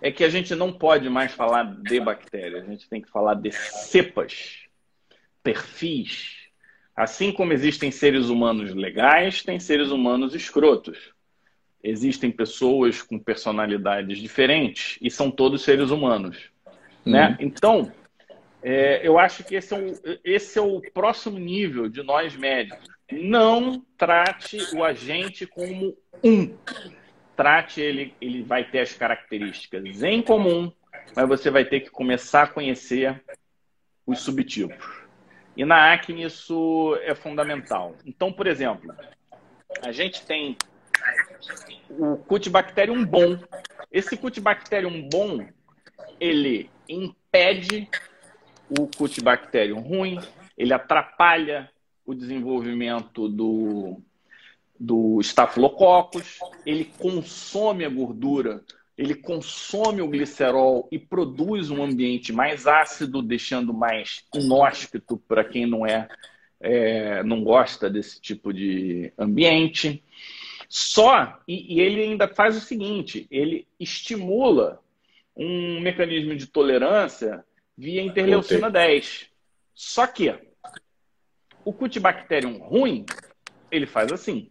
é 0.00 0.12
que 0.12 0.22
a 0.22 0.28
gente 0.28 0.54
não 0.54 0.72
pode 0.72 1.08
mais 1.08 1.32
falar 1.32 1.64
de 1.82 1.98
bactérias, 1.98 2.64
a 2.64 2.70
gente 2.70 2.88
tem 2.88 3.00
que 3.00 3.08
falar 3.08 3.34
de 3.34 3.50
cepas 3.50 4.61
perfis. 5.42 6.42
Assim 6.94 7.32
como 7.32 7.52
existem 7.52 7.90
seres 7.90 8.28
humanos 8.28 8.74
legais, 8.74 9.42
tem 9.42 9.58
seres 9.58 9.90
humanos 9.90 10.34
escrotos. 10.34 11.12
Existem 11.82 12.30
pessoas 12.30 13.02
com 13.02 13.18
personalidades 13.18 14.18
diferentes 14.18 14.98
e 15.00 15.10
são 15.10 15.30
todos 15.30 15.62
seres 15.62 15.90
humanos. 15.90 16.50
Uhum. 17.04 17.12
Né? 17.12 17.36
Então, 17.40 17.92
é, 18.62 19.06
eu 19.06 19.18
acho 19.18 19.42
que 19.42 19.56
esse 19.56 19.74
é, 19.74 19.76
um, 19.76 19.94
esse 20.22 20.58
é 20.58 20.62
o 20.62 20.80
próximo 20.92 21.38
nível 21.38 21.88
de 21.88 22.02
nós 22.02 22.36
médicos. 22.36 22.86
Não 23.10 23.84
trate 23.98 24.58
o 24.74 24.84
agente 24.84 25.46
como 25.46 25.96
um. 26.22 26.56
Trate 27.34 27.80
ele, 27.80 28.14
ele 28.20 28.42
vai 28.42 28.64
ter 28.64 28.80
as 28.80 28.92
características 28.92 30.02
em 30.02 30.22
comum, 30.22 30.70
mas 31.16 31.28
você 31.28 31.50
vai 31.50 31.64
ter 31.64 31.80
que 31.80 31.90
começar 31.90 32.44
a 32.44 32.46
conhecer 32.46 33.22
os 34.06 34.20
subtipos. 34.20 35.01
E 35.56 35.64
na 35.64 35.92
acne 35.92 36.24
isso 36.24 36.98
é 37.02 37.14
fundamental. 37.14 37.94
Então, 38.06 38.32
por 38.32 38.46
exemplo, 38.46 38.94
a 39.82 39.92
gente 39.92 40.24
tem 40.24 40.56
o 41.90 42.16
Cutibacterium 42.16 43.04
bom. 43.04 43.38
Esse 43.90 44.16
Cutibacterium 44.16 45.08
bom, 45.08 45.46
ele 46.18 46.70
impede 46.88 47.88
o 48.68 48.86
Cutibacterium 48.86 49.80
ruim, 49.80 50.18
ele 50.56 50.72
atrapalha 50.72 51.70
o 52.04 52.14
desenvolvimento 52.14 53.28
do, 53.28 54.00
do 54.78 55.20
Staphylococcus, 55.20 56.38
ele 56.64 56.86
consome 56.98 57.84
a 57.84 57.88
gordura 57.88 58.64
ele 58.96 59.14
consome 59.14 60.02
o 60.02 60.08
glicerol 60.08 60.88
e 60.92 60.98
produz 60.98 61.70
um 61.70 61.82
ambiente 61.82 62.32
mais 62.32 62.66
ácido, 62.66 63.22
deixando 63.22 63.72
mais 63.72 64.24
inóspito 64.34 65.16
para 65.16 65.44
quem 65.44 65.66
não 65.66 65.86
é, 65.86 66.08
é, 66.60 67.22
não 67.22 67.42
gosta 67.42 67.88
desse 67.88 68.20
tipo 68.20 68.52
de 68.52 69.12
ambiente. 69.18 70.04
Só, 70.68 71.40
e, 71.48 71.76
e 71.76 71.80
ele 71.80 72.02
ainda 72.02 72.28
faz 72.28 72.56
o 72.56 72.60
seguinte: 72.60 73.26
ele 73.30 73.66
estimula 73.80 74.82
um 75.34 75.80
mecanismo 75.80 76.36
de 76.36 76.46
tolerância 76.46 77.44
via 77.76 78.02
interleucina 78.02 78.70
10. 78.70 79.26
Só 79.74 80.06
que 80.06 80.34
o 81.64 81.72
Cutibacterium 81.72 82.58
ruim, 82.58 83.06
ele 83.70 83.86
faz 83.86 84.12
assim. 84.12 84.50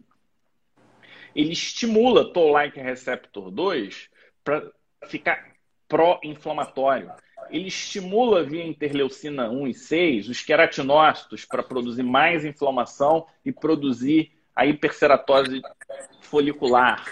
Ele 1.34 1.52
estimula 1.52 2.32
Toll-like 2.32 2.78
receptor 2.80 3.50
2 3.50 4.10
para 4.44 4.70
ficar 5.06 5.52
pró-inflamatório. 5.88 7.10
Ele 7.50 7.68
estimula 7.68 8.42
via 8.42 8.64
interleucina 8.64 9.50
1 9.50 9.68
e 9.68 9.74
6 9.74 10.28
os 10.28 10.40
queratinócitos 10.42 11.44
para 11.44 11.62
produzir 11.62 12.02
mais 12.02 12.44
inflamação 12.44 13.26
e 13.44 13.52
produzir 13.52 14.32
a 14.54 14.66
hiperceratose 14.66 15.60
folicular. 16.20 17.04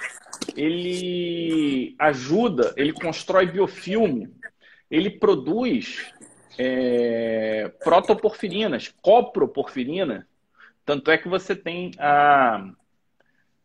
ele 0.57 1.95
ajuda, 1.99 2.73
ele 2.77 2.93
constrói 2.93 3.47
biofilme, 3.47 4.33
ele 4.91 5.11
produz 5.11 6.13
é, 6.59 7.71
protoporfirinas, 7.83 8.95
coproporfirina, 9.03 10.27
tanto 10.85 11.11
é 11.11 11.19
que 11.19 11.29
você 11.29 11.55
tem 11.55 11.93
a, 11.99 12.71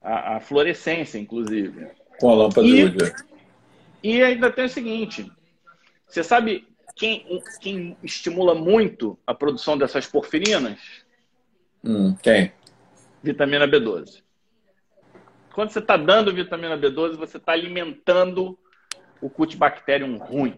a, 0.01 0.36
a 0.36 0.39
fluorescência, 0.39 1.18
inclusive. 1.18 1.88
Com 2.20 2.30
a 2.30 2.36
lâmpada 2.36 2.68
e, 2.68 2.89
de 2.89 3.13
E 4.06 4.22
ainda 4.22 4.51
tem 4.51 4.66
o 4.66 4.70
seguinte, 4.70 5.32
você 6.06 6.24
sabe 6.24 6.68
quem, 6.95 7.26
quem 7.60 7.97
estimula 8.03 8.53
muito 8.53 9.18
a 9.26 9.34
produção 9.34 9.76
dessas 9.76 10.06
porfirinas? 10.06 10.80
Hum, 11.84 12.16
quem? 12.22 12.51
Vitamina 13.24 13.68
B12. 13.68 14.22
Quando 15.51 15.72
você 15.72 15.80
está 15.80 15.97
dando 15.97 16.32
vitamina 16.32 16.78
B12, 16.78 17.16
você 17.16 17.38
está 17.38 17.53
alimentando 17.53 18.56
o 19.20 19.28
Cutibacterium 19.28 20.18
ruim. 20.18 20.56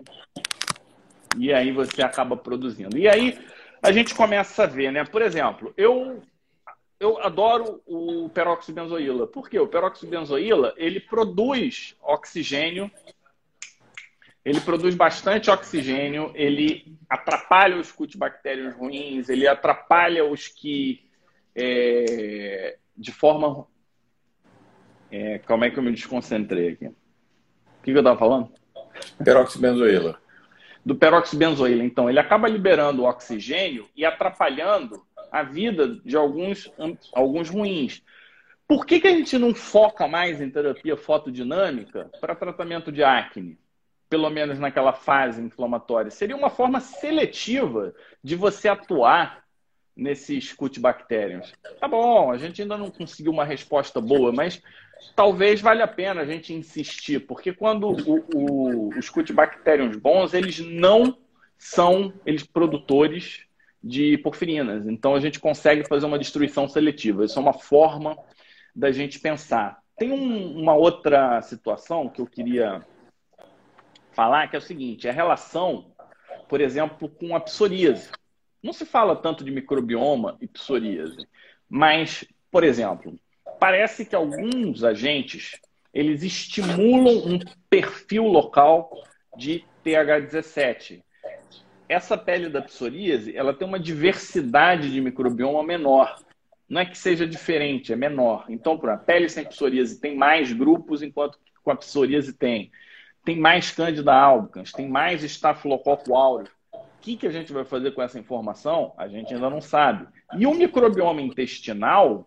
E 1.38 1.54
aí 1.54 1.72
você 1.72 2.02
acaba 2.02 2.36
produzindo. 2.36 2.98
E 2.98 3.08
aí 3.08 3.40
a 3.82 3.94
gente 3.94 4.14
começa 4.14 4.64
a 4.64 4.68
ver, 4.68 4.92
né? 4.92 5.06
Por 5.06 5.22
exemplo, 5.22 5.74
eu 5.78 6.22
eu 7.00 7.18
adoro 7.20 7.82
o 7.86 8.28
peroxibenzoíla. 8.28 9.26
Por 9.28 9.50
quê? 9.50 9.58
O 9.58 9.68
peroxibenzoíla, 9.68 10.74
ele 10.76 11.00
produz 11.00 11.96
oxigênio, 12.02 12.92
ele 14.48 14.62
produz 14.62 14.96
bastante 14.96 15.52
oxigênio, 15.52 16.32
ele 16.34 16.98
atrapalha 17.10 17.76
os 17.76 17.92
cutibactérios 17.92 18.74
ruins, 18.74 19.28
ele 19.28 19.46
atrapalha 19.46 20.24
os 20.24 20.48
que 20.48 21.06
é, 21.54 22.78
de 22.96 23.12
forma 23.12 23.68
é, 25.12 25.40
como 25.40 25.66
é 25.66 25.70
que 25.70 25.78
eu 25.78 25.84
me 25.84 25.92
desconcentrei 25.92 26.70
aqui? 26.70 26.86
O 26.86 26.94
que, 27.84 27.92
que 27.92 27.98
eu 27.98 27.98
estava 27.98 28.18
falando? 28.18 28.50
Peroxibenzoíla. 29.22 30.18
Do 30.86 30.96
peroxibenzoíla. 30.96 31.84
Então, 31.84 32.10
ele 32.10 32.20
acaba 32.20 32.48
liberando 32.48 33.02
o 33.02 33.06
oxigênio 33.06 33.86
e 33.98 34.06
atrapalhando 34.06 35.06
a 35.30 35.44
vida 35.44 36.00
de 36.06 36.16
alguns, 36.16 36.72
alguns 37.12 37.50
ruins. 37.50 38.02
Por 38.66 38.86
que, 38.86 39.02
que 39.02 39.08
a 39.10 39.12
gente 39.12 39.38
não 39.38 39.54
foca 39.54 40.08
mais 40.08 40.40
em 40.40 40.50
terapia 40.50 40.96
fotodinâmica 40.96 42.10
para 42.22 42.34
tratamento 42.34 42.94
de 42.94 43.04
acne? 43.04 43.58
Pelo 44.10 44.30
menos 44.30 44.60
naquela 44.60 44.94
fase 44.94 45.42
inflamatória. 45.42 46.10
Seria 46.10 46.36
uma 46.36 46.50
forma 46.50 46.80
seletiva 46.80 47.94
de 48.24 48.36
você 48.36 48.70
atuar 48.70 49.44
nesses 49.96 50.54
cutibactérios. 50.54 51.52
Tá 51.80 51.88
bom, 51.88 52.32
a 52.32 52.38
gente 52.38 52.62
ainda 52.62 52.78
não 52.78 52.92
conseguiu 52.92 53.32
uma 53.32 53.44
resposta 53.44 54.00
boa, 54.00 54.32
mas 54.32 54.62
talvez 55.16 55.60
valha 55.60 55.86
a 55.86 55.88
pena 55.88 56.22
a 56.22 56.26
gente 56.26 56.54
insistir, 56.54 57.22
porque 57.22 57.52
quando 57.52 57.90
o, 57.90 58.26
o, 58.34 58.90
os 58.98 59.10
cutibactérios 59.10 59.98
bons, 59.98 60.34
eles 60.34 60.60
não 60.60 61.18
são 61.58 62.14
eles 62.26 62.44
produtores 62.44 63.46
de 63.84 64.18
porfirinas. 64.20 64.86
Então 64.88 65.16
a 65.16 65.20
gente 65.20 65.40
consegue 65.40 65.88
fazer 65.88 66.06
uma 66.06 66.20
destruição 66.20 66.68
seletiva. 66.68 67.26
Isso 67.26 67.40
é 67.40 67.42
uma 67.42 67.54
forma 67.54 68.18
da 68.76 68.92
gente 68.92 69.20
pensar. 69.20 69.80
Tem 69.98 70.12
um, 70.12 70.60
uma 70.60 70.76
outra 70.76 71.42
situação 71.42 72.10
que 72.10 72.22
eu 72.22 72.28
queria 72.28 72.86
falar, 74.18 74.48
que 74.48 74.56
é 74.56 74.60
o 74.60 74.62
seguinte: 74.62 75.08
a 75.08 75.12
relação, 75.12 75.94
por 76.50 76.60
exemplo, 76.60 77.08
com 77.08 77.36
a 77.36 77.40
psoríase. 77.40 78.10
Não 78.64 78.74
se 78.74 78.84
fala 78.84 79.16
tanto 79.16 79.44
de 79.44 79.52
microbioma 79.52 80.36
e 80.42 80.48
psoríase, 80.48 81.28
mas, 81.70 82.26
por 82.50 82.64
exemplo, 82.64 83.18
parece 83.60 84.04
que 84.04 84.16
alguns 84.16 84.84
agentes 84.84 85.62
eles 85.94 86.24
estimulam 86.24 87.28
um 87.28 87.40
perfil 87.70 88.26
local 88.26 88.92
de 89.38 89.64
TH17. 89.86 91.04
Essa 91.88 92.18
pele 92.18 92.50
da 92.50 92.62
psoríase, 92.62 93.38
ela 93.38 93.54
tem 93.54 93.68
uma 93.68 93.80
diversidade 93.80 94.92
de 94.92 95.00
microbioma 95.00 95.64
menor. 95.64 96.20
Não 96.68 96.82
é 96.82 96.86
que 96.86 96.98
seja 96.98 97.26
diferente, 97.26 97.94
é 97.94 97.96
menor. 97.96 98.46
Então, 98.50 98.74
a 98.74 98.98
pele 98.98 99.30
sem 99.30 99.46
psoríase 99.46 100.02
tem 100.02 100.18
mais 100.18 100.52
grupos, 100.52 101.02
enquanto 101.02 101.40
com 101.64 101.72
a 101.72 101.76
psoríase 101.76 102.34
tem. 102.34 102.72
Tem 103.28 103.38
mais 103.38 103.72
Candida 103.72 104.14
albicans, 104.14 104.72
tem 104.72 104.88
mais 104.88 105.22
Staphylococcus 105.22 106.10
aureus. 106.10 106.50
O 106.72 106.80
que, 107.02 107.18
que 107.18 107.28
a 107.28 107.30
gente 107.30 107.52
vai 107.52 107.66
fazer 107.66 107.92
com 107.92 108.02
essa 108.02 108.18
informação? 108.18 108.94
A 108.98 109.10
gente 109.10 109.34
ainda 109.34 109.50
não 109.50 109.60
sabe. 109.60 110.08
E 110.38 110.48
o 110.48 110.54
microbioma 110.54 111.22
intestinal, 111.22 112.26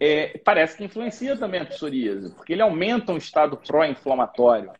é, 0.00 0.38
parece 0.38 0.76
que 0.76 0.82
influencia 0.82 1.36
também 1.36 1.60
a 1.60 1.66
psoríase, 1.66 2.34
porque 2.34 2.52
ele 2.52 2.62
aumenta 2.62 3.12
um 3.12 3.16
estado 3.16 3.56
pró-inflamatório, 3.56 4.72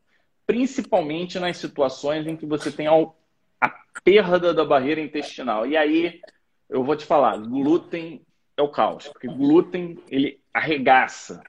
principalmente 0.44 1.38
nas 1.38 1.56
situações 1.56 2.26
em 2.26 2.36
que 2.36 2.44
você 2.44 2.72
tem 2.72 2.88
a 2.88 3.68
perda 4.02 4.52
da 4.52 4.64
barreira 4.64 5.00
intestinal. 5.00 5.64
E 5.64 5.76
aí, 5.76 6.20
eu 6.68 6.82
vou 6.82 6.96
te 6.96 7.06
falar, 7.06 7.36
glúten 7.38 8.26
é 8.56 8.62
o 8.62 8.68
caos, 8.68 9.06
porque 9.06 9.28
glúten, 9.28 10.02
ele 10.08 10.40
arregaça. 10.52 11.44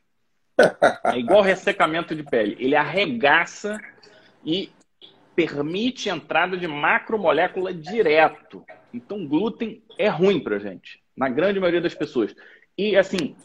É 1.06 1.18
igual 1.18 1.42
ressecamento 1.42 2.16
de 2.16 2.24
pele. 2.24 2.56
Ele 2.60 2.76
arregaça 2.76 3.80
e 4.46 4.72
permite 5.36 6.10
entrada 6.10 6.56
de 6.58 6.68
macromolécula 6.68 7.74
direto. 7.74 8.64
Então, 8.94 9.28
glúten 9.28 9.84
é 9.98 10.08
ruim 10.08 10.40
para 10.40 10.60
gente, 10.60 11.02
na 11.16 11.28
grande 11.30 11.60
maioria 11.60 11.82
das 11.82 11.96
pessoas. 11.96 12.36
E, 12.78 12.96
assim, 12.96 13.36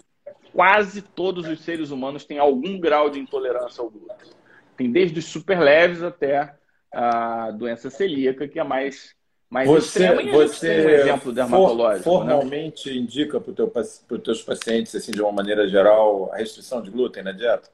quase 0.53 1.03
todos 1.03 1.47
os 1.47 1.61
seres 1.61 1.91
humanos 1.91 2.25
têm 2.25 2.39
algum 2.39 2.79
grau 2.79 3.11
de 3.11 3.19
intolerância 3.19 3.83
ao 3.83 3.91
glúten. 3.91 4.31
Tem 4.77 4.91
desde 4.91 5.19
os 5.19 5.25
super 5.25 5.59
leves 5.59 6.03
até 6.03 6.55
a 6.93 7.51
doença 7.51 7.91
celíaca, 7.91 8.49
que 8.49 8.59
é 8.59 8.65
mais, 8.65 9.15
mais 9.51 9.69
você, 9.69 10.05
extrema. 10.05 10.33
você 10.33 10.87
um 10.87 10.91
exemplo 10.91 11.33
dermatológico. 11.33 12.05
For, 12.05 12.25
né? 12.25 12.33
formalmente 12.33 12.91
né? 12.91 12.97
indica 12.97 13.41
para 13.41 13.53
teu, 13.53 13.73
os 13.75 14.23
teus 14.23 14.43
pacientes, 14.43 14.95
assim, 14.95 15.13
de 15.13 15.23
uma 15.23 15.33
maneira 15.33 15.67
geral, 15.67 16.31
a 16.33 16.37
restrição 16.37 16.83
de 16.83 16.91
glúten 16.91 17.23
na 17.23 17.33
dieta? 17.33 17.71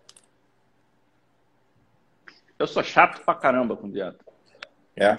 Eu 2.59 2.67
sou 2.67 2.83
chato 2.83 3.25
pra 3.25 3.35
caramba 3.35 3.77
com 3.77 3.91
dieta. 3.91 4.25
É? 4.97 5.17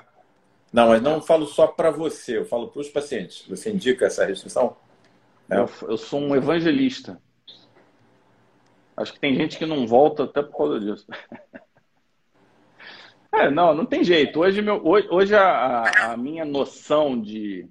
Não, 0.72 0.90
mas 0.90 1.02
não 1.02 1.22
falo 1.22 1.46
só 1.46 1.68
para 1.68 1.92
você, 1.92 2.38
eu 2.38 2.46
falo 2.46 2.70
para 2.70 2.82
os 2.82 2.90
pacientes. 2.90 3.46
Você 3.48 3.72
indica 3.72 4.06
essa 4.06 4.26
restrição? 4.26 4.78
É. 5.50 5.58
Eu, 5.58 5.70
eu 5.90 5.98
sou 5.98 6.20
um 6.20 6.36
evangelista. 6.36 7.22
Acho 8.96 9.14
que 9.14 9.20
tem 9.20 9.36
gente 9.36 9.58
que 9.58 9.66
não 9.66 9.86
volta 9.86 10.24
até 10.24 10.42
por 10.42 10.58
causa 10.58 10.80
disso. 10.80 11.06
É, 13.38 13.52
não, 13.52 13.74
não 13.74 13.86
tem 13.86 14.04
jeito. 14.04 14.40
Hoje, 14.40 14.62
meu, 14.62 14.82
hoje, 14.86 15.08
hoje 15.12 15.36
a, 15.36 16.12
a, 16.12 16.18
minha 16.18 16.46
noção 16.46 17.20
de 17.20 17.68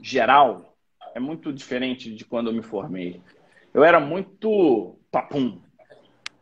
geral 0.00 0.76
é 1.12 1.18
muito 1.18 1.52
diferente 1.52 2.14
de 2.14 2.24
quando 2.24 2.48
eu 2.48 2.54
me 2.54 2.62
formei. 2.62 3.20
Eu 3.74 3.82
era 3.82 3.98
muito 3.98 4.96
papum, 5.10 5.60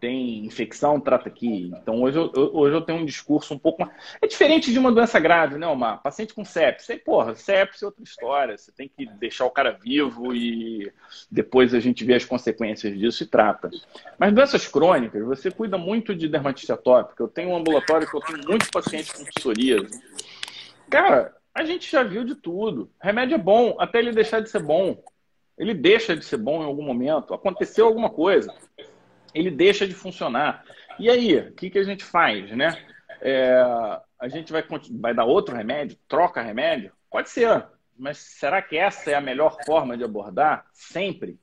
tem 0.01 0.45
infecção, 0.45 1.01
trata 1.01 1.29
aqui. 1.29 1.73
Então 1.83 2.03
hoje 2.03 2.19
eu, 2.19 2.31
hoje 2.35 2.75
eu 2.75 2.81
tenho 2.81 3.01
um 3.01 3.05
discurso 3.05 3.53
um 3.55 3.59
pouco 3.59 3.83
mais. 3.83 3.93
É 4.21 4.27
diferente 4.27 4.73
de 4.73 4.79
uma 4.79 4.93
doença 4.93 5.19
grave, 5.19 5.59
né, 5.59 5.67
Omar? 5.67 6.03
Paciente 6.03 6.35
com 6.35 6.45
sepsis. 6.45 6.91
Aí, 6.91 6.99
porra, 6.99 7.35
sepsis 7.35 7.83
é 7.83 7.87
outra 7.87 8.03
história. 8.03 8.57
Você 8.57 8.73
tem 8.73 8.89
que 8.89 9.07
deixar 9.07 9.45
o 9.45 9.51
cara 9.51 9.73
vivo 9.73 10.35
e 10.35 10.93
depois 11.31 11.75
a 11.75 11.81
gente 11.81 12.05
vê 12.05 12.15
as 12.15 12.25
consequências 12.25 12.97
disso 12.97 13.23
e 13.23 13.27
trata. 13.27 13.71
Mas 14.19 14.33
doenças 14.33 14.67
crônicas, 14.69 15.25
você 15.25 15.51
cuida 15.51 15.77
muito 15.77 16.15
de 16.15 16.29
dermatite 16.29 16.73
atópica. 16.73 17.23
Eu 17.23 17.29
tenho 17.29 17.51
um 17.51 17.57
ambulatório 17.57 18.09
que 18.09 18.17
eu 18.17 18.21
tenho 18.21 18.41
muitos 18.47 18.71
pacientes 18.71 19.13
com 19.13 19.25
psoríase. 19.25 20.01
Cara, 20.89 21.35
a 21.55 21.65
gente 21.65 21.91
já 21.91 22.03
viu 22.03 22.25
de 22.25 22.35
tudo. 22.35 22.91
Remédio 23.01 23.35
é 23.35 23.39
bom, 23.39 23.77
até 23.79 23.99
ele 23.99 24.13
deixar 24.13 24.41
de 24.41 24.49
ser 24.49 24.63
bom. 24.63 25.03
Ele 25.59 25.75
deixa 25.75 26.17
de 26.17 26.25
ser 26.25 26.37
bom 26.37 26.63
em 26.63 26.67
algum 26.67 26.85
momento. 26.85 27.35
Aconteceu 27.35 27.85
alguma 27.85 28.09
coisa 28.09 28.55
ele 29.39 29.51
deixa 29.51 29.87
de 29.87 29.95
funcionar. 29.95 30.65
E 30.99 31.09
aí, 31.09 31.39
o 31.39 31.53
que, 31.53 31.71
que 31.71 31.79
a 31.79 31.85
gente 31.85 32.05
faz, 32.05 32.51
né? 32.57 32.77
É, 33.21 33.55
a 34.19 34.29
gente 34.29 34.53
vai, 34.53 34.65
vai 35.01 35.15
dar 35.15 35.25
outro 35.25 35.57
remédio? 35.57 35.97
Troca 36.09 36.43
remédio? 36.43 36.93
Pode 37.11 37.31
ser, 37.31 37.65
mas 37.97 38.19
será 38.19 38.61
que 38.61 38.77
essa 38.77 39.11
é 39.11 39.15
a 39.15 39.21
melhor 39.21 39.57
forma 39.65 39.97
de 39.97 40.05
abordar? 40.05 40.67
Sempre? 40.73 41.39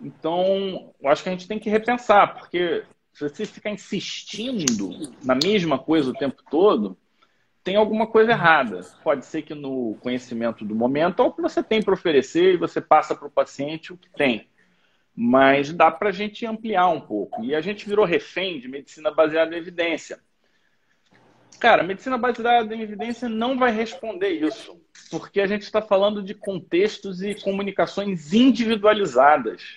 Então, 0.00 0.92
eu 1.00 1.08
acho 1.10 1.22
que 1.22 1.28
a 1.28 1.32
gente 1.32 1.48
tem 1.48 1.58
que 1.58 1.70
repensar, 1.70 2.38
porque 2.38 2.84
se 3.12 3.28
você 3.28 3.46
ficar 3.46 3.70
insistindo 3.70 4.90
na 5.24 5.34
mesma 5.34 5.78
coisa 5.78 6.10
o 6.10 6.14
tempo 6.14 6.42
todo, 6.50 6.96
tem 7.62 7.76
alguma 7.76 8.06
coisa 8.06 8.32
errada. 8.32 8.80
Pode 9.02 9.24
ser 9.24 9.42
que 9.42 9.54
no 9.54 9.96
conhecimento 10.00 10.64
do 10.64 10.74
momento, 10.74 11.20
ou 11.20 11.32
que 11.32 11.42
você 11.42 11.62
tem 11.62 11.82
para 11.82 11.94
oferecer 11.94 12.54
e 12.54 12.58
você 12.58 12.80
passa 12.80 13.14
para 13.14 13.26
o 13.26 13.30
paciente 13.30 13.92
o 13.92 13.96
que 13.96 14.10
tem 14.10 14.48
mas 15.20 15.72
dá 15.72 15.90
para 15.90 16.10
a 16.10 16.12
gente 16.12 16.46
ampliar 16.46 16.86
um 16.86 17.00
pouco. 17.00 17.42
E 17.42 17.52
a 17.52 17.60
gente 17.60 17.88
virou 17.88 18.04
refém 18.04 18.60
de 18.60 18.68
medicina 18.68 19.10
baseada 19.10 19.52
em 19.52 19.58
evidência. 19.58 20.20
Cara, 21.58 21.82
medicina 21.82 22.16
baseada 22.16 22.72
em 22.72 22.82
evidência 22.82 23.28
não 23.28 23.58
vai 23.58 23.72
responder 23.72 24.28
isso, 24.28 24.80
porque 25.10 25.40
a 25.40 25.46
gente 25.48 25.62
está 25.62 25.82
falando 25.82 26.22
de 26.22 26.34
contextos 26.34 27.20
e 27.20 27.34
comunicações 27.34 28.32
individualizadas. 28.32 29.74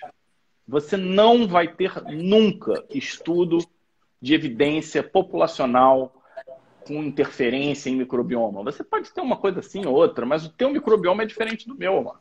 você 0.64 0.96
não 0.96 1.48
vai 1.48 1.66
ter 1.66 2.00
nunca 2.04 2.84
estudo 2.88 3.58
de 4.20 4.34
evidência 4.34 5.02
populacional 5.02 6.22
com 6.86 7.02
interferência 7.02 7.90
em 7.90 7.96
microbioma. 7.96 8.62
Você 8.62 8.84
pode 8.84 9.12
ter 9.12 9.20
uma 9.20 9.36
coisa 9.36 9.58
assim 9.58 9.84
ou 9.84 9.92
outra, 9.92 10.24
mas 10.24 10.46
o 10.46 10.50
teu 10.50 10.70
microbioma 10.70 11.24
é 11.24 11.26
diferente 11.26 11.66
do 11.66 11.74
meu, 11.74 12.00
mano. 12.00 12.20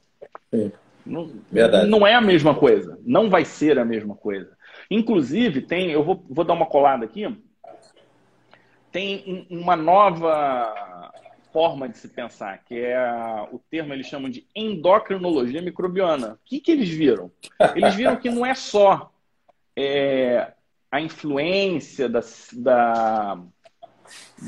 Sim. 0.49 0.71
Não, 1.05 1.29
Verdade. 1.51 1.89
não 1.89 2.05
é 2.05 2.13
a 2.13 2.21
mesma 2.21 2.55
coisa. 2.55 2.99
Não 3.03 3.29
vai 3.29 3.45
ser 3.45 3.79
a 3.79 3.85
mesma 3.85 4.15
coisa. 4.15 4.55
Inclusive, 4.89 5.61
tem, 5.61 5.91
eu 5.91 6.03
vou, 6.03 6.23
vou 6.29 6.43
dar 6.43 6.53
uma 6.53 6.65
colada 6.65 7.05
aqui. 7.05 7.25
Tem 8.91 9.47
uma 9.49 9.75
nova 9.75 11.11
forma 11.51 11.87
de 11.87 11.97
se 11.97 12.07
pensar, 12.07 12.57
que 12.63 12.77
é 12.79 12.97
o 13.51 13.59
termo 13.59 13.93
eles 13.93 14.07
chamam 14.07 14.29
de 14.29 14.45
endocrinologia 14.55 15.61
microbiana. 15.61 16.33
O 16.33 16.39
que, 16.45 16.59
que 16.59 16.71
eles 16.71 16.89
viram? 16.89 17.31
Eles 17.75 17.95
viram 17.95 18.15
que 18.15 18.29
não 18.29 18.45
é 18.45 18.53
só 18.53 19.11
é, 19.75 20.53
a 20.91 21.01
influência 21.01 22.07
da, 22.09 22.21
da 22.53 23.39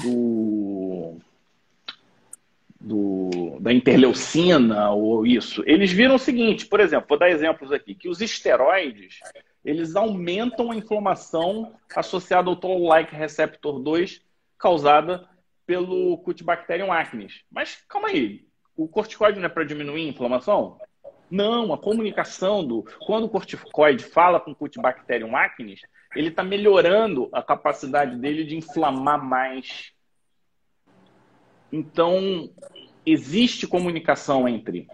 do, 0.01 1.17
do, 2.83 3.57
da 3.61 3.71
interleucina 3.71 4.91
ou 4.91 5.25
isso. 5.25 5.63
Eles 5.65 5.91
viram 5.91 6.15
o 6.15 6.19
seguinte, 6.19 6.65
por 6.65 6.81
exemplo, 6.81 7.07
vou 7.07 7.17
dar 7.17 7.29
exemplos 7.29 7.71
aqui, 7.71 7.95
que 7.95 8.09
os 8.09 8.21
esteroides 8.21 9.19
eles 9.63 9.95
aumentam 9.95 10.71
a 10.71 10.75
inflamação 10.75 11.73
associada 11.95 12.49
ao 12.49 12.55
toll-like 12.55 13.15
receptor 13.15 13.79
2 13.79 14.21
causada 14.57 15.27
pelo 15.65 16.17
Cutibacterium 16.17 16.91
acnes. 16.91 17.43
Mas 17.49 17.81
calma 17.87 18.09
aí, 18.09 18.45
o 18.75 18.87
corticoide 18.87 19.39
não 19.39 19.45
é 19.45 19.49
para 19.49 19.63
diminuir 19.63 20.05
a 20.05 20.09
inflamação? 20.09 20.77
Não, 21.31 21.73
a 21.73 21.77
comunicação 21.77 22.65
do. 22.65 22.83
Quando 23.05 23.23
o 23.23 23.29
corticoide 23.29 24.03
fala 24.03 24.39
com 24.39 24.51
o 24.51 24.55
Cutibacterium 24.55 25.35
acnes, 25.35 25.79
ele 26.15 26.27
está 26.27 26.43
melhorando 26.43 27.29
a 27.31 27.41
capacidade 27.41 28.17
dele 28.17 28.43
de 28.43 28.57
inflamar 28.57 29.23
mais. 29.23 29.92
Então, 31.73 32.51
existe 33.03 33.65
comunicação 33.65 34.47
entre 34.47 34.87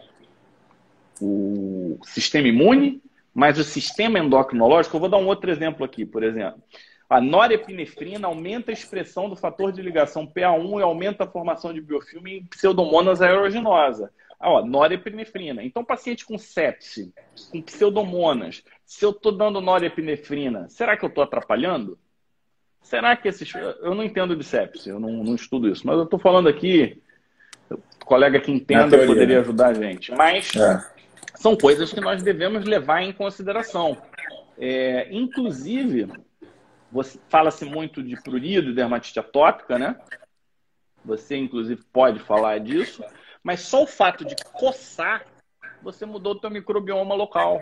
o 1.22 2.00
sistema 2.04 2.48
imune, 2.48 3.04
mas 3.34 3.60
o 3.60 3.66
sistema 3.66 4.18
endocrinológico. 4.18 4.96
Eu 4.96 5.02
vou 5.02 5.10
dar 5.10 5.18
um 5.18 5.28
outro 5.28 5.52
exemplo 5.52 5.84
aqui, 5.84 6.06
por 6.06 6.24
exemplo. 6.24 6.64
A 7.10 7.20
norepinefrina 7.20 8.28
aumenta 8.28 8.72
a 8.72 8.74
expressão 8.74 9.30
do 9.30 9.36
fator 9.36 9.74
de 9.74 9.82
ligação 9.82 10.26
PA1 10.26 10.80
e 10.80 10.82
aumenta 10.82 11.26
a 11.26 11.28
formação 11.28 11.74
de 11.74 11.82
biofilme 11.82 12.38
em 12.38 12.46
pseudomonas 12.46 13.22
aeruginosa. 13.22 14.10
Ah, 14.40 14.50
ó, 14.50 14.66
norepinefrina. 14.66 15.62
Então, 15.62 15.84
paciente 15.84 16.26
com 16.26 16.38
sepse, 16.38 17.14
com 17.52 17.62
pseudomonas, 17.62 18.64
se 18.86 19.04
eu 19.04 19.10
estou 19.10 19.34
dando 19.34 19.60
norepinefrina, 19.60 20.70
será 20.70 20.96
que 20.96 21.04
eu 21.04 21.10
estou 21.10 21.26
atrapalhando? 21.26 22.00
Será 22.82 23.16
que 23.16 23.28
esses. 23.28 23.52
Eu 23.54 23.94
não 23.94 24.04
entendo 24.04 24.36
de 24.36 24.44
sepse, 24.44 24.90
eu 24.90 25.00
não, 25.00 25.24
não 25.24 25.36
estudo 25.36 25.70
isso, 25.70 25.86
mas 25.86 25.98
eu 25.98 26.04
estou 26.04 26.20
falando 26.20 26.50
aqui, 26.50 27.02
o 27.70 28.06
colega 28.06 28.40
que 28.40 28.52
entenda 28.52 28.90
teoria, 28.90 29.08
poderia 29.08 29.36
né? 29.36 29.42
ajudar 29.42 29.68
a 29.70 29.74
gente. 29.74 30.12
Mas 30.14 30.56
é. 30.56 30.84
são 31.36 31.56
coisas 31.56 31.94
que 31.94 32.02
nós 32.02 32.24
devemos 32.24 32.66
levar 32.66 33.04
em 33.04 33.12
consideração. 33.14 33.98
É, 34.58 35.08
inclusive, 35.12 36.08
Fala-se 37.30 37.66
muito 37.66 38.02
de 38.02 38.20
prurido 38.22 38.72
e 38.72 38.74
dermatite 38.74 39.20
atópica, 39.20 39.78
né? 39.78 39.96
Você, 41.06 41.38
inclusive, 41.38 41.82
pode 41.94 42.20
falar 42.20 42.60
disso. 42.60 43.04
Mas 43.44 43.62
só 43.62 43.84
o 43.84 43.88
fato 43.88 44.26
de 44.26 44.36
coçar, 44.54 45.26
você 45.82 46.06
mudou 46.06 46.34
o 46.34 46.40
teu 46.40 46.50
microbioma 46.50 47.16
local. 47.16 47.62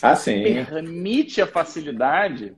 Ah, 0.00 0.14
sim. 0.14 0.42
Permite 0.42 1.42
a 1.42 1.46
facilidade 1.46 2.54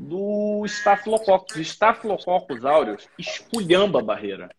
do 0.00 0.64
Staphylococcus. 0.64 1.56
O 1.56 1.60
Staphylococcus 1.60 2.64
aureus 2.64 3.08
esculhamba 3.18 4.00
a 4.00 4.02
barreira. 4.02 4.50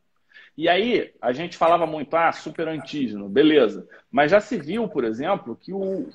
E 0.55 0.69
aí, 0.69 1.11
a 1.19 1.31
gente 1.33 1.57
falava 1.57 1.87
muito, 1.87 2.15
ah, 2.15 2.31
super 2.31 2.67
antígeno, 2.67 3.27
beleza. 3.27 3.87
Mas 4.11 4.29
já 4.29 4.39
se 4.39 4.57
viu, 4.57 4.87
por 4.87 5.03
exemplo, 5.03 5.57
que 5.59 5.73
o, 5.73 6.09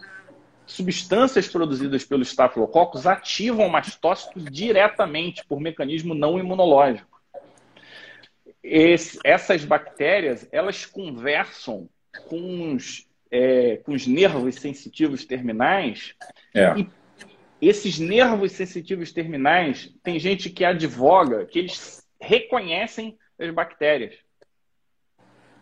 substâncias 0.66 1.49
produzidas 1.49 2.05
pelo 2.05 2.22
Staphylococcus 2.22 3.07
ativam 3.07 3.68
mastócitos 3.68 4.45
diretamente 4.45 5.45
por 5.47 5.61
mecanismo 5.61 6.14
não 6.14 6.39
imunológico. 6.39 7.20
Esse, 8.62 9.18
essas 9.24 9.64
bactérias, 9.64 10.47
elas 10.53 10.85
conversam 10.87 11.89
com 12.29 12.74
os, 12.74 13.07
é, 13.31 13.79
com 13.79 13.93
os 13.93 14.07
nervos 14.07 14.57
sensitivos 14.57 15.24
terminais 15.24 16.14
é. 16.55 16.79
e 16.79 16.89
esses 17.61 17.99
nervos 17.99 18.53
sensitivos 18.53 19.13
terminais, 19.13 19.93
tem 20.03 20.19
gente 20.19 20.51
que 20.51 20.65
advoga 20.65 21.45
que 21.47 21.59
eles 21.59 22.05
reconhecem 22.21 23.19
as 23.39 23.51
bactérias. 23.51 24.15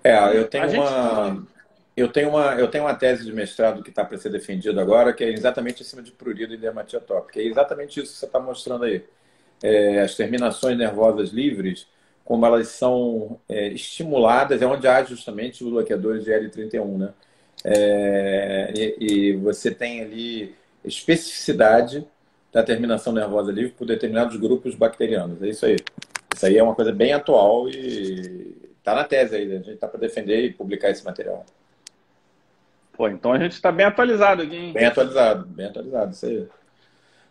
É, 0.03 0.37
eu 0.37 0.47
tenho 0.49 0.71
uma... 0.73 1.55
Eu 1.97 2.09
tenho 2.09 2.31
uma, 2.31 2.55
eu 2.57 2.67
tenho 2.67 2.83
uma 2.85 2.95
tese 2.95 3.25
de 3.25 3.33
mestrado 3.33 3.81
que 3.81 3.91
está 3.91 4.05
para 4.05 4.19
ser 4.19 4.29
defendida 4.29 4.83
agora, 4.83 5.13
que 5.13 5.23
é 5.23 5.29
exatamente 5.29 5.83
em 5.83 5.85
cima 5.85 6.03
de 6.03 6.11
prurido 6.11 6.53
e 6.53 6.57
dermatite 6.57 6.97
atópica. 6.97 7.39
É 7.39 7.45
exatamente 7.45 8.01
isso 8.01 8.13
que 8.13 8.19
você 8.19 8.27
está 8.27 8.41
mostrando 8.41 8.85
aí. 8.85 9.05
É, 9.63 10.01
as 10.01 10.17
terminações 10.17 10.77
nervosas 10.77 11.31
livres, 11.31 11.87
como 12.25 12.45
elas 12.45 12.69
são 12.69 13.41
é, 13.49 13.69
estimuladas, 13.69 14.61
é 14.61 14.67
onde 14.67 14.89
há 14.89 15.05
justamente 15.05 15.63
os 15.63 15.71
bloqueadores 15.71 16.25
de 16.25 16.33
L31, 16.33 16.99
né? 16.99 17.15
É, 17.65 18.73
e, 18.77 18.97
e, 18.99 19.37
você 19.37 19.71
tem 19.71 20.03
ali 20.03 20.55
especificidade 20.85 22.07
da 22.53 22.62
terminação 22.62 23.12
nervosa 23.12 23.51
livre 23.51 23.72
por 23.72 23.87
determinados 23.87 24.37
grupos 24.37 24.74
bacterianos. 24.74 25.43
É 25.43 25.49
isso 25.49 25.66
aí. 25.66 25.76
Isso 26.35 26.47
aí 26.47 26.57
é 26.57 26.62
uma 26.62 26.74
coisa 26.74 26.93
bem 26.93 27.12
atual 27.12 27.68
e 27.68 28.57
está 28.78 28.95
na 28.95 29.05
tese 29.05 29.37
aí. 29.37 29.53
A 29.53 29.57
gente 29.57 29.70
está 29.72 29.89
para 29.89 30.01
defender 30.01 30.45
e 30.45 30.53
publicar 30.53 30.91
esse 30.91 31.05
material. 31.05 31.45
Pô, 32.93 33.09
então 33.09 33.32
a 33.32 33.39
gente 33.39 33.53
está 33.53 33.72
bem 33.72 33.87
atualizado 33.87 34.43
aqui, 34.43 34.55
hein? 34.55 34.72
Bem 34.72 34.87
atualizado, 34.87 35.47
bem 35.47 35.66
atualizado, 35.66 36.12
isso 36.12 36.26
aí. 36.26 36.47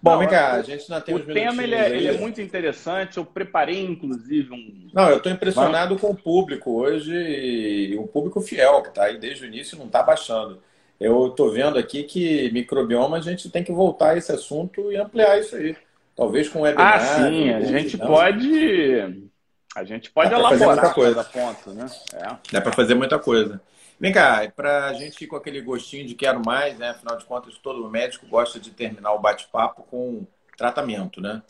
Bom, 0.01 0.17
vem 0.17 0.27
cá, 0.27 0.51
a 0.51 0.61
gente 0.61 0.91
ainda 0.91 0.99
tem 0.99 1.15
O 1.15 1.19
tema 1.21 1.63
ele 1.63 1.75
é, 1.75 1.89
ele 1.89 2.07
é, 2.09 2.17
muito 2.17 2.41
interessante, 2.41 3.15
eu 3.15 3.23
preparei 3.23 3.85
inclusive 3.85 4.51
um... 4.53 4.89
Não, 4.93 5.09
eu 5.09 5.15
estou 5.15 5.31
impressionado 5.31 5.97
com 5.97 6.07
o 6.09 6.15
público 6.15 6.73
hoje, 6.73 7.15
e 7.15 7.95
o 7.95 8.05
público 8.05 8.41
fiel, 8.41 8.81
que 8.81 8.89
está 8.89 9.05
aí 9.05 9.17
desde 9.17 9.45
o 9.45 9.47
início 9.47 9.77
não 9.77 9.85
está 9.85 10.03
baixando. 10.03 10.61
Eu 11.03 11.27
estou 11.27 11.51
vendo 11.51 11.77
aqui 11.77 12.03
que 12.03 12.49
microbioma 12.53 13.17
a 13.17 13.21
gente 13.21 13.49
tem 13.49 13.61
que 13.61 13.73
voltar 13.73 14.11
a 14.11 14.17
esse 14.17 14.31
assunto 14.31 14.89
e 14.89 14.95
ampliar 14.95 15.37
isso 15.37 15.53
aí. 15.53 15.75
Talvez 16.15 16.47
com 16.47 16.61
webinar. 16.61 16.95
Ah, 16.95 16.99
sim, 16.99 17.49
a 17.49 17.59
gente 17.59 17.97
pode... 17.97 19.29
A 19.75 19.83
gente 19.83 20.09
pode 20.09 20.29
Dá 20.29 20.37
elaborar 20.39 20.67
muita 20.67 20.93
coisa. 20.93 21.23
ponto, 21.25 21.71
né? 21.71 21.87
É. 22.13 22.37
Dá 22.53 22.61
para 22.61 22.71
fazer 22.71 22.95
muita 22.95 23.19
coisa. 23.19 23.59
Vem 23.99 24.13
cá, 24.13 24.49
para 24.55 24.85
a 24.85 24.93
gente 24.93 25.21
ir 25.21 25.27
com 25.27 25.35
aquele 25.35 25.59
gostinho 25.59 26.07
de 26.07 26.15
quero 26.15 26.41
mais, 26.45 26.77
né? 26.77 26.91
Afinal 26.91 27.17
de 27.17 27.25
contas, 27.25 27.57
todo 27.57 27.89
médico 27.89 28.25
gosta 28.25 28.57
de 28.57 28.71
terminar 28.71 29.11
o 29.11 29.19
bate-papo 29.19 29.83
com 29.83 30.25
tratamento, 30.55 31.19
né? 31.19 31.41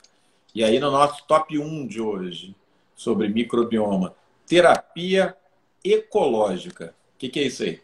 E 0.56 0.64
aí, 0.64 0.80
no 0.80 0.90
nosso 0.90 1.28
top 1.28 1.60
1 1.60 1.86
de 1.86 2.02
hoje, 2.02 2.56
sobre 2.96 3.28
microbioma, 3.28 4.16
terapia 4.48 5.38
ecológica. 5.84 6.96
O 7.14 7.20
que, 7.20 7.30
que 7.30 7.40
é 7.40 7.44
isso 7.44 7.62
aí? 7.62 7.80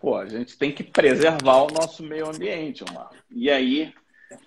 Pô, 0.00 0.16
a 0.16 0.24
gente 0.24 0.56
tem 0.56 0.72
que 0.72 0.82
preservar 0.82 1.62
o 1.62 1.70
nosso 1.70 2.02
meio 2.02 2.26
ambiente, 2.26 2.82
Omar. 2.88 3.10
E 3.30 3.50
aí, 3.50 3.92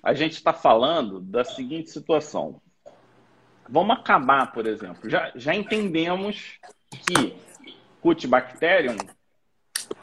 a 0.02 0.12
gente 0.12 0.34
está 0.34 0.52
falando 0.52 1.22
da 1.22 1.44
seguinte 1.44 1.92
situação. 1.92 2.60
Vamos 3.70 3.96
acabar, 3.96 4.52
por 4.52 4.66
exemplo. 4.66 5.08
Já, 5.08 5.32
já 5.36 5.54
entendemos 5.54 6.58
que 6.90 7.36
Cutibacterium, 8.02 8.98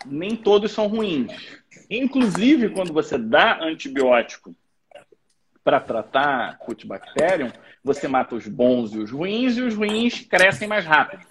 nem 0.07 0.37
todos 0.37 0.71
são 0.71 0.87
ruins. 0.87 1.59
Inclusive, 1.91 2.71
quando 2.71 2.93
você 2.93 3.19
dá 3.19 3.59
antibiótico 3.61 4.55
para 5.65 5.81
tratar 5.81 6.59
Cutibacterium, 6.59 7.51
você 7.83 8.07
mata 8.07 8.37
os 8.37 8.47
bons 8.47 8.95
e 8.95 8.99
os 8.99 9.11
ruins, 9.11 9.57
e 9.57 9.63
os 9.63 9.75
ruins 9.75 10.21
crescem 10.21 10.69
mais 10.69 10.85
rápido. 10.85 11.27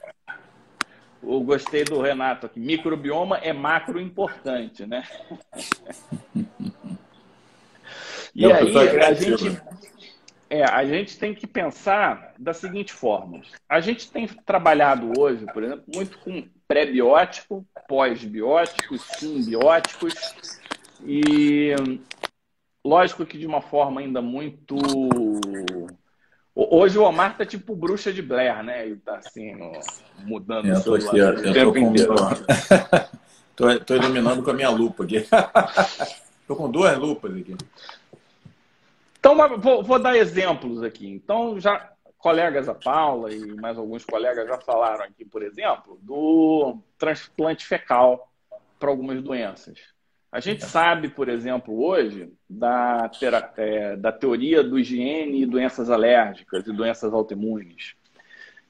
Eu 1.22 1.42
gostei 1.42 1.84
do 1.84 2.02
Renato 2.02 2.46
aqui. 2.46 2.60
Microbioma 2.60 3.38
é 3.38 3.52
macro 3.52 4.00
importante, 4.00 4.86
né? 4.86 5.04
e 8.34 8.44
Não, 8.44 8.54
aí, 8.54 9.00
a 9.00 9.14
gente, 9.14 9.62
é, 10.50 10.64
a 10.64 10.86
gente 10.86 11.20
tem 11.20 11.36
que 11.36 11.46
pensar 11.46 12.34
da 12.40 12.54
seguinte 12.54 12.94
forma. 12.94 13.42
A 13.68 13.80
gente 13.80 14.12
tem 14.12 14.28
trabalhado 14.28 15.12
hoje, 15.20 15.46
por 15.54 15.64
exemplo, 15.64 15.84
muito 15.94 16.18
com 16.20 16.48
pré-biótico, 16.68 17.66
pós-bióticos, 17.88 19.02
simbióticos 19.18 20.60
e 21.04 21.74
lógico 22.86 23.26
que 23.26 23.38
de 23.38 23.46
uma 23.46 23.62
forma 23.62 24.02
ainda 24.02 24.22
muito 24.22 24.76
Hoje 26.62 26.98
o 26.98 27.04
Omar 27.04 27.38
tá 27.38 27.46
tipo 27.46 27.74
bruxa 27.74 28.12
de 28.12 28.22
Blair, 28.22 28.62
né? 28.64 28.86
Ele 28.86 28.98
tá 28.98 29.16
assim, 29.16 29.56
mudando 30.26 30.68
eu 30.68 30.84
tô 30.84 30.96
aqui, 30.96 31.22
o 31.22 31.54
tempo 31.54 31.78
inteiro. 31.78 32.16
tô, 33.56 33.80
tô 33.80 33.96
iluminando 33.96 34.44
com 34.44 34.52
a 34.52 34.54
minha 34.54 34.70
lupa 34.70 35.06
aqui. 35.06 35.26
Estou 36.42 36.58
com 36.58 36.70
duas 36.70 36.98
lupas 36.98 37.34
aqui. 37.34 37.56
Então, 39.20 39.38
vou, 39.60 39.84
vou, 39.84 40.00
dar 40.00 40.18
exemplos 40.18 40.84
aqui. 40.84 41.08
Então, 41.08 41.60
já 41.60 41.94
colegas, 42.18 42.68
a 42.68 42.74
Paula 42.74 43.32
e 43.32 43.54
mais 43.54 43.78
alguns 43.78 44.04
colegas 44.04 44.48
já 44.48 44.58
falaram 44.58 45.06
aqui, 45.06 45.24
por 45.24 45.42
exemplo, 45.42 45.98
do 46.02 46.78
transplante 46.98 47.66
fecal 47.66 48.30
para 48.78 48.90
algumas 48.90 49.22
doenças. 49.22 49.80
A 50.32 50.40
gente 50.40 50.64
sabe, 50.64 51.10
por 51.10 51.28
exemplo, 51.28 51.84
hoje, 51.84 52.32
da, 52.48 53.10
é, 53.58 53.96
da 53.96 54.12
teoria 54.12 54.64
do 54.64 54.78
higiene 54.78 55.42
e 55.42 55.46
doenças 55.46 55.90
alérgicas 55.90 56.68
e 56.68 56.74
doenças 56.74 57.12
autoimunes. 57.14 57.96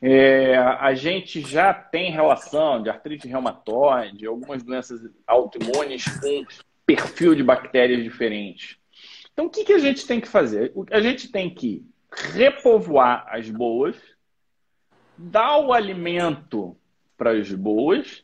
É, 0.02 0.56
a 0.58 0.94
gente 0.94 1.42
já 1.42 1.74
tem 1.74 2.12
relação 2.12 2.82
de 2.82 2.90
artrite 2.90 3.28
reumatoide, 3.28 4.26
algumas 4.26 4.64
doenças 4.64 5.02
autoimunes 5.28 6.06
com 6.20 6.46
perfil 6.86 7.36
de 7.36 7.44
bactérias 7.44 8.02
diferentes. 8.02 8.78
Então, 9.34 9.48
o 9.48 9.50
que, 9.50 9.66
que 9.66 9.74
a 9.74 9.80
gente 9.80 10.08
tem 10.08 10.22
que 10.22 10.28
fazer? 10.30 10.72
A 10.90 11.02
gente 11.02 11.30
tem 11.30 11.54
que 11.54 11.86
repovoar 12.34 13.28
as 13.30 13.50
boas, 13.50 13.98
dar 15.18 15.58
o 15.58 15.74
alimento 15.74 16.78
para 17.18 17.32
as 17.32 17.52
boas 17.52 18.24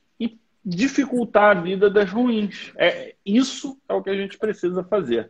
dificultar 0.66 1.58
a 1.58 1.62
vida 1.62 1.90
das 1.90 2.12
ruins. 2.12 2.72
É, 2.78 3.16
isso 3.26 3.80
é 3.88 3.94
o 3.94 4.02
que 4.02 4.10
a 4.10 4.16
gente 4.16 4.38
precisa 4.38 4.84
fazer. 4.84 5.30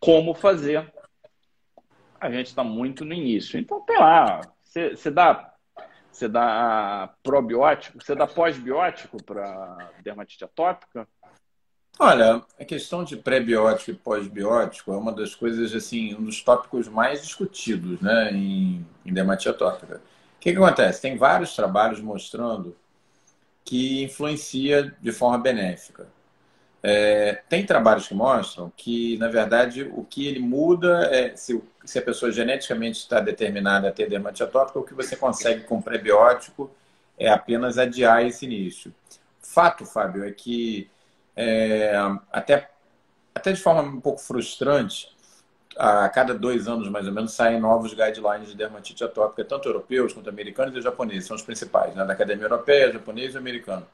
Como 0.00 0.34
fazer? 0.34 0.92
A 2.20 2.30
gente 2.30 2.46
está 2.48 2.64
muito 2.64 3.04
no 3.04 3.14
início. 3.14 3.58
Então, 3.58 3.80
tem 3.82 3.98
lá, 3.98 4.40
você 4.64 5.10
dá 5.10 5.54
você 6.14 6.28
dá 6.28 7.12
probiótico, 7.24 7.98
você 8.00 8.14
dá 8.14 8.24
pós-biótico 8.24 9.20
para 9.24 9.90
dermatite 10.00 10.44
atópica? 10.44 11.08
Olha, 11.98 12.40
a 12.58 12.64
questão 12.64 13.02
de 13.02 13.16
pré-biótico 13.16 13.90
e 13.90 13.94
pós-biótico 13.94 14.92
é 14.92 14.96
uma 14.96 15.12
das 15.12 15.34
coisas, 15.34 15.74
assim, 15.74 16.14
um 16.14 16.24
dos 16.24 16.40
tópicos 16.40 16.86
mais 16.86 17.22
discutidos 17.22 18.00
né, 18.00 18.30
em, 18.32 18.86
em 19.04 19.12
dermatite 19.12 19.48
atópica. 19.48 19.96
O 19.96 20.40
que, 20.40 20.52
que 20.52 20.56
acontece? 20.56 21.02
Tem 21.02 21.16
vários 21.16 21.56
trabalhos 21.56 22.00
mostrando 22.00 22.76
que 23.64 24.02
influencia 24.02 24.94
de 25.00 25.12
forma 25.12 25.38
benéfica. 25.38 26.06
É, 26.82 27.42
tem 27.48 27.64
trabalhos 27.64 28.06
que 28.06 28.14
mostram 28.14 28.70
que, 28.76 29.16
na 29.16 29.28
verdade, 29.28 29.90
o 29.94 30.04
que 30.04 30.26
ele 30.26 30.38
muda 30.38 31.08
é 31.10 31.34
se, 31.34 31.62
se 31.82 31.98
a 31.98 32.02
pessoa 32.02 32.30
geneticamente 32.30 32.98
está 32.98 33.20
determinada 33.20 33.88
a 33.88 33.92
ter 33.92 34.06
dermatite 34.06 34.42
atópica, 34.42 34.78
o 34.78 34.84
que 34.84 34.92
você 34.92 35.16
consegue 35.16 35.62
com 35.62 35.80
prebiótico 35.80 36.70
é 37.18 37.30
apenas 37.30 37.78
adiar 37.78 38.26
esse 38.26 38.44
início. 38.44 38.92
Fato, 39.40 39.86
Fábio, 39.86 40.24
é 40.24 40.30
que 40.30 40.90
é, 41.34 41.94
até, 42.30 42.68
até 43.34 43.52
de 43.52 43.60
forma 43.60 43.82
um 43.82 44.00
pouco 44.00 44.20
frustrante, 44.20 45.13
a 45.76 46.08
cada 46.08 46.34
dois 46.34 46.68
anos, 46.68 46.88
mais 46.88 47.06
ou 47.06 47.12
menos, 47.12 47.32
saem 47.32 47.60
novos 47.60 47.92
guidelines 47.92 48.48
de 48.48 48.56
dermatite 48.56 49.02
atópica, 49.04 49.44
tanto 49.44 49.68
europeus 49.68 50.12
quanto 50.12 50.28
americanos 50.28 50.74
e 50.76 50.80
japoneses, 50.80 51.26
são 51.26 51.36
os 51.36 51.42
principais, 51.42 51.94
né? 51.94 52.04
da 52.04 52.12
Academia 52.12 52.44
Europeia, 52.44 52.92
japonês 52.92 53.34
e 53.34 53.38
americano. 53.38 53.86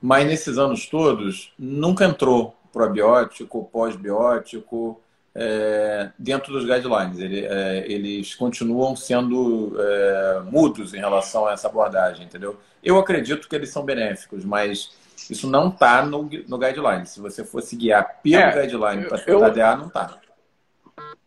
Mas 0.00 0.26
nesses 0.26 0.58
anos 0.58 0.86
todos, 0.86 1.52
nunca 1.58 2.04
entrou 2.04 2.56
probiótico, 2.72 3.68
pós-biótico 3.72 5.00
é, 5.34 6.10
dentro 6.18 6.52
dos 6.52 6.64
guidelines. 6.64 7.18
Ele, 7.18 7.44
é, 7.44 7.84
eles 7.90 8.34
continuam 8.34 8.96
sendo 8.96 9.76
é, 9.78 10.40
mudos 10.50 10.94
em 10.94 10.98
relação 10.98 11.46
a 11.46 11.52
essa 11.52 11.68
abordagem, 11.68 12.26
entendeu? 12.26 12.58
Eu 12.82 12.98
acredito 12.98 13.48
que 13.48 13.54
eles 13.54 13.70
são 13.70 13.84
benéficos, 13.84 14.44
mas 14.44 14.90
isso 15.30 15.48
não 15.48 15.68
está 15.68 16.04
no, 16.04 16.28
no 16.48 16.58
guideline. 16.58 17.06
Se 17.06 17.20
você 17.20 17.44
fosse 17.44 17.76
guiar 17.76 18.20
pelo 18.22 18.42
é, 18.42 18.66
guideline 18.66 19.04
para 19.06 19.18
estudar 19.18 19.78
não 19.78 19.86
está 19.86 20.18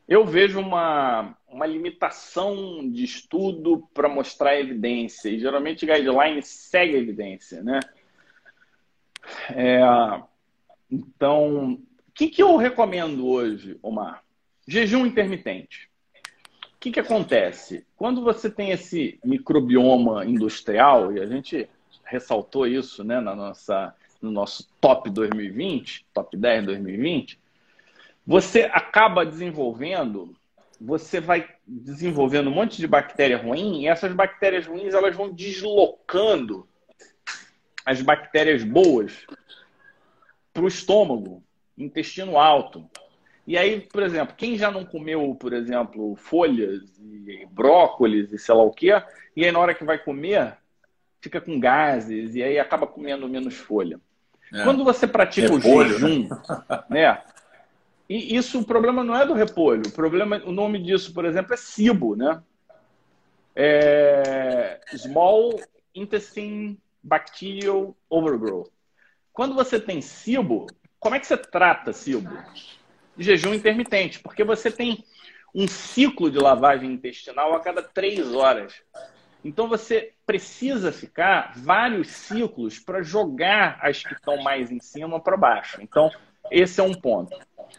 eu 0.08 0.26
vejo 0.26 0.60
uma, 0.60 1.36
uma 1.48 1.66
limitação 1.66 2.90
de 2.90 3.04
estudo 3.04 3.88
para 3.94 4.08
mostrar 4.08 4.60
evidência. 4.60 5.30
E 5.30 5.40
geralmente 5.40 5.86
guideline 5.86 6.42
segue 6.44 6.96
a 6.96 7.00
evidência, 7.00 7.64
né? 7.64 7.80
É, 9.50 9.82
então, 10.92 11.74
o 11.74 12.12
que, 12.14 12.28
que 12.28 12.44
eu 12.44 12.56
recomendo 12.58 13.28
hoje, 13.28 13.78
Omar? 13.82 14.24
Jejum 14.68 15.06
intermitente. 15.06 15.90
O 16.76 16.80
que, 16.80 16.92
que 16.92 17.00
acontece? 17.00 17.86
Quando 17.98 18.22
você 18.22 18.50
tem 18.50 18.70
esse 18.70 19.20
microbioma 19.26 20.24
industrial, 20.24 21.12
e 21.14 21.20
a 21.20 21.26
gente 21.26 21.68
ressaltou 22.04 22.68
isso 22.68 23.04
né, 23.04 23.20
na 23.20 23.36
nossa, 23.36 23.96
no 24.22 24.30
nosso 24.30 24.70
top 24.80 25.10
2020, 25.10 26.06
top 26.14 26.38
10 26.38 26.66
2020, 26.66 27.40
você 28.26 28.64
acaba 28.74 29.26
desenvolvendo, 29.26 30.36
você 30.80 31.20
vai 31.20 31.48
desenvolvendo 31.66 32.50
um 32.50 32.54
monte 32.54 32.78
de 32.78 32.88
bactéria 32.88 33.38
ruim 33.38 33.82
e 33.82 33.88
essas 33.88 34.14
bactérias 34.14 34.66
ruins 34.66 34.94
elas 34.94 35.16
vão 35.16 35.32
deslocando 35.32 36.68
as 37.86 38.02
bactérias 38.02 38.64
boas 38.64 39.26
para 40.52 40.64
o 40.64 40.68
estômago, 40.68 41.44
intestino 41.78 42.40
alto. 42.40 42.90
E 43.46 43.58
aí, 43.58 43.82
por 43.82 44.02
exemplo, 44.02 44.34
quem 44.36 44.58
já 44.58 44.72
não 44.72 44.84
comeu, 44.84 45.36
por 45.36 45.54
exemplo, 45.54 46.16
folhas 46.16 46.82
e 47.00 47.46
brócolis 47.52 48.32
e 48.34 48.40
sei 48.40 48.56
lá 48.56 48.64
o 48.64 48.72
quê, 48.72 48.92
e 49.36 49.46
aí 49.46 49.52
na 49.52 49.60
hora 49.60 49.76
que 49.76 49.84
vai 49.84 50.00
comer, 50.00 50.58
fica 51.22 51.40
com 51.40 51.60
gases 51.60 52.34
e 52.34 52.42
aí 52.42 52.58
acaba 52.58 52.88
comendo 52.88 53.30
menos 53.30 53.56
folha. 53.56 54.00
É. 54.52 54.64
Quando 54.64 54.84
você 54.84 55.08
pratica 55.08 55.54
Repolho, 55.54 55.96
o 55.96 56.00
jejum, 56.00 56.30
né? 56.30 56.84
né? 56.90 57.24
E 58.08 58.36
isso, 58.36 58.60
o 58.60 58.66
problema 58.66 59.04
não 59.04 59.16
é 59.16 59.26
do 59.26 59.34
repolho. 59.34 59.84
O 59.88 59.92
problema, 59.92 60.42
o 60.46 60.52
nome 60.52 60.82
disso, 60.82 61.14
por 61.14 61.26
exemplo, 61.26 61.54
é 61.54 61.58
SIBO, 61.58 62.16
né? 62.16 62.42
É 63.56 64.80
Small 64.96 65.60
Intestine 65.94 66.78
Bacterial 67.02 67.96
Overgrowth. 68.10 68.70
Quando 69.34 69.56
você 69.56 69.80
tem 69.80 70.02
SIBO, 70.02 70.68
como 71.00 71.16
é 71.16 71.20
que 71.20 71.28
você 71.28 71.38
trata 71.38 71.94
SIBO? 71.94 72.30
Jejum 73.18 73.54
intermitente, 73.54 74.20
porque 74.20 74.44
você 74.44 74.70
tem 74.70 75.04
um 75.54 75.68
ciclo 75.68 76.30
de 76.30 76.38
lavagem 76.38 76.92
intestinal 76.92 77.54
a 77.56 77.60
cada 77.60 77.82
três 77.82 78.34
horas. 78.34 78.74
Então 79.44 79.68
você 79.70 80.14
precisa 80.26 80.92
ficar 80.92 81.54
vários 81.56 82.08
ciclos 82.10 82.80
para 82.80 83.02
jogar 83.02 83.78
as 83.82 84.04
que 84.04 84.14
estão 84.14 84.42
mais 84.42 84.72
em 84.72 84.80
cima 84.80 85.20
para 85.20 85.38
baixo. 85.38 85.82
Então, 85.82 86.12
esse 86.52 86.80
é 86.80 86.84
um 86.84 86.94
ponto. 86.94 87.38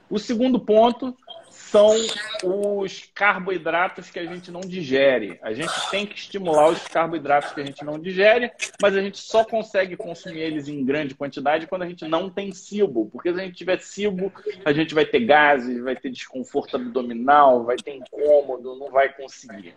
O 0.08 0.18
segundo 0.18 0.60
ponto 0.60 1.16
são 1.50 1.96
os 2.44 3.10
carboidratos 3.12 4.08
que 4.08 4.18
a 4.18 4.24
gente 4.24 4.50
não 4.50 4.60
digere. 4.60 5.38
A 5.42 5.52
gente 5.52 5.72
tem 5.90 6.06
que 6.06 6.14
estimular 6.14 6.68
os 6.68 6.86
carboidratos 6.86 7.52
que 7.52 7.60
a 7.60 7.64
gente 7.64 7.84
não 7.84 7.98
digere, 7.98 8.52
mas 8.80 8.94
a 8.96 9.02
gente 9.02 9.18
só 9.18 9.44
consegue 9.44 9.96
consumir 9.96 10.40
eles 10.40 10.68
em 10.68 10.84
grande 10.84 11.14
quantidade 11.14 11.66
quando 11.66 11.82
a 11.82 11.88
gente 11.88 12.06
não 12.06 12.30
tem 12.30 12.52
cibo. 12.52 13.10
Porque 13.10 13.32
se 13.32 13.40
a 13.40 13.44
gente 13.44 13.56
tiver 13.56 13.80
cibo, 13.80 14.32
a 14.64 14.72
gente 14.72 14.94
vai 14.94 15.04
ter 15.04 15.20
gases, 15.20 15.82
vai 15.82 15.96
ter 15.96 16.10
desconforto 16.10 16.76
abdominal, 16.76 17.64
vai 17.64 17.76
ter 17.76 17.96
incômodo, 17.96 18.76
não 18.76 18.90
vai 18.90 19.12
conseguir. 19.12 19.74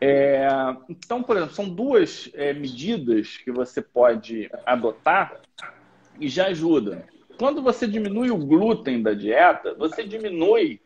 É, 0.00 0.48
então, 0.88 1.22
por 1.22 1.36
exemplo, 1.36 1.54
são 1.54 1.68
duas 1.68 2.30
é, 2.34 2.52
medidas 2.52 3.36
que 3.36 3.52
você 3.52 3.80
pode 3.80 4.50
adotar 4.66 5.40
e 6.18 6.28
já 6.28 6.46
ajuda 6.46 7.06
quando 7.40 7.62
você 7.62 7.86
diminui 7.86 8.30
o 8.30 8.36
glúten 8.36 9.02
da 9.02 9.14
dieta, 9.14 9.74
você 9.74 10.04
diminui 10.04 10.78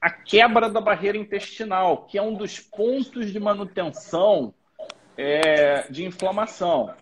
a 0.00 0.08
quebra 0.08 0.70
da 0.70 0.80
barreira 0.80 1.18
intestinal, 1.18 2.04
que 2.06 2.16
é 2.16 2.22
um 2.22 2.34
dos 2.34 2.60
pontos 2.60 3.32
de 3.32 3.40
manutenção 3.40 4.54
é, 5.16 5.90
de 5.90 6.04
inflamação. 6.04 6.94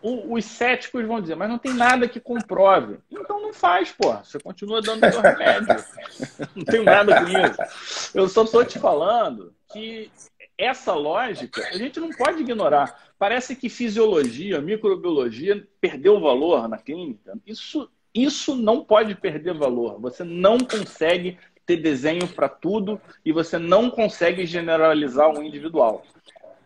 O, 0.00 0.34
os 0.34 0.44
céticos 0.44 1.04
vão 1.04 1.20
dizer, 1.20 1.34
mas 1.34 1.48
não 1.48 1.58
tem 1.58 1.74
nada 1.74 2.08
que 2.08 2.20
comprove. 2.20 3.00
Então 3.10 3.42
não 3.42 3.52
faz, 3.52 3.90
pô. 3.90 4.12
Você 4.18 4.38
continua 4.38 4.80
dando 4.80 5.02
o 5.02 5.20
remédio. 5.20 5.84
não 6.54 6.64
tenho 6.64 6.84
nada 6.84 7.24
com 7.24 7.28
isso. 7.30 8.16
Eu 8.16 8.28
só 8.28 8.44
estou 8.44 8.64
te 8.64 8.78
falando 8.78 9.52
que 9.72 10.08
essa 10.56 10.94
lógica 10.94 11.66
a 11.66 11.76
gente 11.76 11.98
não 11.98 12.10
pode 12.10 12.42
ignorar. 12.42 13.12
Parece 13.18 13.56
que 13.56 13.68
fisiologia, 13.68 14.60
microbiologia 14.60 15.66
perdeu 15.80 16.20
valor 16.20 16.68
na 16.68 16.78
clínica. 16.78 17.36
Isso 17.44 17.90
isso 18.14 18.54
não 18.56 18.84
pode 18.84 19.14
perder 19.14 19.54
valor. 19.54 20.00
Você 20.00 20.24
não 20.24 20.58
consegue 20.58 21.38
ter 21.64 21.76
desenho 21.76 22.26
para 22.26 22.48
tudo 22.48 23.00
e 23.24 23.32
você 23.32 23.58
não 23.58 23.90
consegue 23.90 24.44
generalizar 24.44 25.30
o 25.30 25.42
individual. 25.42 26.02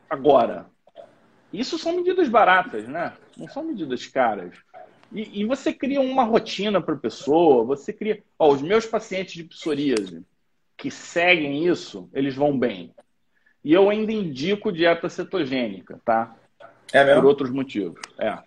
Agora, 0.08 0.66
isso 1.52 1.78
são 1.78 1.96
medidas 1.96 2.28
baratas, 2.28 2.88
né? 2.88 3.12
Não 3.36 3.48
são 3.48 3.64
medidas 3.64 4.06
caras. 4.06 4.54
E, 5.12 5.42
e 5.42 5.44
você 5.44 5.72
cria 5.72 6.00
uma 6.00 6.24
rotina 6.24 6.80
para 6.80 6.94
a 6.94 6.98
pessoa, 6.98 7.64
você 7.64 7.92
cria. 7.92 8.22
Ó, 8.38 8.52
os 8.52 8.62
meus 8.62 8.86
pacientes 8.86 9.34
de 9.34 9.44
psoríase 9.44 10.24
que 10.76 10.90
seguem 10.90 11.66
isso, 11.66 12.08
eles 12.12 12.34
vão 12.34 12.58
bem. 12.58 12.94
E 13.62 13.72
eu 13.72 13.88
ainda 13.88 14.12
indico 14.12 14.72
dieta 14.72 15.08
cetogênica, 15.08 16.00
tá? 16.04 16.36
É 16.92 17.04
mesmo? 17.04 17.22
Por 17.22 17.28
outros 17.28 17.50
motivos. 17.50 18.00
É. 18.18 18.38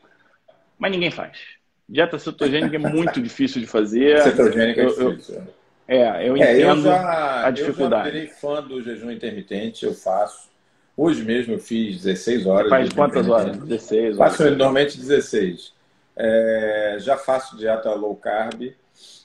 Mas 0.77 0.91
ninguém 0.91 1.09
faz. 1.09 1.56
Dieta 1.87 2.19
cetogênica 2.19 2.75
é 2.75 2.79
muito 2.79 3.21
difícil 3.21 3.61
de 3.61 3.67
fazer. 3.67 4.21
Cetogênica 4.21 4.81
é 4.81 4.85
difícil. 4.85 5.35
Eu, 5.35 5.43
é, 5.87 6.27
eu 6.27 6.35
entendo 6.35 6.49
é, 6.49 6.63
eu 6.63 6.81
já, 6.81 7.47
a 7.47 7.51
dificuldade. 7.51 8.09
Eu 8.09 8.13
já 8.13 8.19
virei 8.19 8.27
fã 8.27 8.61
do 8.61 8.81
jejum 8.83 9.09
intermitente, 9.09 9.85
eu 9.85 9.93
faço. 9.93 10.49
Hoje 10.97 11.23
mesmo 11.23 11.53
eu 11.53 11.59
fiz 11.59 12.03
16 12.03 12.45
horas. 12.45 12.69
Faz 12.69 12.91
quantas 12.91 13.29
horas? 13.29 13.55
16 13.57 14.19
horas. 14.19 14.37
Faço 14.37 14.49
normalmente 14.49 14.97
16. 14.97 15.73
É, 16.17 16.97
já 16.99 17.15
faço 17.15 17.55
dieta 17.55 17.93
low 17.93 18.15
carb. 18.15 18.73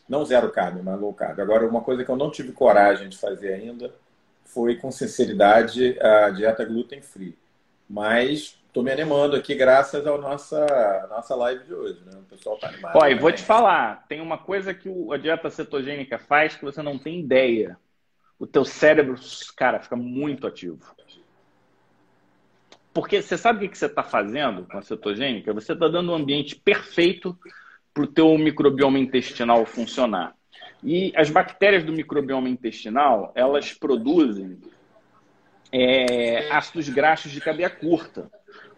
Não 0.08 0.24
zero 0.24 0.50
carb, 0.50 0.82
mas 0.84 1.00
low 1.00 1.12
carb. 1.12 1.40
Agora, 1.40 1.66
uma 1.66 1.80
coisa 1.80 2.04
que 2.04 2.10
eu 2.10 2.16
não 2.16 2.30
tive 2.30 2.52
coragem 2.52 3.08
de 3.08 3.16
fazer 3.16 3.54
ainda 3.54 3.90
foi, 4.44 4.76
com 4.76 4.92
sinceridade, 4.92 5.98
a 6.00 6.28
dieta 6.30 6.64
gluten 6.64 7.00
free. 7.00 7.34
Mas 7.88 8.61
estou 8.72 8.82
me 8.82 8.90
animando 8.90 9.36
aqui 9.36 9.54
graças 9.54 10.06
à 10.06 10.16
nossa, 10.16 11.06
nossa 11.10 11.34
live 11.34 11.62
de 11.64 11.74
hoje, 11.74 12.00
né? 12.06 12.12
O 12.18 12.22
pessoal 12.22 12.54
está 12.54 12.68
animado. 12.68 12.96
Olha, 12.96 13.20
vou 13.20 13.30
te 13.30 13.42
falar, 13.42 14.06
tem 14.08 14.18
uma 14.18 14.38
coisa 14.38 14.72
que 14.72 14.88
a 15.12 15.18
dieta 15.18 15.50
cetogênica 15.50 16.18
faz 16.18 16.56
que 16.56 16.64
você 16.64 16.80
não 16.80 16.98
tem 16.98 17.20
ideia. 17.20 17.76
O 18.38 18.46
teu 18.46 18.64
cérebro, 18.64 19.14
cara, 19.54 19.78
fica 19.78 19.94
muito 19.94 20.46
ativo. 20.46 20.80
Porque 22.94 23.20
você 23.20 23.36
sabe 23.36 23.66
o 23.66 23.68
que 23.68 23.76
você 23.76 23.86
está 23.86 24.02
fazendo 24.02 24.64
com 24.64 24.78
a 24.78 24.82
cetogênica? 24.82 25.52
Você 25.52 25.74
está 25.74 25.86
dando 25.86 26.10
um 26.10 26.14
ambiente 26.14 26.56
perfeito 26.56 27.38
para 27.92 28.04
o 28.04 28.06
teu 28.06 28.38
microbioma 28.38 28.98
intestinal 28.98 29.66
funcionar. 29.66 30.34
E 30.82 31.12
as 31.14 31.28
bactérias 31.28 31.84
do 31.84 31.92
microbioma 31.92 32.48
intestinal, 32.48 33.32
elas 33.34 33.74
produzem 33.74 34.58
é, 35.70 36.50
ácidos 36.50 36.88
graxos 36.88 37.30
de 37.30 37.40
cadeia 37.40 37.68
curta. 37.68 38.30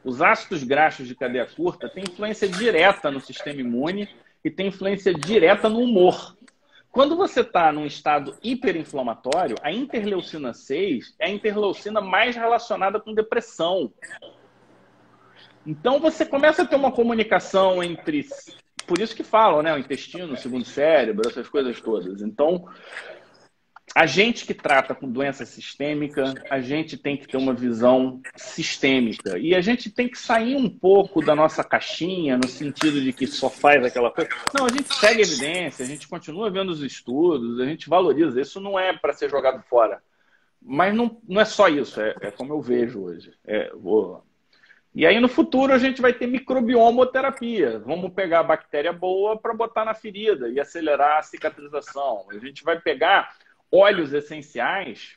Os 0.05 0.21
ácidos 0.21 0.63
graxos 0.63 1.09
de 1.09 1.15
cadeia 1.15 1.47
curta 1.47 1.89
têm 1.89 2.05
influência 2.05 2.47
direta 2.47 3.11
no 3.11 3.21
sistema 3.21 3.61
imune 3.61 4.09
e 4.45 4.51
têm 4.51 4.67
influência 4.67 5.15
direta 5.15 5.69
no 5.69 5.81
humor. 5.81 6.37
Quando 6.91 7.17
você 7.17 7.41
está 7.41 7.73
num 7.73 7.87
estado 7.87 8.37
hiperinflamatório, 8.43 9.57
a 9.63 9.73
interleucina 9.73 10.53
6 10.53 11.17
é 11.19 11.27
a 11.27 11.31
interleucina 11.31 12.01
mais 12.01 12.37
relacionada 12.37 13.01
com 13.01 13.15
depressão. 13.15 13.93
Então 15.67 15.99
você 15.99 16.25
começa 16.27 16.63
a 16.63 16.67
ter 16.67 16.77
uma 16.77 16.93
comunicação 16.93 17.83
entre. 17.83 18.27
Por 18.87 19.01
isso 19.01 19.17
que 19.17 19.25
falam, 19.25 19.63
né? 19.63 19.75
O 19.75 19.79
intestino, 19.79 20.35
o 20.35 20.37
segundo 20.37 20.67
cérebro, 20.67 21.27
essas 21.27 21.49
coisas 21.49 21.81
todas. 21.81 22.21
Então, 22.21 22.69
a 23.95 24.07
gente 24.07 24.45
que 24.45 24.53
trata 24.53 24.93
com 24.93 25.09
doença 25.09 25.47
sistêmica, 25.47 26.35
a 26.51 26.61
gente 26.61 26.99
tem 26.99 27.17
que 27.17 27.29
ter 27.29 27.37
uma 27.37 27.55
visão 27.55 28.21
sistêmica. 28.35 29.39
E 29.39 29.55
a 29.55 29.61
gente 29.61 29.89
tem 29.89 30.09
que 30.09 30.19
sair 30.19 30.57
um 30.57 30.69
pouco 30.69 31.25
da 31.25 31.37
nossa 31.37 31.63
caixinha, 31.63 32.37
no 32.37 32.49
sentido 32.49 33.01
de 33.01 33.13
que 33.13 33.25
só 33.25 33.49
faz 33.49 33.85
aquela 33.85 34.11
coisa. 34.11 34.31
Não, 34.53 34.67
a 34.67 34.69
gente 34.69 34.93
segue 34.93 35.21
a 35.21 35.25
evidência, 35.25 35.85
a 35.85 35.89
gente 35.89 36.09
continua 36.09 36.51
vendo 36.51 36.71
os 36.71 36.83
estudos, 36.83 37.61
a 37.61 37.67
gente 37.67 37.89
valoriza. 37.89 38.41
Isso 38.41 38.61
não 38.61 38.77
é 38.77 38.93
para 38.93 39.13
ser 39.13 39.31
jogado 39.31 39.63
fora. 39.63 40.03
Mas 40.61 40.93
não, 40.93 41.21
não 41.29 41.41
é 41.41 41.45
só 41.45 41.69
isso, 41.69 42.01
é, 42.01 42.17
é 42.21 42.31
como 42.33 42.53
eu 42.53 42.61
vejo 42.61 43.05
hoje. 43.05 43.33
É, 43.47 43.71
vou... 43.77 44.25
E 44.93 45.07
aí 45.07 45.21
no 45.21 45.29
futuro 45.29 45.73
a 45.73 45.79
gente 45.79 46.01
vai 46.01 46.13
ter 46.13 46.27
microbiomoterapia. 46.27 47.81
Vamos 47.81 48.13
pegar 48.13 48.41
a 48.41 48.45
bactéria 48.45 48.93
boa 48.93 49.37
para 49.37 49.55
botar 49.55 49.85
na 49.85 49.95
ferida 49.95 50.49
e 50.49 50.59
acelerar 50.59 51.19
a 51.19 51.23
cicatrização. 51.23 52.27
A 52.31 52.39
gente 52.39 52.65
vai 52.65 52.81
pegar 52.81 53.29
óleos 53.75 54.13
essenciais 54.13 55.17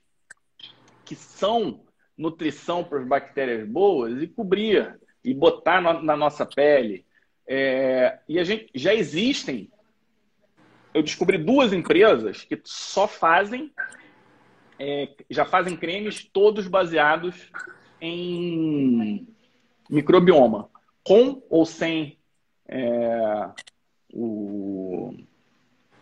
que 1.05 1.16
são 1.16 1.86
nutrição 2.18 2.84
para 2.84 2.99
as 2.99 3.08
bactérias 3.08 3.68
boas 3.70 4.22
e 4.22 4.28
cobrir 4.28 4.99
e 5.24 5.34
botar 5.34 5.80
na 5.80 6.18
nossa 6.18 6.45
pele. 6.45 7.05
É, 7.47 8.20
e 8.28 8.39
a 8.39 8.43
gente 8.43 8.70
já 8.74 8.93
existem. 8.93 9.72
Eu 10.93 11.03
descobri 11.03 11.38
duas 11.38 11.72
empresas 11.72 12.43
que 12.43 12.60
só 12.64 13.08
fazem, 13.08 13.72
é, 14.80 15.10
já 15.30 15.45
fazem 15.45 15.78
cremes 15.78 16.26
todos 16.26 16.68
baseados 16.68 17.51
em 18.01 19.28
microbioma, 19.88 20.70
com 21.03 21.43
ou 21.49 21.66
sem 21.66 22.18
é, 22.68 23.49
o 24.12 25.14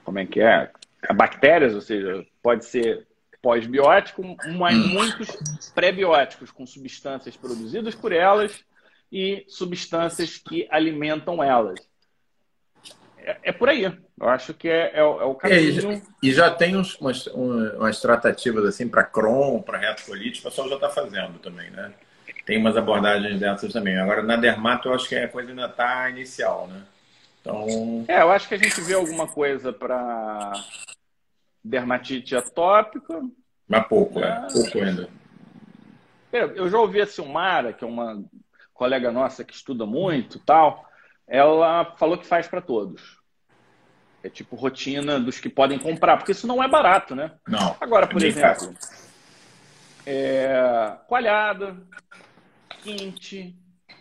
como 0.03 0.20
é 0.20 0.26
que 0.26 0.39
é? 0.39 0.72
bactérias, 1.14 1.74
ou 1.74 1.82
seja, 1.82 2.26
pode 2.46 2.64
ser 2.66 3.08
pós-biótico, 3.41 4.22
mas 4.56 4.78
hum. 4.78 4.89
muitos 4.89 5.28
pré-bióticos, 5.74 6.52
com 6.52 6.64
substâncias 6.64 7.36
produzidas 7.36 7.96
por 7.96 8.12
elas 8.12 8.64
e 9.12 9.43
substâncias 9.48 10.38
que 10.38 10.68
alimentam 10.70 11.43
elas. 11.43 11.80
É, 13.18 13.38
é 13.46 13.52
por 13.52 13.68
aí. 13.68 13.84
Eu 13.84 14.30
acho 14.30 14.54
que 14.54 14.70
é, 14.70 14.91
é, 14.93 15.00
é 15.00 15.04
o 15.04 15.32
é, 15.32 15.36
caminho. 15.36 16.04
e 16.22 16.32
já 16.32 16.52
tem 16.52 16.78
uns, 16.78 16.96
umas, 17.02 17.26
umas 17.26 18.00
tratativas 18.00 18.64
assim 18.64 18.88
para 18.88 19.04
Crohn, 19.04 19.60
para 19.60 19.80
retocolite, 19.80 20.41
o 20.41 20.43
pessoal 20.43 20.70
já 20.70 20.76
está 20.76 20.89
fazendo 20.89 21.39
também, 21.39 21.72
né? 21.72 21.93
Tem 22.46 22.60
umas 22.60 22.78
abordagens 22.78 23.39
dessas 23.39 23.74
também. 23.74 23.98
Agora, 23.98 24.22
na 24.22 24.36
dermato, 24.36 24.88
eu 24.88 24.93
acho 24.93 25.10
que 25.10 25.16
a 25.16 25.28
coisa 25.28 25.50
ainda 25.50 25.66
está 25.66 26.08
inicial, 26.12 26.68
né? 26.68 26.84
Então... 27.41 28.06
É, 28.08 28.22
eu 28.22 28.32
acho 28.32 28.48
que 28.48 28.54
a 28.54 28.60
gente 28.60 28.80
vê 28.82 28.93
alguma 28.93 29.28
coisa 29.28 29.74
para 29.74 30.54
dermatite 31.66 32.36
atópica. 32.36 33.22
Mas 33.68 33.88
pouco, 33.88 34.20
é. 34.20 34.28
é. 34.30 34.53
Pouco 34.53 34.80
ainda. 34.80 35.09
Eu 36.32 36.70
já 36.70 36.78
ouvi 36.78 37.01
a 37.01 37.07
Silmara, 37.07 37.72
que 37.72 37.84
é 37.84 37.88
uma 37.88 38.24
colega 38.74 39.09
nossa 39.09 39.43
que 39.43 39.53
estuda 39.53 39.86
muito 39.86 40.38
tal, 40.39 40.86
ela 41.26 41.95
falou 41.97 42.18
que 42.18 42.26
faz 42.26 42.47
para 42.47 42.61
todos. 42.61 43.18
É 44.22 44.30
tipo 44.30 44.55
rotina 44.55 45.20
dos 45.20 45.39
que 45.39 45.47
podem 45.47 45.80
comprar, 45.80 46.18
porque 46.18 46.34
isso 46.34 46.45
não 46.45 46.61
é 46.61 46.68
barato, 46.68 47.16
né? 47.16 47.32
Não. 47.47 47.78
Agora, 47.80 48.05
por 48.05 48.22
é 48.22 48.28
exemplo, 48.28 48.76
é, 50.05 50.97
coalhada, 51.07 51.78
quente, 52.84 53.55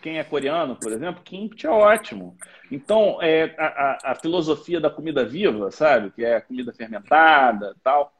quem 0.05 0.19
é 0.19 0.23
coreano, 0.23 0.75
por 0.75 0.91
exemplo, 0.91 1.23
kimchi 1.23 1.65
é 1.65 1.69
ótimo. 1.71 2.37
Então, 2.71 3.17
é, 3.23 3.55
a, 3.57 4.11
a, 4.11 4.15
filosofia 4.15 4.79
da 4.79 4.87
comida 4.87 5.25
viva, 5.25 5.71
sabe? 5.71 6.11
Que 6.11 6.23
é 6.23 6.35
a 6.35 6.41
comida 6.41 6.71
fermentada 6.71 7.75
tal, 7.83 8.13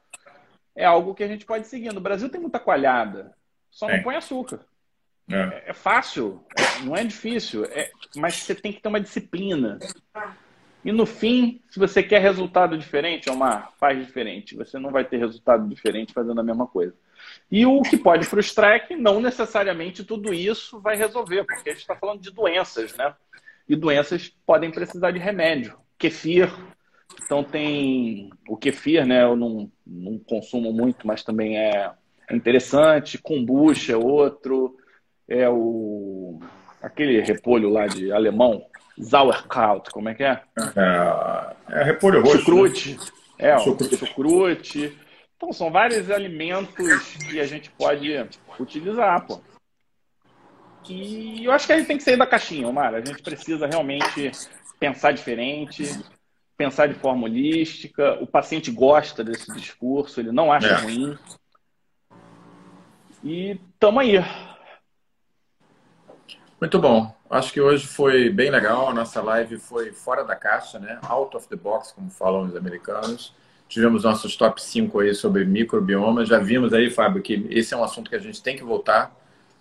é 0.74 0.84
algo 0.84 1.14
que 1.14 1.22
a 1.22 1.28
gente 1.28 1.46
pode 1.46 1.68
seguir. 1.68 1.92
No 1.92 2.00
Brasil 2.00 2.28
tem 2.28 2.40
muita 2.40 2.58
coalhada, 2.58 3.32
só 3.70 3.86
não 3.86 4.02
põe 4.02 4.16
açúcar. 4.16 4.66
É, 5.30 5.36
é, 5.36 5.64
é 5.68 5.72
fácil, 5.72 6.44
é, 6.58 6.84
não 6.84 6.96
é 6.96 7.04
difícil, 7.04 7.64
é, 7.66 7.92
mas 8.16 8.34
você 8.34 8.52
tem 8.52 8.72
que 8.72 8.80
ter 8.80 8.88
uma 8.88 9.00
disciplina. 9.00 9.78
E 10.86 10.92
no 10.92 11.04
fim, 11.04 11.60
se 11.68 11.80
você 11.80 12.00
quer 12.00 12.20
resultado 12.20 12.78
diferente, 12.78 13.28
Omar, 13.28 13.72
faz 13.76 13.98
diferente. 13.98 14.54
Você 14.54 14.78
não 14.78 14.92
vai 14.92 15.04
ter 15.04 15.16
resultado 15.16 15.68
diferente 15.68 16.12
fazendo 16.12 16.40
a 16.40 16.44
mesma 16.44 16.64
coisa. 16.64 16.94
E 17.50 17.66
o 17.66 17.82
que 17.82 17.96
pode 17.96 18.24
frustrar 18.24 18.74
é 18.74 18.78
que 18.78 18.94
não 18.94 19.20
necessariamente 19.20 20.04
tudo 20.04 20.32
isso 20.32 20.78
vai 20.78 20.94
resolver, 20.96 21.42
porque 21.42 21.70
a 21.70 21.72
gente 21.72 21.80
está 21.80 21.96
falando 21.96 22.20
de 22.20 22.30
doenças, 22.30 22.96
né? 22.96 23.12
E 23.68 23.74
doenças 23.74 24.32
podem 24.46 24.70
precisar 24.70 25.10
de 25.10 25.18
remédio. 25.18 25.76
Kefir, 25.98 26.48
então 27.20 27.42
tem 27.42 28.30
o 28.48 28.56
kefir, 28.56 29.04
né? 29.04 29.24
Eu 29.24 29.34
não, 29.34 29.68
não 29.84 30.20
consumo 30.20 30.72
muito, 30.72 31.04
mas 31.04 31.24
também 31.24 31.58
é 31.58 31.90
interessante. 32.30 33.18
Kombucha 33.18 33.94
é 33.94 33.96
outro. 33.96 34.76
É 35.26 35.48
o 35.48 36.38
aquele 36.80 37.20
repolho 37.22 37.70
lá 37.70 37.88
de 37.88 38.12
alemão, 38.12 38.64
sauerkraut, 39.00 39.90
como 39.90 40.08
é 40.08 40.14
que 40.14 40.24
é? 40.24 40.42
É, 40.76 41.80
é 41.80 41.82
repolho 41.84 42.20
roxo. 42.20 42.36
Né? 42.36 42.40
Chucrute. 42.40 42.96
Né? 42.96 43.04
É, 43.38 43.58
chucrute. 43.58 43.96
chucrute. 43.96 44.98
Então, 45.36 45.52
são 45.52 45.70
vários 45.70 46.10
alimentos 46.10 47.14
que 47.28 47.38
a 47.38 47.46
gente 47.46 47.70
pode 47.70 48.08
utilizar, 48.58 49.26
pô. 49.26 49.40
E 50.88 51.44
eu 51.44 51.52
acho 51.52 51.66
que 51.66 51.72
a 51.72 51.78
gente 51.78 51.86
tem 51.86 51.96
que 51.96 52.02
sair 52.02 52.16
da 52.16 52.26
caixinha, 52.26 52.68
Omar. 52.68 52.94
A 52.94 53.04
gente 53.04 53.22
precisa 53.22 53.66
realmente 53.66 54.30
pensar 54.78 55.12
diferente, 55.12 55.84
pensar 56.56 56.86
de 56.86 56.94
forma 56.94 57.24
holística. 57.24 58.18
O 58.22 58.26
paciente 58.26 58.70
gosta 58.70 59.22
desse 59.22 59.52
discurso, 59.52 60.20
ele 60.20 60.32
não 60.32 60.52
acha 60.52 60.68
é. 60.68 60.76
ruim. 60.76 61.18
E 63.22 63.58
tamo 63.78 64.00
aí. 64.00 64.18
Muito 66.60 66.78
bom. 66.78 67.14
Acho 67.28 67.52
que 67.52 67.60
hoje 67.60 67.86
foi 67.86 68.30
bem 68.30 68.50
legal. 68.50 68.88
A 68.88 68.94
nossa 68.94 69.20
live 69.20 69.58
foi 69.58 69.92
fora 69.92 70.24
da 70.24 70.34
caixa, 70.34 70.78
né? 70.78 70.98
Out 71.02 71.36
of 71.36 71.48
the 71.48 71.56
box, 71.56 71.92
como 71.92 72.10
falam 72.10 72.44
os 72.44 72.56
americanos. 72.56 73.34
Tivemos 73.68 74.04
nossos 74.04 74.36
top 74.36 74.62
5 74.62 75.00
aí 75.00 75.14
sobre 75.14 75.44
microbioma. 75.44 76.24
Já 76.24 76.38
vimos 76.38 76.72
aí, 76.72 76.88
Fábio, 76.88 77.22
que 77.22 77.46
esse 77.50 77.74
é 77.74 77.76
um 77.76 77.84
assunto 77.84 78.08
que 78.08 78.16
a 78.16 78.20
gente 78.20 78.42
tem 78.42 78.56
que 78.56 78.64
voltar. 78.64 79.14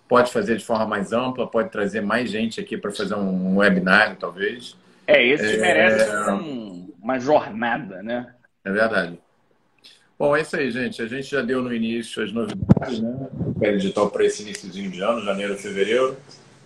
Pode 0.07 0.31
fazer 0.31 0.55
de 0.55 0.63
forma 0.63 0.85
mais 0.85 1.11
ampla, 1.11 1.47
pode 1.47 1.69
trazer 1.69 2.01
mais 2.01 2.29
gente 2.29 2.61
aqui 2.61 2.77
para 2.77 2.91
fazer 2.91 3.15
um 3.15 3.57
webinário, 3.57 4.15
talvez. 4.15 4.77
É, 5.07 5.25
esse 5.25 5.55
é... 5.55 5.57
merece 5.57 6.31
um, 6.31 6.93
uma 7.01 7.19
jornada, 7.19 8.03
né? 8.03 8.33
É 8.63 8.71
verdade. 8.71 9.19
Bom, 10.17 10.35
é 10.35 10.41
isso 10.41 10.55
aí, 10.55 10.71
gente. 10.71 11.01
A 11.01 11.07
gente 11.07 11.29
já 11.29 11.41
deu 11.41 11.61
no 11.61 11.73
início 11.73 12.23
as 12.23 12.31
novidades, 12.31 13.01
né? 13.01 13.27
Pé 13.59 13.71
digital 13.73 14.09
para 14.09 14.23
esse 14.23 14.43
iníciozinho 14.43 14.89
de 14.89 15.01
ano, 15.01 15.21
janeiro, 15.21 15.57
fevereiro. 15.57 16.15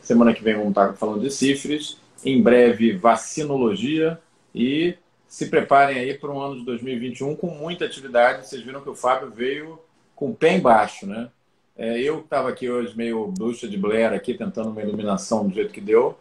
Semana 0.10 0.34
que 0.34 0.44
vem 0.44 0.56
vamos 0.56 0.70
estar 0.70 0.94
falando 0.94 1.22
de 1.22 1.30
cifres. 1.30 2.00
em 2.26 2.42
breve 2.42 2.94
vacinologia 2.94 4.20
e 4.56 4.96
se 5.28 5.46
preparem 5.52 6.00
aí 6.00 6.16
para 6.16 6.32
um 6.32 6.42
ano 6.42 6.58
de 6.58 6.66
2021 6.66 7.36
com 7.36 7.52
muita 7.52 7.86
atividade. 7.86 8.48
Vocês 8.48 8.64
viram 8.64 8.82
que 8.82 8.90
o 8.90 8.96
Fábio 8.96 9.30
veio 9.30 9.78
com 10.16 10.32
o 10.32 10.36
pé 10.36 10.58
embaixo, 10.58 11.06
né? 11.06 11.30
É, 11.78 12.02
eu 12.02 12.22
estava 12.22 12.50
aqui 12.50 12.68
hoje 12.68 12.98
meio 12.98 13.28
bruxa 13.28 13.68
de 13.68 13.78
Blair 13.78 14.12
aqui, 14.12 14.34
tentando 14.34 14.72
uma 14.72 14.82
iluminação 14.82 15.48
do 15.48 15.54
jeito 15.54 15.72
que 15.72 15.80
deu, 15.80 16.18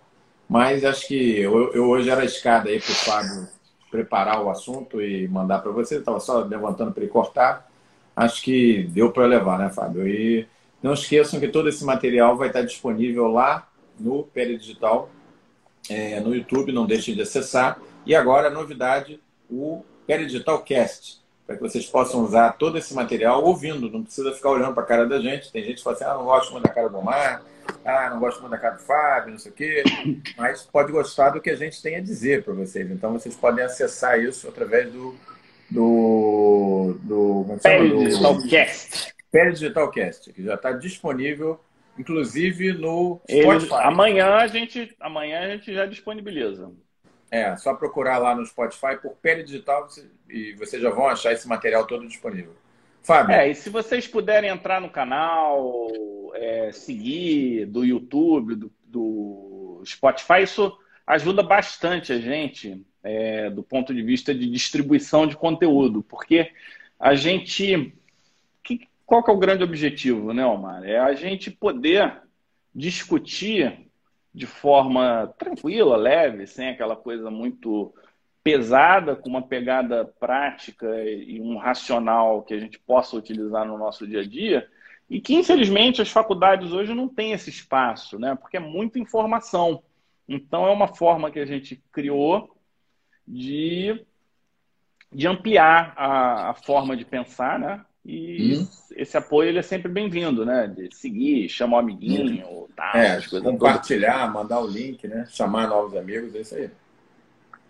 mas 0.46 0.84
acho 0.84 1.08
que 1.08 1.40
eu, 1.40 1.72
eu 1.72 1.88
hoje 1.88 2.10
era 2.10 2.20
a 2.20 2.26
escada 2.26 2.68
aí 2.68 2.78
para 2.78 2.92
o 2.92 2.94
Fábio 2.94 3.48
preparar 3.90 4.42
o 4.44 4.50
assunto 4.50 5.00
e 5.00 5.26
mandar 5.28 5.60
para 5.60 5.72
você. 5.72 5.96
Estava 5.96 6.20
só 6.20 6.40
levantando 6.40 6.92
para 6.92 7.02
ele 7.02 7.10
cortar. 7.10 7.66
Acho 8.14 8.42
que 8.42 8.82
deu 8.90 9.10
para 9.10 9.24
levar, 9.24 9.58
né, 9.58 9.70
Fábio? 9.70 10.06
E 10.06 10.46
não 10.82 10.92
esqueçam 10.92 11.40
que 11.40 11.48
todo 11.48 11.70
esse 11.70 11.82
material 11.86 12.36
vai 12.36 12.48
estar 12.48 12.60
disponível 12.60 13.28
lá 13.28 13.66
no 13.98 14.24
Pele 14.24 14.56
Digital, 14.56 15.10
é, 15.88 16.20
no 16.20 16.34
YouTube, 16.34 16.72
não 16.72 16.86
deixem 16.86 17.14
de 17.14 17.22
acessar. 17.22 17.80
E 18.04 18.14
agora, 18.14 18.50
novidade, 18.50 19.20
o 19.50 19.84
Peridigital 20.06 20.62
Cast, 20.62 21.20
para 21.46 21.56
que 21.56 21.62
vocês 21.62 21.86
possam 21.86 22.22
usar 22.22 22.52
todo 22.52 22.78
esse 22.78 22.94
material 22.94 23.44
ouvindo, 23.44 23.90
não 23.90 24.02
precisa 24.02 24.32
ficar 24.32 24.50
olhando 24.50 24.74
para 24.74 24.82
a 24.82 24.86
cara 24.86 25.06
da 25.06 25.18
gente. 25.20 25.52
Tem 25.52 25.62
gente 25.62 25.76
que 25.76 25.82
fala 25.82 25.96
assim, 25.96 26.04
ah, 26.04 26.14
não 26.14 26.24
gosto 26.24 26.52
muito 26.52 26.64
da 26.64 26.72
cara 26.72 26.88
do 26.88 27.02
Mar, 27.02 27.42
ah, 27.84 28.10
não 28.10 28.18
gosto 28.18 28.40
muito 28.40 28.50
da 28.50 28.58
cara 28.58 28.76
do 28.76 28.82
Fábio, 28.82 29.32
não 29.32 29.38
sei 29.38 29.52
o 29.52 29.54
quê, 29.54 29.84
mas 30.36 30.62
pode 30.62 30.92
gostar 30.92 31.30
do 31.30 31.40
que 31.40 31.50
a 31.50 31.56
gente 31.56 31.80
tem 31.82 31.96
a 31.96 32.00
dizer 32.00 32.44
para 32.44 32.54
vocês. 32.54 32.90
Então, 32.90 33.12
vocês 33.12 33.34
podem 33.34 33.64
acessar 33.64 34.20
isso 34.20 34.48
através 34.48 34.92
do... 34.92 35.14
do, 35.70 36.98
do 37.02 37.46
é 37.64 37.78
Peridigital 37.78 38.38
Cast. 38.48 39.14
Peridigital 39.30 39.90
Cast, 39.90 40.32
que 40.32 40.42
já 40.42 40.54
está 40.54 40.72
disponível 40.72 41.60
inclusive 41.98 42.72
no 42.72 43.20
Spotify. 43.28 43.74
Ele, 43.74 43.82
amanhã 43.82 44.34
a 44.36 44.46
gente 44.46 44.94
amanhã 45.00 45.40
a 45.40 45.48
gente 45.56 45.72
já 45.72 45.86
disponibiliza. 45.86 46.70
É, 47.30 47.54
só 47.56 47.74
procurar 47.74 48.18
lá 48.18 48.34
no 48.34 48.46
Spotify 48.46 48.96
por 49.00 49.12
Pele 49.16 49.42
Digital 49.42 49.86
e 50.28 50.54
vocês 50.54 50.80
já 50.80 50.90
vão 50.90 51.08
achar 51.08 51.32
esse 51.32 51.46
material 51.46 51.86
todo 51.86 52.06
disponível. 52.06 52.54
Fábio. 53.02 53.34
É, 53.34 53.50
e 53.50 53.54
se 53.54 53.70
vocês 53.70 54.06
puderem 54.06 54.50
entrar 54.50 54.80
no 54.80 54.90
canal, 54.90 55.88
é, 56.34 56.70
seguir 56.72 57.66
do 57.66 57.84
YouTube, 57.84 58.54
do, 58.54 58.72
do, 58.84 59.82
Spotify, 59.86 60.42
isso 60.42 60.76
ajuda 61.06 61.42
bastante 61.42 62.12
a 62.12 62.18
gente 62.18 62.84
é, 63.02 63.48
do 63.48 63.62
ponto 63.62 63.94
de 63.94 64.02
vista 64.02 64.34
de 64.34 64.50
distribuição 64.50 65.26
de 65.26 65.36
conteúdo, 65.36 66.02
porque 66.02 66.50
a 66.98 67.14
gente. 67.14 67.94
Que, 68.62 68.88
qual 69.08 69.24
que 69.24 69.30
é 69.30 69.32
o 69.32 69.38
grande 69.38 69.64
objetivo, 69.64 70.34
né, 70.34 70.44
Omar? 70.44 70.84
É 70.84 70.98
a 70.98 71.14
gente 71.14 71.50
poder 71.50 72.20
discutir 72.74 73.88
de 74.34 74.44
forma 74.44 75.34
tranquila, 75.38 75.96
leve, 75.96 76.46
sem 76.46 76.68
aquela 76.68 76.94
coisa 76.94 77.30
muito 77.30 77.94
pesada, 78.44 79.16
com 79.16 79.30
uma 79.30 79.40
pegada 79.40 80.04
prática 80.04 80.86
e 81.06 81.40
um 81.40 81.56
racional 81.56 82.42
que 82.42 82.52
a 82.52 82.60
gente 82.60 82.78
possa 82.78 83.16
utilizar 83.16 83.66
no 83.66 83.78
nosso 83.78 84.06
dia 84.06 84.20
a 84.20 84.26
dia, 84.26 84.68
e 85.08 85.22
que 85.22 85.34
infelizmente 85.34 86.02
as 86.02 86.10
faculdades 86.10 86.70
hoje 86.70 86.92
não 86.92 87.08
têm 87.08 87.32
esse 87.32 87.48
espaço, 87.48 88.18
né? 88.18 88.34
Porque 88.34 88.58
é 88.58 88.60
muita 88.60 88.98
informação. 88.98 89.82
Então 90.28 90.66
é 90.66 90.70
uma 90.70 90.86
forma 90.86 91.30
que 91.30 91.40
a 91.40 91.46
gente 91.46 91.82
criou 91.90 92.54
de, 93.26 94.04
de 95.10 95.26
ampliar 95.26 95.94
a, 95.96 96.50
a 96.50 96.54
forma 96.54 96.94
de 96.94 97.06
pensar, 97.06 97.58
né? 97.58 97.86
E 98.08 98.56
hum. 98.56 98.68
esse 98.96 99.18
apoio 99.18 99.50
ele 99.50 99.58
é 99.58 99.62
sempre 99.62 99.92
bem-vindo, 99.92 100.42
né? 100.42 100.66
De 100.66 100.88
seguir, 100.96 101.46
chamar 101.50 101.76
o 101.76 101.80
amiguinho, 101.80 102.46
hum. 102.48 102.66
tal, 102.74 102.96
é, 102.96 103.20
compartilhar, 103.42 104.20
todas. 104.20 104.32
mandar 104.32 104.60
o 104.60 104.66
link, 104.66 105.06
né? 105.06 105.26
Chamar 105.28 105.68
novos 105.68 105.94
amigos, 105.94 106.34
é 106.34 106.40
isso 106.40 106.54
aí. 106.54 106.70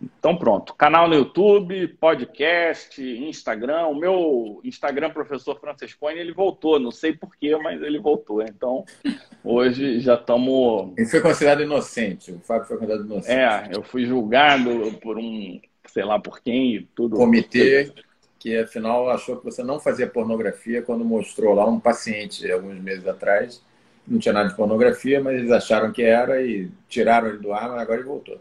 Então 0.00 0.36
pronto, 0.36 0.74
canal 0.74 1.08
no 1.08 1.16
YouTube, 1.16 1.88
podcast, 2.00 3.02
Instagram. 3.02 3.88
O 3.88 3.96
meu 3.96 4.60
Instagram, 4.62 5.10
professor 5.10 5.58
Francescone, 5.58 6.20
ele 6.20 6.32
voltou. 6.32 6.78
Não 6.78 6.92
sei 6.92 7.12
porquê, 7.12 7.56
mas 7.56 7.82
ele 7.82 7.98
voltou. 7.98 8.40
Então, 8.40 8.84
hoje 9.42 9.98
já 9.98 10.14
estamos. 10.14 10.92
Ele 10.96 11.08
foi 11.08 11.20
considerado 11.20 11.64
inocente. 11.64 12.30
O 12.30 12.38
Fábio 12.38 12.68
foi 12.68 12.76
considerado 12.76 13.04
inocente. 13.06 13.32
É, 13.32 13.70
eu 13.72 13.82
fui 13.82 14.06
julgado 14.06 14.92
por 15.02 15.18
um, 15.18 15.60
sei 15.86 16.04
lá 16.04 16.16
por 16.16 16.40
quem 16.40 16.76
e 16.76 16.82
tudo. 16.94 17.16
Comitê 17.16 17.92
que 18.38 18.56
afinal 18.56 19.10
achou 19.10 19.36
que 19.36 19.44
você 19.44 19.62
não 19.62 19.80
fazia 19.80 20.06
pornografia 20.06 20.82
quando 20.82 21.04
mostrou 21.04 21.54
lá 21.54 21.66
um 21.66 21.80
paciente 21.80 22.50
alguns 22.50 22.78
meses 22.78 23.06
atrás. 23.06 23.62
Não 24.06 24.18
tinha 24.18 24.32
nada 24.32 24.48
de 24.48 24.56
pornografia, 24.56 25.20
mas 25.20 25.38
eles 25.38 25.50
acharam 25.50 25.92
que 25.92 26.02
era 26.02 26.40
e 26.42 26.70
tiraram 26.88 27.28
ele 27.28 27.38
do 27.38 27.52
ar, 27.52 27.68
mas 27.68 27.80
agora 27.80 28.00
ele 28.00 28.08
voltou. 28.08 28.40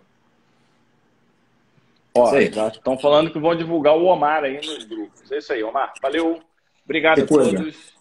Ó, 2.16 2.36
estão 2.36 2.98
falando 2.98 3.32
que 3.32 3.40
vão 3.40 3.56
divulgar 3.56 3.96
o 3.96 4.06
Omar 4.06 4.44
aí 4.44 4.58
nos 4.58 4.86
grupos. 4.86 5.32
É 5.32 5.38
isso 5.38 5.54
aí, 5.54 5.64
Omar. 5.64 5.94
Valeu. 6.02 6.42
Obrigado 6.86 7.22
a 7.22 7.26
todos. 7.26 7.94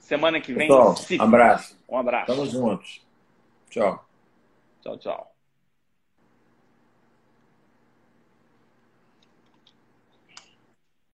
Semana 0.00 0.40
que 0.40 0.52
vem. 0.52 0.68
Pessoal, 0.68 0.94
abraço. 1.20 1.78
Um 1.88 1.98
abraço. 1.98 2.26
Tamo 2.26 2.46
juntos. 2.46 3.00
Tchau. 3.70 4.04
Tchau, 4.82 4.98
tchau. 4.98 5.31